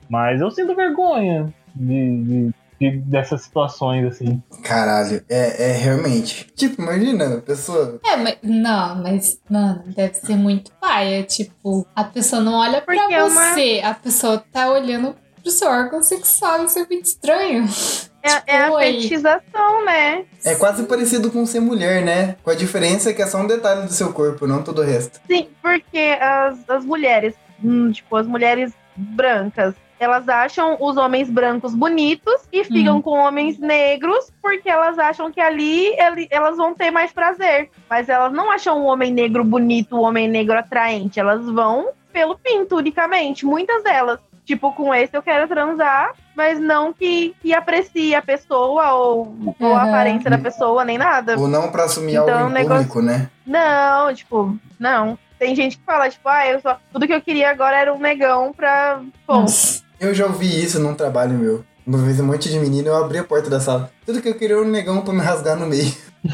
[0.10, 4.42] Mas eu sinto vergonha de, de- de- dessas situações, assim.
[4.64, 6.48] Caralho, é, é realmente.
[6.56, 8.00] Tipo, imagina, a pessoa.
[8.06, 8.38] É, mas.
[8.44, 11.24] Não, mas, mano, deve ser muito paia.
[11.24, 15.52] Tipo, a pessoa não olha pra Porque é uma- você, a pessoa tá olhando pro
[15.52, 16.66] seu órgão sexual.
[16.66, 17.66] Isso é muito estranho.
[18.48, 18.84] É, é a Oi.
[18.84, 20.26] fetichização, né?
[20.44, 22.36] É quase parecido com ser mulher, né?
[22.44, 25.22] Com a diferença que é só um detalhe do seu corpo, não todo o resto.
[25.32, 31.74] Sim, porque as, as mulheres, hum, tipo, as mulheres brancas, elas acham os homens brancos
[31.74, 36.92] bonitos e ficam com homens negros porque elas acham que ali ele- elas vão ter
[36.92, 37.70] mais prazer.
[37.90, 41.20] Mas elas não acham o homem negro bonito, o homem negro atraente.
[41.20, 44.20] Elas vão pelo pinto unicamente, muitas delas.
[44.46, 49.74] Tipo, com esse eu quero transar, mas não que, que aprecie a pessoa ou, ou
[49.76, 49.90] a Uhum.
[49.90, 51.38] aparência da pessoa, nem nada.
[51.38, 53.30] Ou não pra assumir Então, algo negócio- público, né?
[53.46, 55.20] Não, tipo, não.
[55.38, 56.80] Tem gente que fala, tipo, ah, eu só.
[56.94, 59.02] Tudo que eu queria agora era um negão pra.
[59.28, 59.84] Bom, Nossa.
[60.00, 61.66] Eu já ouvi isso num trabalho meu.
[61.86, 63.90] Uma vez um monte de menino, eu abri a porta da sala.
[64.06, 65.92] Tudo que eu queria era um negão pra me rasgar no meio.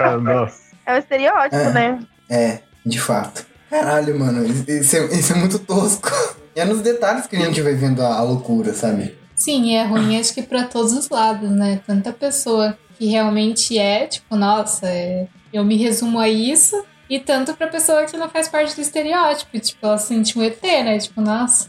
[0.00, 0.56] Ah, Nossa.
[0.86, 1.72] é um estereótipo, É.
[1.72, 1.98] né?
[2.28, 3.46] É, de fato.
[3.68, 6.10] Caralho, mano, isso é, isso é muito tosco.
[6.56, 9.16] E é nos detalhes que a gente vai vendo a, a loucura, sabe?
[9.36, 11.80] Sim, é ruim, acho que pra todos os lados, né?
[11.86, 16.82] Tanta pessoa que realmente é, tipo, nossa, é, eu me resumo a isso.
[17.08, 19.58] E tanto pra pessoa que não faz parte do estereótipo.
[19.60, 20.98] Tipo, ela sente um ET, né?
[20.98, 21.68] Tipo, nossa,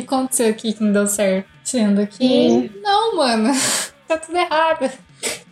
[0.00, 1.48] que aconteceu aqui que não deu certo?
[1.62, 3.52] Sendo que, não, mano,
[4.08, 4.90] tá tudo errado.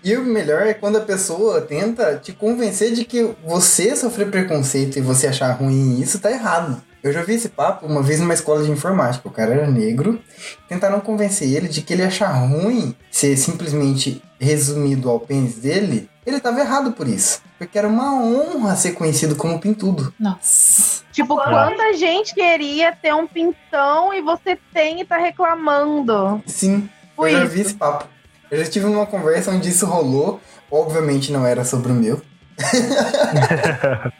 [0.05, 4.99] E o melhor é quando a pessoa tenta te convencer de que você sofrer preconceito
[4.99, 6.83] e você achar ruim isso tá errado.
[7.03, 9.27] Eu já vi esse papo uma vez numa escola de informática.
[9.27, 10.21] O cara era negro.
[10.69, 16.09] Tentaram convencer ele de que ele achar ruim ser simplesmente resumido ao pênis dele.
[16.25, 17.41] Ele tava errado por isso.
[17.63, 20.13] Porque era uma honra ser conhecido como pintudo.
[20.19, 21.05] Nossa.
[21.13, 26.43] Tipo, quanta gente queria ter um pintão e você tem e tá reclamando.
[26.45, 27.55] Sim, Por eu já isso.
[27.55, 28.09] vi esse papo.
[28.51, 30.41] Eu já tive uma conversa onde isso rolou.
[30.69, 32.21] Obviamente não era sobre o meu.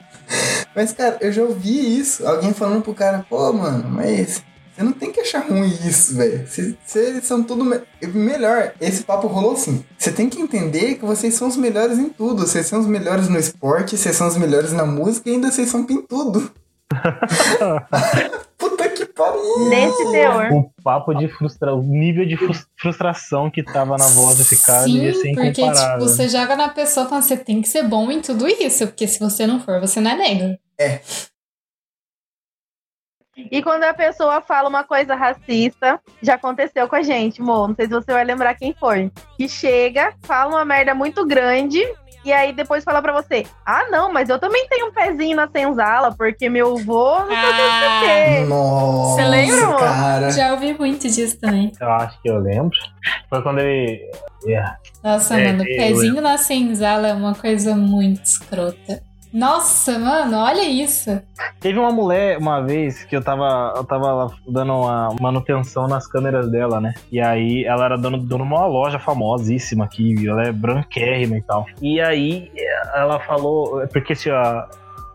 [0.77, 2.25] mas, cara, eu já ouvi isso.
[2.25, 4.45] Alguém falando pro cara, pô, mano, mas
[4.75, 6.47] você não tem que achar ruim isso, velho.
[6.47, 7.65] Vocês- são tudo.
[7.65, 7.81] Me...
[8.15, 9.85] Melhor, esse papo rolou assim.
[9.99, 12.47] Você tem que entender que vocês são os melhores em tudo.
[12.47, 15.69] Vocês são os melhores no esporte, vocês são os melhores na música e ainda vocês
[15.69, 16.51] são pintudo.
[18.59, 19.69] Puta que pariu!
[19.69, 20.53] Nesse teor.
[20.53, 24.85] O papo de frustração, o nível de frus- frustração que tava na voz desse cara
[24.87, 26.09] devia ser Sim, porque, tipo, incomparável.
[26.09, 28.87] você joga na pessoa falando, você tem que ser bom em tudo isso.
[28.87, 30.59] Porque se você não for, você não é negro.
[33.51, 37.69] E quando a pessoa fala uma coisa racista, já aconteceu com a gente, Mo.
[37.69, 39.11] Não sei se você vai lembrar quem foi.
[39.37, 41.83] Que chega, fala uma merda muito grande.
[42.25, 45.49] E aí depois fala pra você: Ah, não, mas eu também tenho um pezinho na
[45.49, 48.07] senzala, porque meu avô não sei o que,
[48.39, 48.45] quê.
[48.49, 49.79] Nossa, Você lembra, amor?
[49.81, 50.31] cara.
[50.31, 51.73] Já ouvi muito disso também.
[51.81, 52.79] Eu acho que eu lembro.
[53.29, 54.09] Foi quando ele.
[54.47, 54.77] Yeah.
[55.03, 59.03] Nossa, É, mano, eu- pezinho na senzala é uma coisa muito escrota.
[59.33, 61.21] Nossa, mano, olha isso.
[61.59, 66.51] Teve uma mulher uma vez que eu tava, eu tava dando uma manutenção nas câmeras
[66.51, 66.93] dela, né?
[67.11, 71.43] E aí ela era dona, dona de uma loja famosíssima aqui, ela é branquérrima e
[71.43, 71.65] tal.
[71.81, 72.53] E aí
[72.95, 74.69] ela falou, porque se a,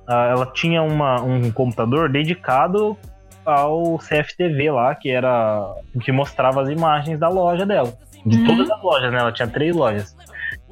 [0.07, 2.97] a- ela tinha uma, um computador dedicado
[3.45, 7.93] ao CFTV lá, que era que mostrava as imagens da loja dela.
[8.25, 8.45] De Uhum.
[8.47, 9.19] todas as lojas, né?
[9.19, 10.15] Ela tinha três lojas.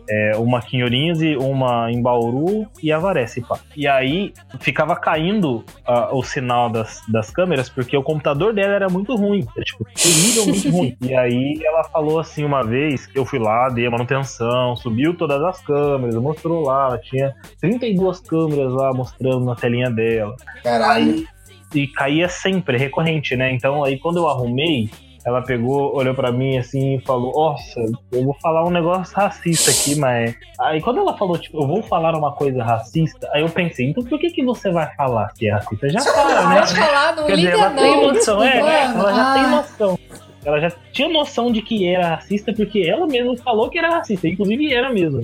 [0.10, 3.60] É, uma aqui em Ourinhos e uma em Bauru e Avaré, se pá.
[3.76, 8.90] E aí ficava caindo ah, o sinal das, das câmeras porque o computador dela era
[8.90, 9.46] muito ruim.
[9.56, 10.98] Era, tipo, terrivelmente ruim.
[11.06, 15.16] E aí ela falou assim uma vez que eu fui lá, dei a manutenção, subiu
[15.16, 20.36] todas as câmeras, mostrou lá, ela tinha 32 câmeras lá mostrando na telinha dela.
[20.64, 21.14] Caralho.
[21.14, 21.26] Aí,
[21.74, 23.52] e caía sempre, recorrente, né?
[23.52, 24.90] Então aí quando eu arrumei,
[25.26, 27.80] ela pegou, olhou pra mim assim e falou: Nossa,
[28.12, 30.36] eu vou falar um negócio racista aqui, mas.
[30.60, 34.04] Aí quando ela falou, tipo, eu vou falar uma coisa racista, aí eu pensei, então
[34.04, 35.90] por que, que você vai falar se é racista?
[35.90, 36.60] Já fala, né?
[36.60, 38.14] Pode falar, não Quer dizer, liga ela tem não.
[38.14, 40.00] noção, é, ela já tem ah, noção.
[40.46, 44.28] Ela já tinha noção de que era racista, porque ela mesma falou que era racista,
[44.28, 45.22] inclusive era mesmo.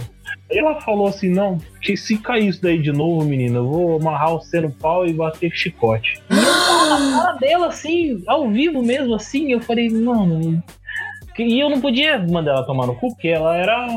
[0.49, 4.31] Ela falou assim, não, que se cair isso daí de novo, menina, eu vou amarrar
[4.31, 6.21] você no pau e bater chicote.
[6.29, 10.61] E eu na cara dela, assim, ao vivo mesmo, assim, eu falei, mano...
[11.35, 13.87] que- E eu não podia mandar ela tomar no cu, porque ela era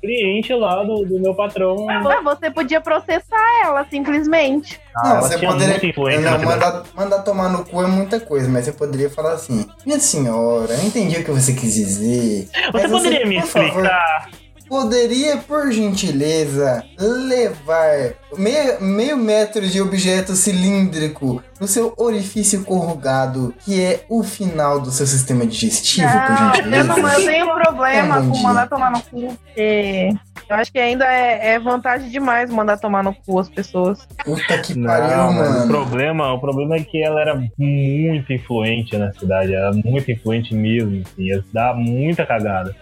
[0.00, 1.88] cliente lá do, do meu patrão.
[1.88, 4.80] Ah, você podia processar ela, simplesmente.
[4.96, 6.20] Ah, Não, ela você poderia.
[6.20, 9.98] Não, mandar, mandar tomar no cu é muita coisa, mas você poderia falar assim: Minha
[9.98, 12.48] senhora, eu entendi o que você quis dizer.
[12.72, 14.30] Você poderia me por favor, explicar?
[14.68, 23.80] Poderia, por gentileza, levar meio, meio metro de objeto cilíndrico no seu orifício corrugado, que
[23.82, 26.76] é o final do seu sistema digestivo, por Não, gentileza?
[26.92, 29.36] eu, não, eu tenho problema É um com mandar tomar no cu.
[29.36, 30.14] porque
[30.48, 34.06] Eu acho que ainda é, é vantagem demais mandar tomar no cu as pessoas.
[34.24, 35.66] Puta que Não, pariu, mas o mano.
[35.68, 41.02] problema, o problema é que ela era muito influente na cidade, era muito influente mesmo,
[41.04, 42.74] assim, ia dar muita cagada.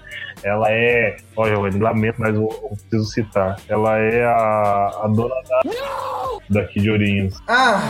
[0.45, 3.57] Ela é, olha, eu lamento, mas eu, eu preciso citar.
[3.69, 5.61] Ela é a, a dona da,
[6.61, 7.35] daqui de Ourinhos.
[7.49, 7.83] Ah,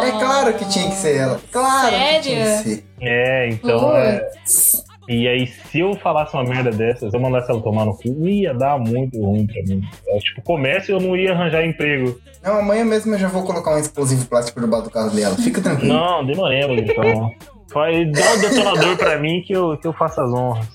[0.00, 0.02] Oh.
[0.04, 1.40] é claro que tinha que ser ela.
[1.52, 2.62] Claro que tinha que Sério?
[2.62, 2.84] ser.
[3.00, 4.84] É, então, é, Putz.
[5.08, 8.26] E aí se eu falasse uma merda dessa, se eu mandasse ela tomar no cu,
[8.26, 9.82] ia dar muito ruim pra mim.
[10.08, 12.18] É, tipo, comércio eu não ia arranjar emprego.
[12.42, 15.36] Não, amanhã mesmo eu já vou colocar um explosivo plástico debaixo do carro dela.
[15.36, 15.94] Fica tranquilo.
[15.94, 17.30] Não, demoremos, então.
[17.72, 20.66] Vai, dá o detonador pra mim que eu, que eu faço as honras.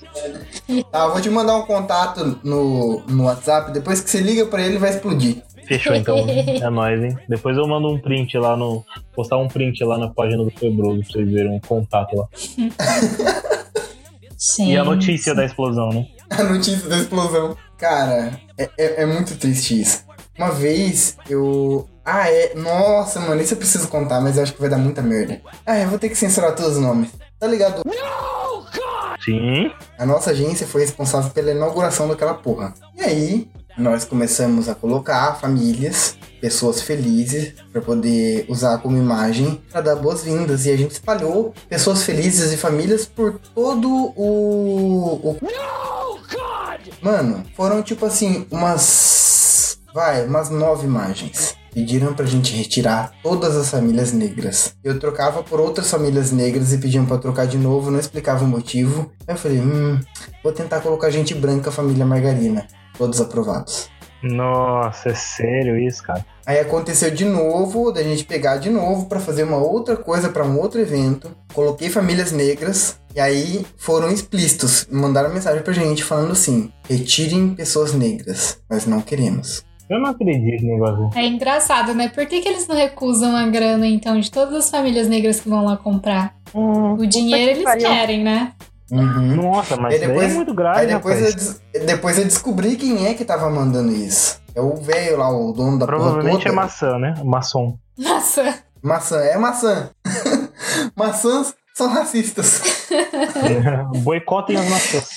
[0.90, 3.72] Tá, eu vou te mandar um contato no, no WhatsApp.
[3.72, 5.42] Depois que você liga pra ele, vai explodir.
[5.66, 6.16] Fechou então.
[6.18, 7.16] É nóis, hein?
[7.28, 8.84] Depois eu mando um print lá no.
[9.14, 12.28] Postar um print lá na página do Febroso pra vocês verem um contato lá.
[14.60, 16.06] E a notícia da explosão, né?
[16.30, 17.56] A notícia da explosão.
[17.76, 20.04] Cara, é, é, é muito triste isso.
[20.38, 21.88] Uma vez eu.
[22.04, 22.54] Ah, é.
[22.54, 25.40] Nossa, mano, isso eu preciso contar, mas eu acho que vai dar muita merda.
[25.66, 27.10] Ah, eu vou ter que censurar todos os nomes.
[27.38, 27.82] Tá ligado?
[29.24, 29.70] Sim.
[29.98, 32.72] A nossa agência foi responsável pela inauguração daquela porra.
[32.96, 39.80] E aí, nós começamos a colocar famílias, pessoas felizes, pra poder usar como imagem pra
[39.80, 40.66] dar boas-vindas.
[40.66, 45.30] E a gente espalhou pessoas felizes e famílias por todo o.
[45.30, 45.36] o...
[47.02, 49.78] Mano, foram tipo assim, umas.
[49.94, 51.56] Vai, umas nove imagens.
[51.72, 54.74] Pediram pra gente retirar todas as famílias negras.
[54.82, 58.48] Eu trocava por outras famílias negras e pediam pra trocar de novo, não explicava o
[58.48, 59.12] motivo.
[59.26, 60.00] Aí eu falei, hum,
[60.42, 62.66] vou tentar colocar gente branca, família margarina.
[62.98, 63.88] Todos aprovados.
[64.22, 66.24] Nossa, é sério isso, cara.
[66.46, 70.44] Aí aconteceu de novo, da gente pegar de novo pra fazer uma outra coisa pra
[70.44, 71.30] um outro evento.
[71.54, 74.86] Coloquei famílias negras e aí foram explícitos.
[74.90, 79.64] Mandaram mensagem pra gente falando assim: retirem pessoas negras, nós não queremos.
[79.88, 81.10] Eu não acredito no negócio.
[81.18, 82.08] É engraçado, né?
[82.08, 85.48] Por que, que eles não recusam a grana, então, de todas as famílias negras que
[85.48, 86.36] vão lá comprar?
[86.54, 87.88] Hum, O dinheiro que eles pariu.
[87.88, 88.52] querem, né?
[88.90, 89.36] Uhum.
[89.36, 91.60] Nossa, mas Aí daí depois- é muito grave, Aí depois eu, rapaz.
[91.72, 94.40] des- depois eu descobri quem é que tava mandando isso.
[94.54, 97.14] É o velho lá, o dono da porra Provavelmente é maçã, né?
[97.24, 97.78] Maçom.
[97.96, 99.90] Nossa, Maçã, é maçã.
[100.96, 102.62] Maçãs são racistas.
[104.02, 105.08] Boicotem as maçãs.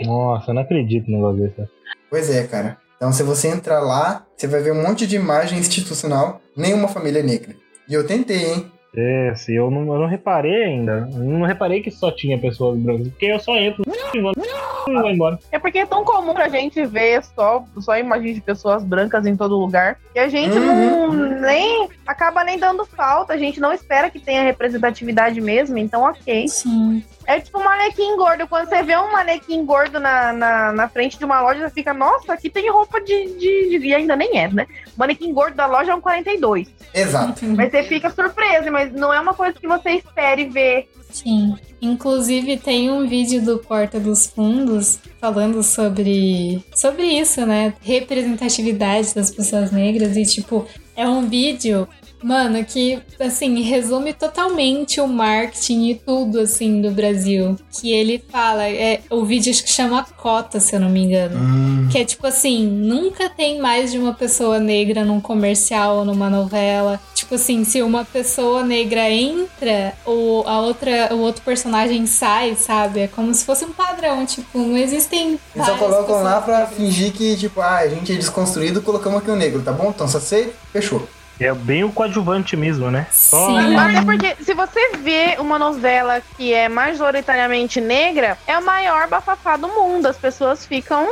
[0.00, 1.70] Nossa, eu não acredito no negócio desse.
[2.08, 2.78] Pois é, cara.
[2.96, 7.22] Então, se você entrar lá, você vai ver um monte de imagem institucional, nenhuma família
[7.22, 7.54] negra.
[7.88, 8.72] E eu tentei, hein?
[8.96, 11.08] É, se eu não, eu não reparei ainda.
[11.12, 13.08] Eu não reparei que só tinha pessoas brancas.
[13.08, 13.84] Porque eu só entro
[14.14, 15.38] e vou, e vou embora.
[15.52, 19.36] É porque é tão comum pra gente ver só, só imagem de pessoas brancas em
[19.36, 24.10] todo lugar que a gente não nem acaba nem dando falta, a gente não espera
[24.10, 26.48] que tenha representatividade mesmo, então ok.
[26.48, 27.04] Sim.
[27.28, 28.48] É tipo um manequim gordo.
[28.48, 31.92] Quando você vê um manequim gordo na, na, na frente de uma loja, você fica,
[31.92, 34.66] nossa, aqui tem roupa de, de, de- E ainda nem é, né?
[34.96, 36.68] O manequim gordo da loja é um 42.
[36.94, 37.44] Exato.
[37.44, 40.88] Mas você fica surpreso, mas não é uma coisa que você espere ver.
[41.10, 41.54] Sim.
[41.82, 47.72] Inclusive tem um vídeo do Porta dos Fundos falando sobre sobre isso, né?
[47.82, 51.88] Representatividade das pessoas negras e tipo, é um vídeo,
[52.22, 57.56] mano, que assim, resume totalmente o marketing e tudo assim do Brasil.
[57.70, 61.38] Que ele fala, é o vídeo acho que chama Cota, se eu não me engano.
[61.38, 66.04] Hum, Que é tipo assim, nunca tem mais de uma pessoa negra num comercial ou
[66.04, 67.00] numa novela.
[67.14, 73.00] Tipo assim, se uma pessoa negra entra, o, a outra, o outro personagem sai, sabe?
[73.00, 75.38] É como se fosse um padrão, tipo, não existem.
[75.54, 76.76] Eles só colocam lá pra negras.
[76.76, 79.90] fingir que, tipo, ah, a gente é desconstruído, colocamos aqui o negro, tá bom?
[79.94, 81.06] Então só sei, fechou.
[81.40, 83.06] É bem o coadjuvante mesmo, né?
[83.12, 83.76] Só Sim.
[83.76, 89.56] Até porque, se você vê uma novela que é majoritariamente negra, é o maior bafafá
[89.56, 90.06] do mundo.
[90.06, 91.08] As pessoas ficam.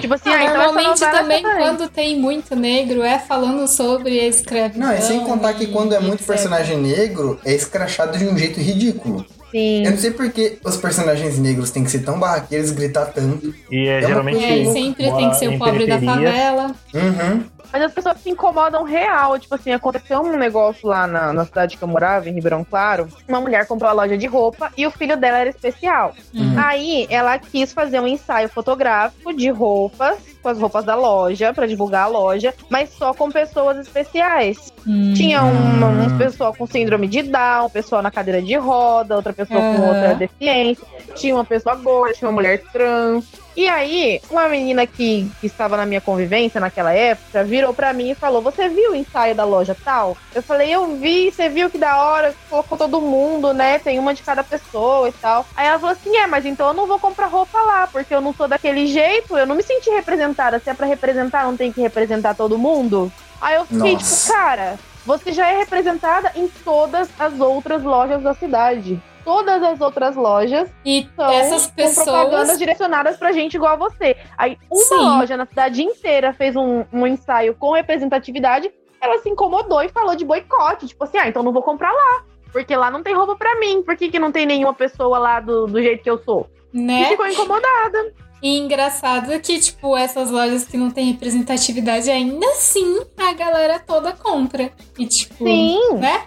[0.00, 4.26] Tipo assim, ah, então Normalmente novela também, quando tem muito negro, é falando sobre a
[4.28, 4.88] escravidão.
[4.88, 6.26] Não, e sem contar que quando é muito etc.
[6.26, 9.26] personagem negro, é escrachado de um jeito ridículo.
[9.50, 9.84] Sim.
[9.84, 13.54] Eu não sei por que os personagens negros têm que ser tão barraqueiros, gritar tanto.
[13.70, 14.44] E é, uma geralmente.
[14.44, 16.74] É, sempre tem que ser o pobre da favela.
[16.94, 17.44] Uhum.
[17.72, 19.38] Mas as pessoas se incomodam real.
[19.38, 23.08] Tipo assim, aconteceu um negócio lá na, na cidade que eu morava, em Ribeirão Claro.
[23.28, 26.14] Uma mulher comprou a loja de roupa e o filho dela era especial.
[26.34, 26.54] Uhum.
[26.58, 31.66] Aí ela quis fazer um ensaio fotográfico de roupas, com as roupas da loja, pra
[31.66, 34.72] divulgar a loja, mas só com pessoas especiais.
[34.86, 35.12] Hum.
[35.14, 36.06] Tinha uma, Hum.
[36.06, 39.82] um pessoal com síndrome de Down, um pessoal na cadeira de roda, outra pessoa com
[39.86, 40.84] outra deficiência,
[41.14, 43.24] tinha uma pessoa gorda, tinha uma mulher trans.
[43.60, 48.12] E aí, uma menina que, que estava na minha convivência naquela época virou pra mim
[48.12, 50.16] e falou: Você viu o ensaio da loja tal?
[50.34, 53.78] Eu falei: Eu vi, você viu que da hora, colocou todo mundo, né?
[53.78, 55.44] Tem uma de cada pessoa e tal.
[55.54, 58.22] Aí ela falou assim: É, mas então eu não vou comprar roupa lá, porque eu
[58.22, 60.58] não sou daquele jeito, eu não me senti representada.
[60.58, 63.12] Se é pra representar, não tem que representar todo mundo?
[63.42, 64.24] Aí eu fiquei Nossa.
[64.24, 68.98] tipo, cara, você já é representada em todas as outras lojas da cidade.
[69.30, 72.58] Todas as outras lojas E são essas com propagandas pessoas.
[72.58, 74.16] direcionadas pra gente igual a você.
[74.36, 74.96] Aí uma Sim.
[74.96, 80.16] loja na cidade inteira fez um, um ensaio com representatividade, ela se incomodou e falou
[80.16, 80.88] de boicote.
[80.88, 82.24] Tipo assim, ah, então não vou comprar lá.
[82.52, 83.82] Porque lá não tem roupa pra mim.
[83.84, 86.48] Por que, que não tem nenhuma pessoa lá do, do jeito que eu sou?
[86.74, 87.04] E Né?
[87.10, 88.12] ficou incomodada.
[88.42, 94.12] E engraçado que, tipo, essas lojas que não têm representatividade, ainda assim a galera toda
[94.12, 94.72] compra.
[94.98, 95.78] E, tipo, Sim.
[95.98, 96.22] né?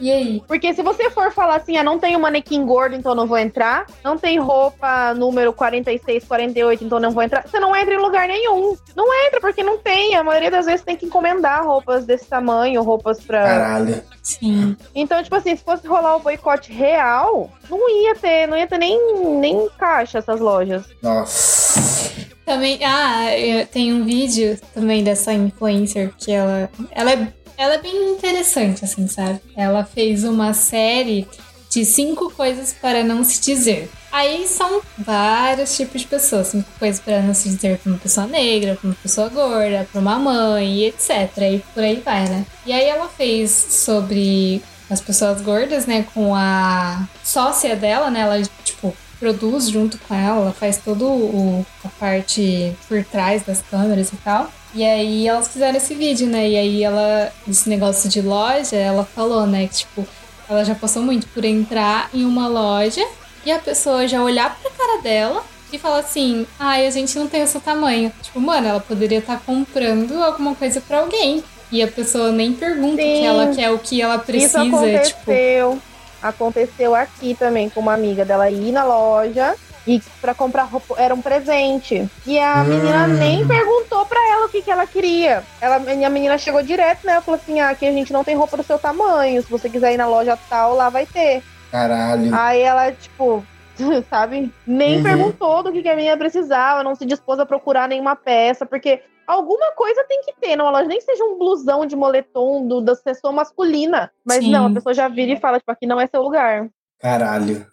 [0.00, 0.42] E aí?
[0.46, 3.38] Porque se você for falar assim, ah, não tem um manequim gordo, então não vou
[3.38, 3.86] entrar.
[4.04, 7.46] Não tem roupa número 46, 48, então não vou entrar.
[7.46, 8.76] Você não entra em lugar nenhum.
[8.94, 10.14] Não entra, porque não tem.
[10.14, 13.42] A maioria das vezes tem que encomendar roupas desse tamanho, roupas pra.
[13.42, 14.02] Caralho.
[14.22, 14.76] Sim.
[14.94, 18.78] Então, tipo assim, se fosse rolar o boicote real, não ia ter, não ia ter
[18.78, 18.98] nem,
[19.38, 20.84] nem caixa essas lojas.
[21.02, 22.26] Nossa.
[22.46, 27.78] Também, ah, eu tenho um vídeo também dessa influencer que ela, ela é, ela é
[27.78, 29.40] bem interessante, assim, sabe?
[29.56, 31.26] Ela fez uma série
[31.70, 33.90] de cinco coisas para não se dizer.
[34.12, 36.48] Aí são vários tipos de pessoas.
[36.48, 40.00] Cinco coisas para não se dizer para uma pessoa negra, para uma pessoa gorda, para
[40.00, 41.10] uma mãe, etc.
[41.52, 42.46] E por aí vai, né?
[42.64, 46.06] E aí ela fez sobre as pessoas gordas, né?
[46.14, 48.20] Com a sócia dela, né?
[48.20, 53.62] Ela, tipo, produz junto com ela, ela faz todo o, a parte por trás das
[53.62, 54.50] câmeras e tal.
[54.76, 56.50] E aí elas fizeram esse vídeo, né?
[56.50, 59.66] E aí ela, esse negócio de loja, ela falou, né?
[59.68, 60.06] Que tipo,
[60.46, 63.02] ela já passou muito por entrar em uma loja
[63.44, 65.42] e a pessoa já olhar pra cara dela
[65.72, 68.12] e falar assim, ai, a gente não tem o seu tamanho.
[68.22, 71.42] Tipo, mano, ela poderia estar comprando alguma coisa pra alguém.
[71.72, 73.26] E a pessoa nem pergunta o que Sim.
[73.26, 74.62] ela quer, o que ela Isso precisa.
[74.62, 75.78] Tipo, aconteceu.
[76.22, 79.56] Aconteceu aqui também com uma amiga dela ir na loja
[79.86, 82.06] e pra comprar roupa era um presente.
[82.26, 82.68] E a Hum.
[82.68, 85.44] menina nem perguntou pra ela o que, que ela queria.
[85.60, 87.12] Ela, e a menina chegou direto, né?
[87.12, 89.40] Ela falou assim: ah, aqui a gente não tem roupa do seu tamanho.
[89.42, 91.42] Se você quiser ir na loja tal, lá vai ter.
[91.70, 92.34] Caralho.
[92.34, 93.44] Aí ela, tipo,
[94.10, 94.52] sabe?
[94.66, 95.02] Nem Uhum.
[95.02, 99.02] perguntou do que, que a menina precisava, não se dispôs a procurar nenhuma peça, porque
[99.26, 100.66] alguma coisa tem que ter, não?
[100.68, 104.10] Elas nem seja um blusão de moletom do, da seção masculina.
[104.24, 104.50] Mas Sim.
[104.52, 106.68] não, a pessoa já vira e fala, tipo, aqui não é seu lugar.
[107.00, 107.66] Caralho.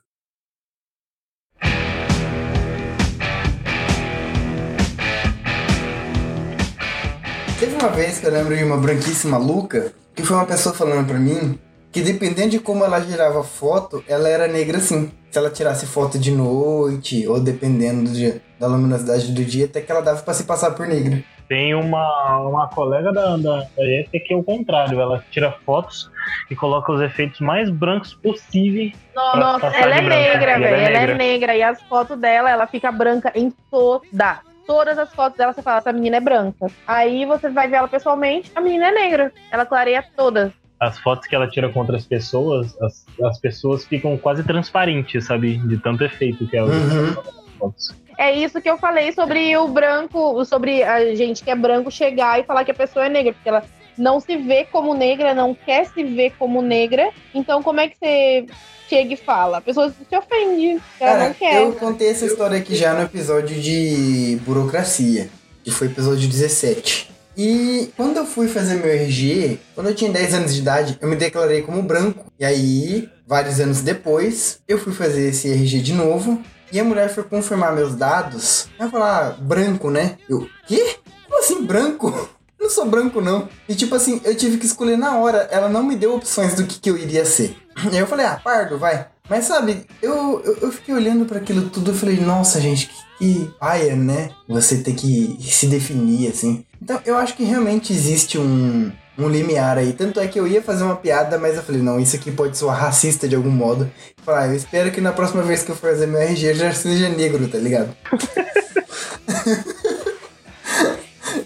[7.63, 11.07] Teve uma vez que eu lembro de uma branquice maluca, que foi uma pessoa falando
[11.07, 11.57] pra mim
[11.93, 15.09] que dependendo de como ela girava foto, ela era negra sim.
[15.31, 19.79] Se ela tirasse foto de noite, ou dependendo do dia- da luminosidade do dia, até
[19.79, 21.23] que ela dava pra se passar por negra.
[21.47, 24.99] Tem uma, uma colega da, da, da Jéssica que é o contrário.
[24.99, 26.11] Ela tira fotos
[26.51, 28.91] e coloca os efeitos mais brancos possíveis.
[29.15, 30.75] Nossa, passar ela de é negra, Ela velho.
[30.75, 31.15] é Ela é negra.
[31.15, 31.55] negra.
[31.55, 34.39] E as fotos dela, ela fica branca em toda.
[34.65, 36.67] Todas as fotos dela, você fala, essa menina é branca.
[36.87, 39.31] Aí você vai ver ela pessoalmente, a menina é negra.
[39.51, 40.51] Ela clareia todas.
[40.79, 45.57] As fotos que ela tira com outras pessoas, as, as pessoas ficam quase transparentes, sabe?
[45.57, 47.13] De tanto efeito que ela usa Uhum.
[47.59, 47.95] fotos.
[48.17, 52.39] É isso que eu falei sobre o branco, sobre a gente que é branco chegar
[52.39, 53.63] e falar que a pessoa é negra, porque ela
[53.97, 57.09] não se vê como negra, não quer se ver como negra.
[57.33, 58.45] Então, como é que você
[58.89, 59.57] chega e fala?
[59.57, 61.61] A pessoa se ofende, ela Cara, não quer.
[61.61, 65.29] eu contei essa história aqui já no episódio de burocracia,
[65.63, 67.11] que foi episódio 17.
[67.35, 71.07] E quando eu fui fazer meu RG, quando eu tinha 10 anos de idade, eu
[71.07, 72.31] me declarei como branco.
[72.39, 76.39] E aí, vários anos depois, eu fui fazer esse RG de novo.
[76.71, 78.67] E a mulher foi confirmar meus dados.
[78.79, 80.17] Ela falou, ah, branco, né?
[80.29, 80.97] Eu, quê?
[81.27, 82.29] Como assim branco?
[82.63, 83.49] Não sou branco, não.
[83.67, 85.49] E tipo assim, eu tive que escolher na hora.
[85.51, 87.57] Ela não me deu opções do que, que eu iria ser.
[87.91, 89.05] E aí eu falei, ah, pardo, vai.
[89.29, 92.95] Mas sabe, eu, eu, eu fiquei olhando para aquilo tudo e falei, nossa, gente, que,
[93.17, 94.29] que paia, né?
[94.47, 96.63] Você ter que se definir, assim.
[96.81, 99.91] Então, eu acho que realmente existe um, um limiar aí.
[99.91, 102.57] Tanto é que eu ia fazer uma piada, mas eu falei, não, isso aqui pode
[102.57, 103.91] soar racista de algum modo.
[104.23, 106.55] Falar, ah, eu espero que na próxima vez que eu for fazer meu RG eu
[106.55, 107.93] já seja negro, tá ligado?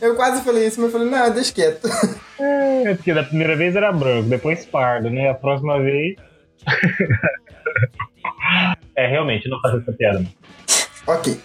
[0.02, 1.88] eu quase falei isso, mas eu falei, não, deixa quieto.
[2.40, 5.30] É porque da primeira vez era branco, depois pardo, né?
[5.30, 6.16] A próxima vez.
[8.96, 10.20] é, realmente, não faço essa piada.
[10.20, 11.14] não.
[11.16, 11.40] Ok.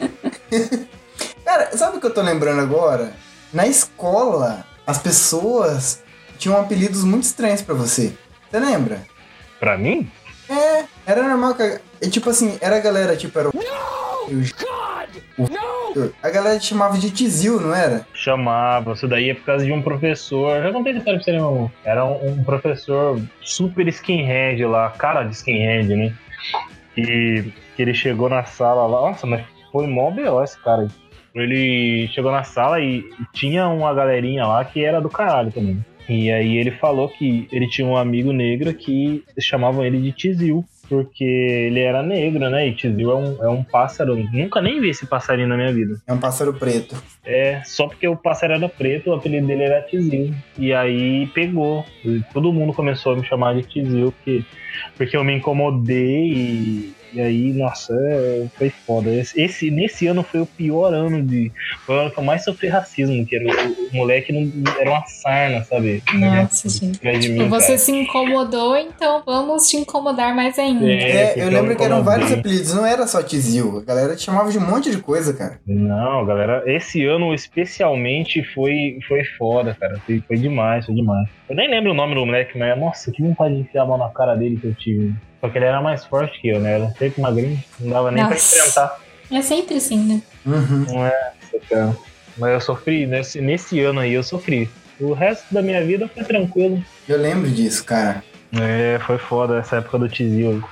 [1.44, 3.12] Cara, sabe o que eu tô lembrando agora?
[3.52, 6.02] Na escola, as pessoas
[6.39, 8.12] tinham apelidos muito estranhos pra você.
[8.51, 9.02] Você lembra?
[9.60, 10.10] Pra mim?
[10.48, 11.62] É, era normal que.
[11.62, 13.52] a- tipo assim, era a galera, tipo, era o.
[14.28, 14.66] e o J-
[16.23, 18.06] A galera te chamava de Tizil, não era?
[18.14, 20.62] Chamava, isso daí é por causa de um professor.
[20.62, 21.73] Já contei essa história pra você, né, meu amor?
[21.85, 26.14] Era um, um professor super skinhead lá, cara de skinhead, né?
[26.97, 29.10] E que ele chegou na sala lá.
[29.10, 30.43] Nossa, mas foi mó B.O.
[30.43, 30.89] esse cara.
[31.35, 35.82] Ele chegou na sala e tinha uma galerinha lá que era do caralho também.
[36.09, 40.64] E aí ele falou que ele tinha um amigo negro que chamavam ele de Tizil.
[40.93, 42.69] Porque ele era negro, né?
[42.69, 44.14] E Tizil é um, é um pássaro.
[44.31, 45.98] Nunca nem vi esse passarinho na minha vida.
[46.06, 47.02] É um pássaro preto.
[47.24, 50.35] É, só porque o pássaro era preto, o apelido dele era Tizil.
[50.59, 51.82] E aí pegou.
[52.05, 54.44] E todo mundo começou a me chamar de Tizil, porque,
[54.98, 59.10] porque eu me incomodei e, e aí, nossa, é, foi foda.
[59.10, 61.51] Esse, esse- nesse ano foi o pior ano de.
[61.86, 64.90] Foi o ano que eu mais sofri racismo, que era o, o moleque não, era
[64.90, 66.02] uma sarna, sabe?
[66.14, 66.98] Nossa, gente.
[66.98, 67.78] Tipo, mim, você cara.
[67.78, 70.84] se incomodou, então vamos te incomodar mais ainda.
[70.90, 73.78] É, É, eu lembro que eram vários apelidos, não era só Tizil.
[73.78, 75.60] A galera te chamava de um monte de coisa, cara.
[75.66, 79.98] Não, galera, esse ano especialmente foi, foi foda, cara.
[80.06, 81.28] Foi, foi demais, foi demais.
[81.48, 83.98] Eu nem lembro o nome do moleque, mas nossa, que vontade de enfiar a mão
[83.98, 85.14] na cara dele que eu tive.
[85.43, 86.74] Só que ele era mais forte que eu, né?
[86.74, 88.56] Era sempre magrinho, não dava nem pra Nossa.
[88.59, 88.98] enfrentar.
[89.31, 90.23] É sempre assim, né?
[90.47, 90.86] Uhum.
[90.89, 91.32] Não é,
[91.69, 91.97] cara.
[92.39, 94.70] Mas eu sofri, nesse, nesse ano aí eu sofri.
[95.01, 96.82] O resto da minha vida foi tranquilo.
[97.09, 98.23] Eu lembro disso, cara.
[98.55, 100.62] É, foi foda essa época do Tizil.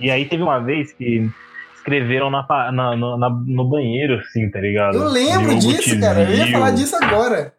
[0.00, 1.28] E aí teve uma vez que
[1.76, 4.96] escreveram na, na- no, na- no banheiro, assim, tá ligado?
[4.96, 6.22] Eu lembro Diogo disso, cara.
[6.22, 6.52] Eu ia Tizil.
[6.52, 7.52] falar disso agora.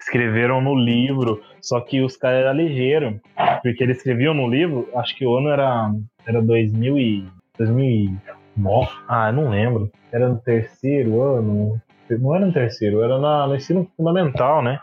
[0.00, 3.14] escreveram no livro, só que os caras eram ligeiros,
[3.62, 5.90] porque eles escreviam no livro, acho que o ano era,
[6.26, 7.26] era 2000 e,
[7.58, 11.80] 2009, ah, não lembro, era no terceiro ano,
[12.10, 14.78] não era no terceiro, era na, no ensino fundamental, né?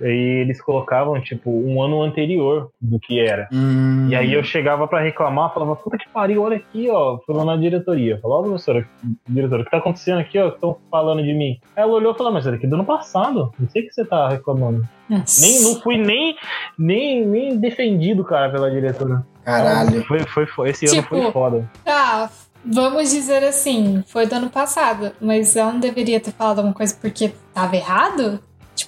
[0.00, 3.48] E eles colocavam, tipo, um ano anterior do que era.
[3.52, 4.08] Hum.
[4.10, 7.18] E aí eu chegava pra reclamar, falava, puta que pariu, olha aqui, ó.
[7.24, 8.18] Fui lá na diretoria.
[8.20, 8.88] Falou, ó, professora,
[9.28, 10.48] diretora, o que tá acontecendo aqui, ó?
[10.48, 11.58] Que estão falando de mim.
[11.76, 13.52] Aí ela olhou e falou, mas é daqui do ano passado.
[13.58, 14.86] Não sei o que você tá reclamando.
[15.08, 15.40] Nossa.
[15.40, 16.36] Nem, não fui nem,
[16.78, 19.24] nem, nem defendido, cara, pela diretora.
[19.44, 20.04] Caralho.
[20.04, 21.70] Foi, foi, foi, esse ano Tipo, foi foda.
[21.84, 22.30] Tá,
[22.64, 26.96] vamos dizer assim, foi do ano passado, mas ela não deveria ter falado alguma coisa
[27.00, 28.40] porque tava errado?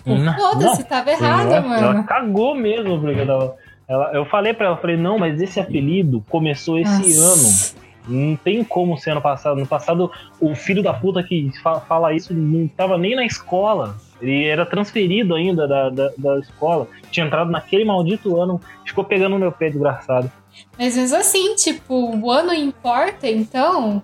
[0.04, 1.86] Tipo, Não, foda-se, tava errado, ela, mano.
[1.86, 3.54] ela cagou mesmo, porque eu, tava-
[3.88, 7.26] ela, eu falei pra ela, falei, não, mas esse apelido começou esse ano.
[7.30, 7.74] Nossa.
[8.06, 9.58] Não tem como ser ano passado.
[9.58, 13.96] No passado, o filho da puta que fa- fala isso não tava nem na escola.
[14.20, 16.86] Ele era transferido ainda da, da, da escola.
[17.10, 18.60] Tinha entrado naquele maldito ano.
[18.84, 20.30] Ficou pegando no meu pé, desgraçado.
[20.78, 24.02] Mas mesmo assim, tipo, o ano importa, então?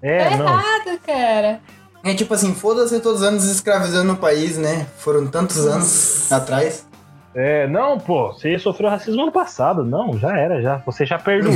[0.00, 0.46] É, tá não.
[0.46, 1.60] errado, cara.
[2.08, 4.86] É tipo assim, foda-se todos os anos escravizando o país, né?
[4.96, 6.86] Foram tantos anos atrás.
[7.34, 9.84] É, não, pô, você sofreu racismo ano passado.
[9.84, 10.78] Não, já era, já.
[10.86, 11.54] Você já perdoou.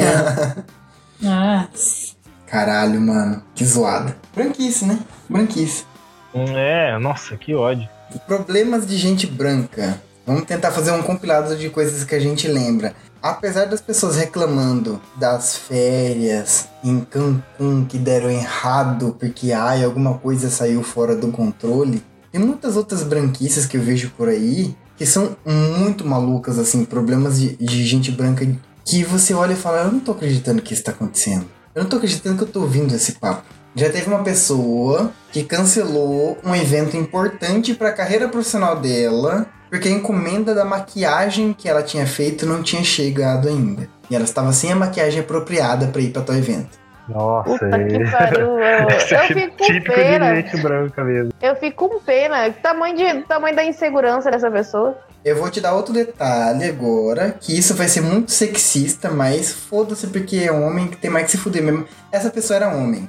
[1.18, 2.12] Nossa.
[2.46, 3.42] Caralho, mano.
[3.54, 4.14] Que zoada.
[4.34, 4.98] Branquice, né?
[5.26, 5.86] Branquice.
[6.34, 7.88] é, nossa, que ódio.
[8.26, 9.98] Problemas de gente branca.
[10.26, 12.94] Vamos tentar fazer um compilado de coisas que a gente lembra.
[13.22, 20.50] Apesar das pessoas reclamando das férias em Cancún que deram errado porque ai, alguma coisa
[20.50, 25.36] saiu fora do controle, tem muitas outras branquices que eu vejo por aí que são
[25.46, 28.46] muito malucas, assim, problemas de, de gente branca
[28.84, 31.46] que você olha e fala: Eu não tô acreditando que isso tá acontecendo.
[31.74, 33.44] Eu não tô acreditando que eu tô ouvindo esse papo.
[33.74, 39.88] Já teve uma pessoa que cancelou um evento importante para a carreira profissional dela porque
[39.88, 43.88] a encomenda da maquiagem que ela tinha feito não tinha chegado ainda.
[44.10, 46.78] E ela estava sem a maquiagem apropriada para ir para tal evento.
[47.08, 48.58] Nossa, Puta que é- pariu.
[48.58, 48.58] Eu,
[48.90, 50.34] é fico com típico pena.
[50.34, 51.32] de gente branca mesmo.
[51.40, 52.50] Eu fico com pena.
[52.50, 54.94] Que tamanho, de, tamanho da insegurança dessa pessoa.
[55.24, 60.06] Eu vou te dar outro detalhe agora, que isso vai ser muito sexista, mas foda-se
[60.08, 61.86] porque é homem que tem mais que se fuder mesmo.
[62.12, 63.08] Essa pessoa era homem.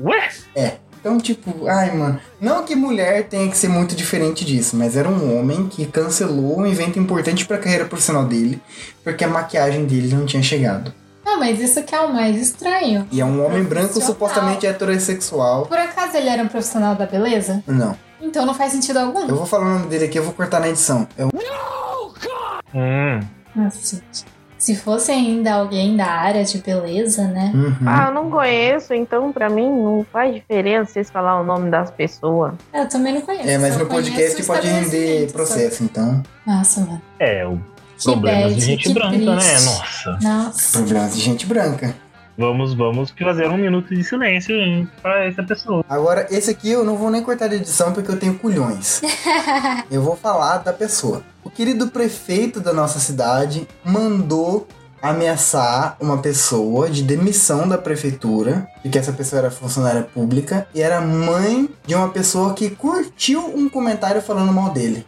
[0.00, 0.28] Ué?
[1.00, 2.20] Então, tipo, ai, mano.
[2.40, 6.58] Não que mulher tenha que ser muito diferente disso, mas era um homem que cancelou
[6.58, 8.60] um evento importante pra carreira profissional dele,
[9.04, 10.92] porque a maquiagem dele não tinha chegado.
[11.24, 13.06] Não, mas isso que é o mais estranho.
[13.12, 15.66] E é um homem branco supostamente heterossexual.
[15.66, 17.62] Por acaso ele era um profissional da beleza?
[17.66, 17.96] Não.
[18.20, 19.28] Então não faz sentido algum.
[19.28, 21.06] Eu vou falar o nome dele aqui, eu vou cortar na edição.
[21.16, 21.28] É o
[22.74, 23.20] Hum,
[23.56, 24.24] Nossa, gente.
[24.68, 27.52] Se fosse ainda alguém da área de beleza, né?
[27.54, 27.74] Uhum.
[27.86, 31.90] Ah, eu não conheço, então pra mim não faz diferença vocês falar o nome das
[31.90, 32.52] pessoas.
[32.74, 33.48] Eu também não conheço.
[33.48, 36.22] É, mas no podcast pode render processo, então.
[36.46, 37.00] Nossa, mano.
[37.18, 37.58] é, o
[37.96, 39.36] Que problemas de gente que branca, né?
[39.38, 39.64] triste.
[39.64, 40.18] Nossa.
[40.20, 40.78] Nossa.
[40.78, 41.94] Problemas de gente branca.
[42.38, 45.84] Vamos, vamos fazer um minuto de silêncio hein, pra essa pessoa.
[45.88, 49.02] Agora, esse aqui eu não vou nem cortar a edição porque eu tenho culhões.
[49.90, 51.22] eu vou falar da pessoa.
[51.42, 54.68] O querido prefeito da nossa cidade mandou
[55.02, 61.00] ameaçar uma pessoa de demissão da prefeitura, porque essa pessoa era funcionária pública e era
[61.00, 65.04] mãe de uma pessoa que curtiu um comentário falando mal dele.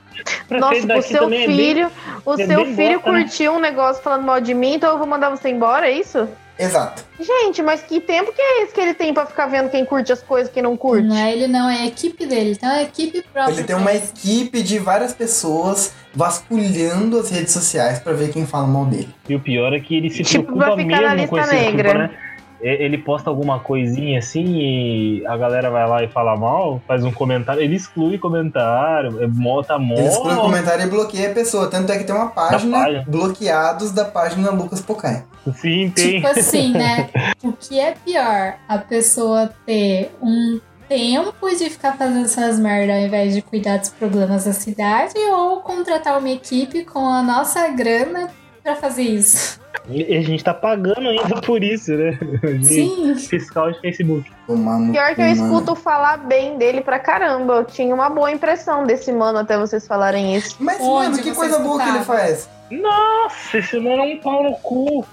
[0.48, 1.90] Prefeito Nossa, o seu também é bem- filho,
[2.24, 3.22] o é seu filho bosta, né?
[3.22, 6.28] curtiu um negócio falando mal de mim, então eu vou mandar você embora, é isso?
[6.60, 7.02] Exato.
[7.18, 10.12] Gente, mas que tempo que é esse que ele tem pra ficar vendo quem curte
[10.12, 11.06] as coisas e quem não curte?
[11.06, 12.52] Não é ele, não, é a equipe dele.
[12.52, 13.52] Então é a equipe própria.
[13.54, 18.66] Ele tem uma equipe de várias pessoas vasculhando as redes sociais pra ver quem fala
[18.66, 19.08] mal dele.
[19.28, 21.88] E o pior é que ele se Tipo, preocupa mesmo com esse negra.
[21.90, 22.18] assunto, né?
[22.62, 27.12] Ele posta alguma coisinha assim e a galera vai lá e fala mal, faz um
[27.12, 29.94] comentário, ele exclui comentário, é mó, tá mó.
[29.94, 31.68] Ele exclui o comentário e bloqueia a pessoa.
[31.68, 33.04] Tanto é que tem uma página página.
[33.06, 35.24] bloqueados da página Lucas Pocai.
[35.54, 36.20] Sim, tem.
[36.20, 37.08] Tipo assim, né?
[37.42, 38.56] O que é pior?
[38.68, 43.90] A pessoa ter um tempo de ficar fazendo essas merda ao invés de cuidar dos
[43.90, 48.28] problemas da cidade ou contratar uma equipe com a nossa grana
[48.62, 49.60] pra fazer isso.
[49.88, 52.18] E a gente tá pagando ainda por isso, né?
[52.58, 53.14] De Sim.
[53.16, 54.30] Fiscal de Facebook.
[54.46, 55.44] Tomar no Pior que eu mano.
[55.44, 57.54] escuto falar bem dele pra caramba.
[57.54, 60.56] Eu tinha uma boa impressão desse mano até vocês falarem isso.
[60.60, 62.18] Mas, Onde mano, que coisa boa que ele escutava?
[62.20, 62.48] faz.
[62.70, 65.04] Nossa, esse mano é um pau no cu.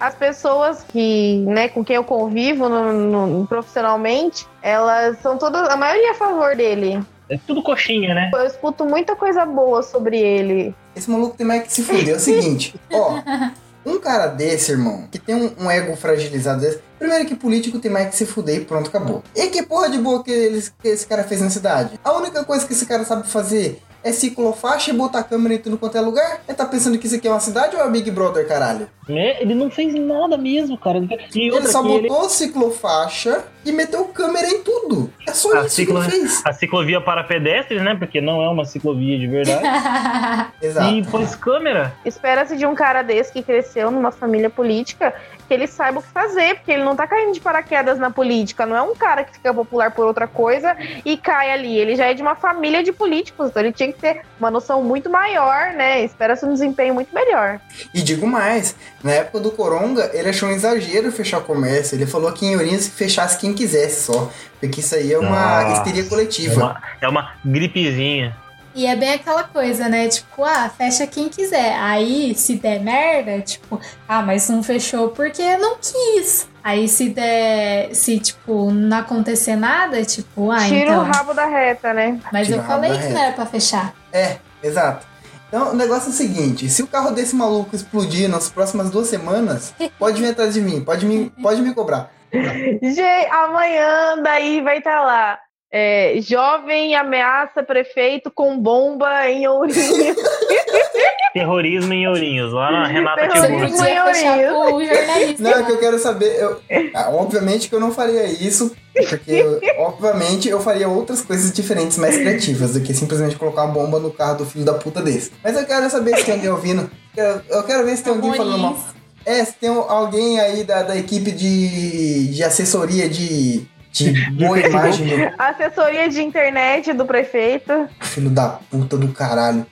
[0.00, 2.92] As pessoas que, né, com quem eu convivo no-
[3.26, 7.00] no- profissionalmente, elas são todas, a maioria é a favor dele.
[7.28, 8.30] É tudo coxinha, né?
[8.34, 10.74] Eu escuto muita coisa boa sobre ele.
[10.94, 12.14] Esse maluco tem mais que se fuder.
[12.14, 13.20] É o seguinte, ó.
[13.86, 16.80] Um cara desse, irmão, que tem um, um ego fragilizado desse.
[16.98, 19.22] Primeiro que político tem mais que se fuder e pronto, acabou.
[19.36, 22.00] E que porra de boa que, eles, que esse cara fez na cidade?
[22.02, 25.78] A única coisa que esse cara sabe fazer é ciclofaixa e botar câmera em tudo
[25.78, 26.42] quanto é lugar?
[26.46, 28.88] Ele tá pensando que isso aqui é uma cidade ou é Big Brother, caralho?
[29.08, 30.98] É, ele não fez nada mesmo, cara.
[31.34, 35.10] E Ele só que ele- botou ciclofaixa e meteu câmera em tudo.
[35.26, 36.42] É só A isso que ele ciclo- fez.
[36.44, 37.94] a ciclovia para pedestres, né?
[37.94, 39.62] Porque não é uma ciclovia de verdade.
[40.62, 40.90] Exato.
[40.94, 41.94] e pôs câmera.
[42.04, 45.14] Espera-se de um cara desse que cresceu numa família política
[45.46, 48.64] que ele saiba o que fazer, porque ele não tá caindo de paraquedas na política.
[48.64, 50.74] Não é um cara que fica popular por outra coisa
[51.04, 51.76] e cai ali.
[51.76, 54.82] Ele já é de uma família de políticos, então ele tinha que ter uma noção
[54.82, 56.04] muito maior, né?
[56.04, 57.60] Espera-se um desempenho muito melhor.
[57.92, 61.94] E digo mais, na época do Coronga, ele achou um exagero fechar o comércio.
[61.96, 64.30] Ele falou que em Ourinhos fechasse quem quisesse só.
[64.60, 66.54] Porque isso aí é uma Nossa, histeria É coletiva.
[66.54, 68.36] uma, é uma gripezinha.
[68.74, 70.08] E é bem aquela coisa, né?
[70.08, 71.76] Tipo, ah, fecha quem quiser.
[71.78, 76.48] Aí, se der merda, tipo, ah, mas não fechou porque não quis.
[76.62, 81.00] Aí, se der, se, tipo, não acontecer nada, tipo, ah, Tira então.
[81.00, 82.18] o rabo da reta, né?
[82.32, 83.14] Mas Tira eu falei que reta.
[83.14, 83.94] não era pra fechar.
[84.12, 85.06] É, exato.
[85.48, 89.06] Então, o negócio é o seguinte: se o carro desse maluco explodir nas próximas duas
[89.06, 92.10] semanas, pode vir atrás de mim, pode me, pode me cobrar.
[92.32, 95.38] Gente, amanhã daí vai estar lá.
[95.76, 100.14] É, jovem ameaça prefeito com bomba em Ourinho.
[101.34, 103.58] Terrorismo em Ourinhos, lá na Renata Terrorismo.
[103.58, 103.78] Você Tiburcio.
[103.84, 104.52] podia fechar Maioria.
[104.70, 105.42] com o jornalista.
[105.42, 106.36] Não, é que eu quero saber.
[106.40, 106.60] eu-
[106.94, 108.72] ah, obviamente que eu não faria isso,
[109.08, 113.74] porque eu- obviamente eu faria outras coisas diferentes, mais criativas, do que simplesmente colocar uma
[113.74, 115.32] bomba no carro do filho da puta desse.
[115.42, 116.88] Mas eu quero saber se tem alguém ouvindo.
[117.16, 118.78] Eu, eu quero ver se tem alguém falando mal.
[119.26, 125.06] É, se tem alguém aí da, da equipe de, de assessoria de, de boa imagem
[125.06, 127.88] do Assessoria de internet do prefeito.
[128.00, 129.64] filho da puta do caralho.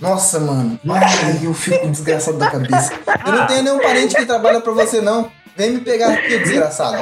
[0.00, 0.80] Nossa, mano.
[0.90, 2.92] Ai, eu fico desgraçado da cabeça.
[3.24, 5.30] Eu não tenho nenhum parente que trabalha pra você, não.
[5.56, 6.96] Vem me pegar aqui, desgraçado.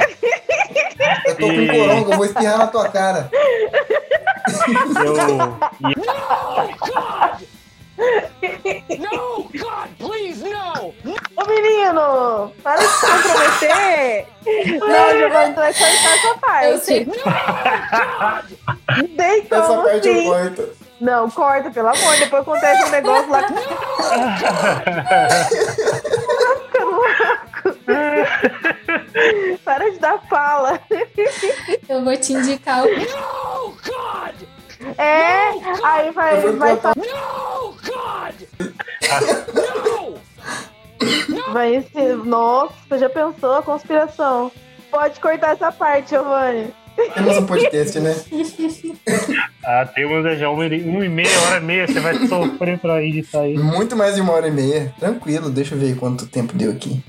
[1.25, 3.31] Eu tô com coronga, eu vou espirrar na tua cara.
[5.03, 5.15] Eu,
[8.99, 10.93] No, God, please, no!
[11.41, 14.27] Ô menino, para de se comprometer.
[14.79, 16.67] Não, Giovanni, tu vai cortar essa parte.
[16.67, 17.05] Eu sei.
[19.17, 20.23] Tem Essa parte eu sim.
[20.25, 20.69] corto.
[20.99, 22.15] Não, corta, pelo amor.
[22.17, 23.41] Depois acontece um negócio lá.
[29.65, 30.79] Para de dar fala.
[31.89, 32.87] Eu vou te indicar o.
[32.87, 34.35] No, God!
[34.97, 35.49] É,
[35.83, 36.73] aí vai, Eu vai.
[36.73, 38.35] No, God!
[39.53, 40.30] No!
[41.51, 42.15] Vai ser.
[42.17, 44.51] Nossa, você já pensou a conspiração?
[44.89, 46.67] Pode cortar essa parte, Giovanni.
[47.15, 48.13] Temos um podcast, né?
[49.65, 53.01] ah, temos já uma, e- uma e meia, hora e meia, você vai sofrer pra
[53.03, 53.57] editar aí.
[53.57, 54.93] Muito mais de uma hora e meia.
[54.99, 57.01] Tranquilo, deixa eu ver quanto tempo deu aqui.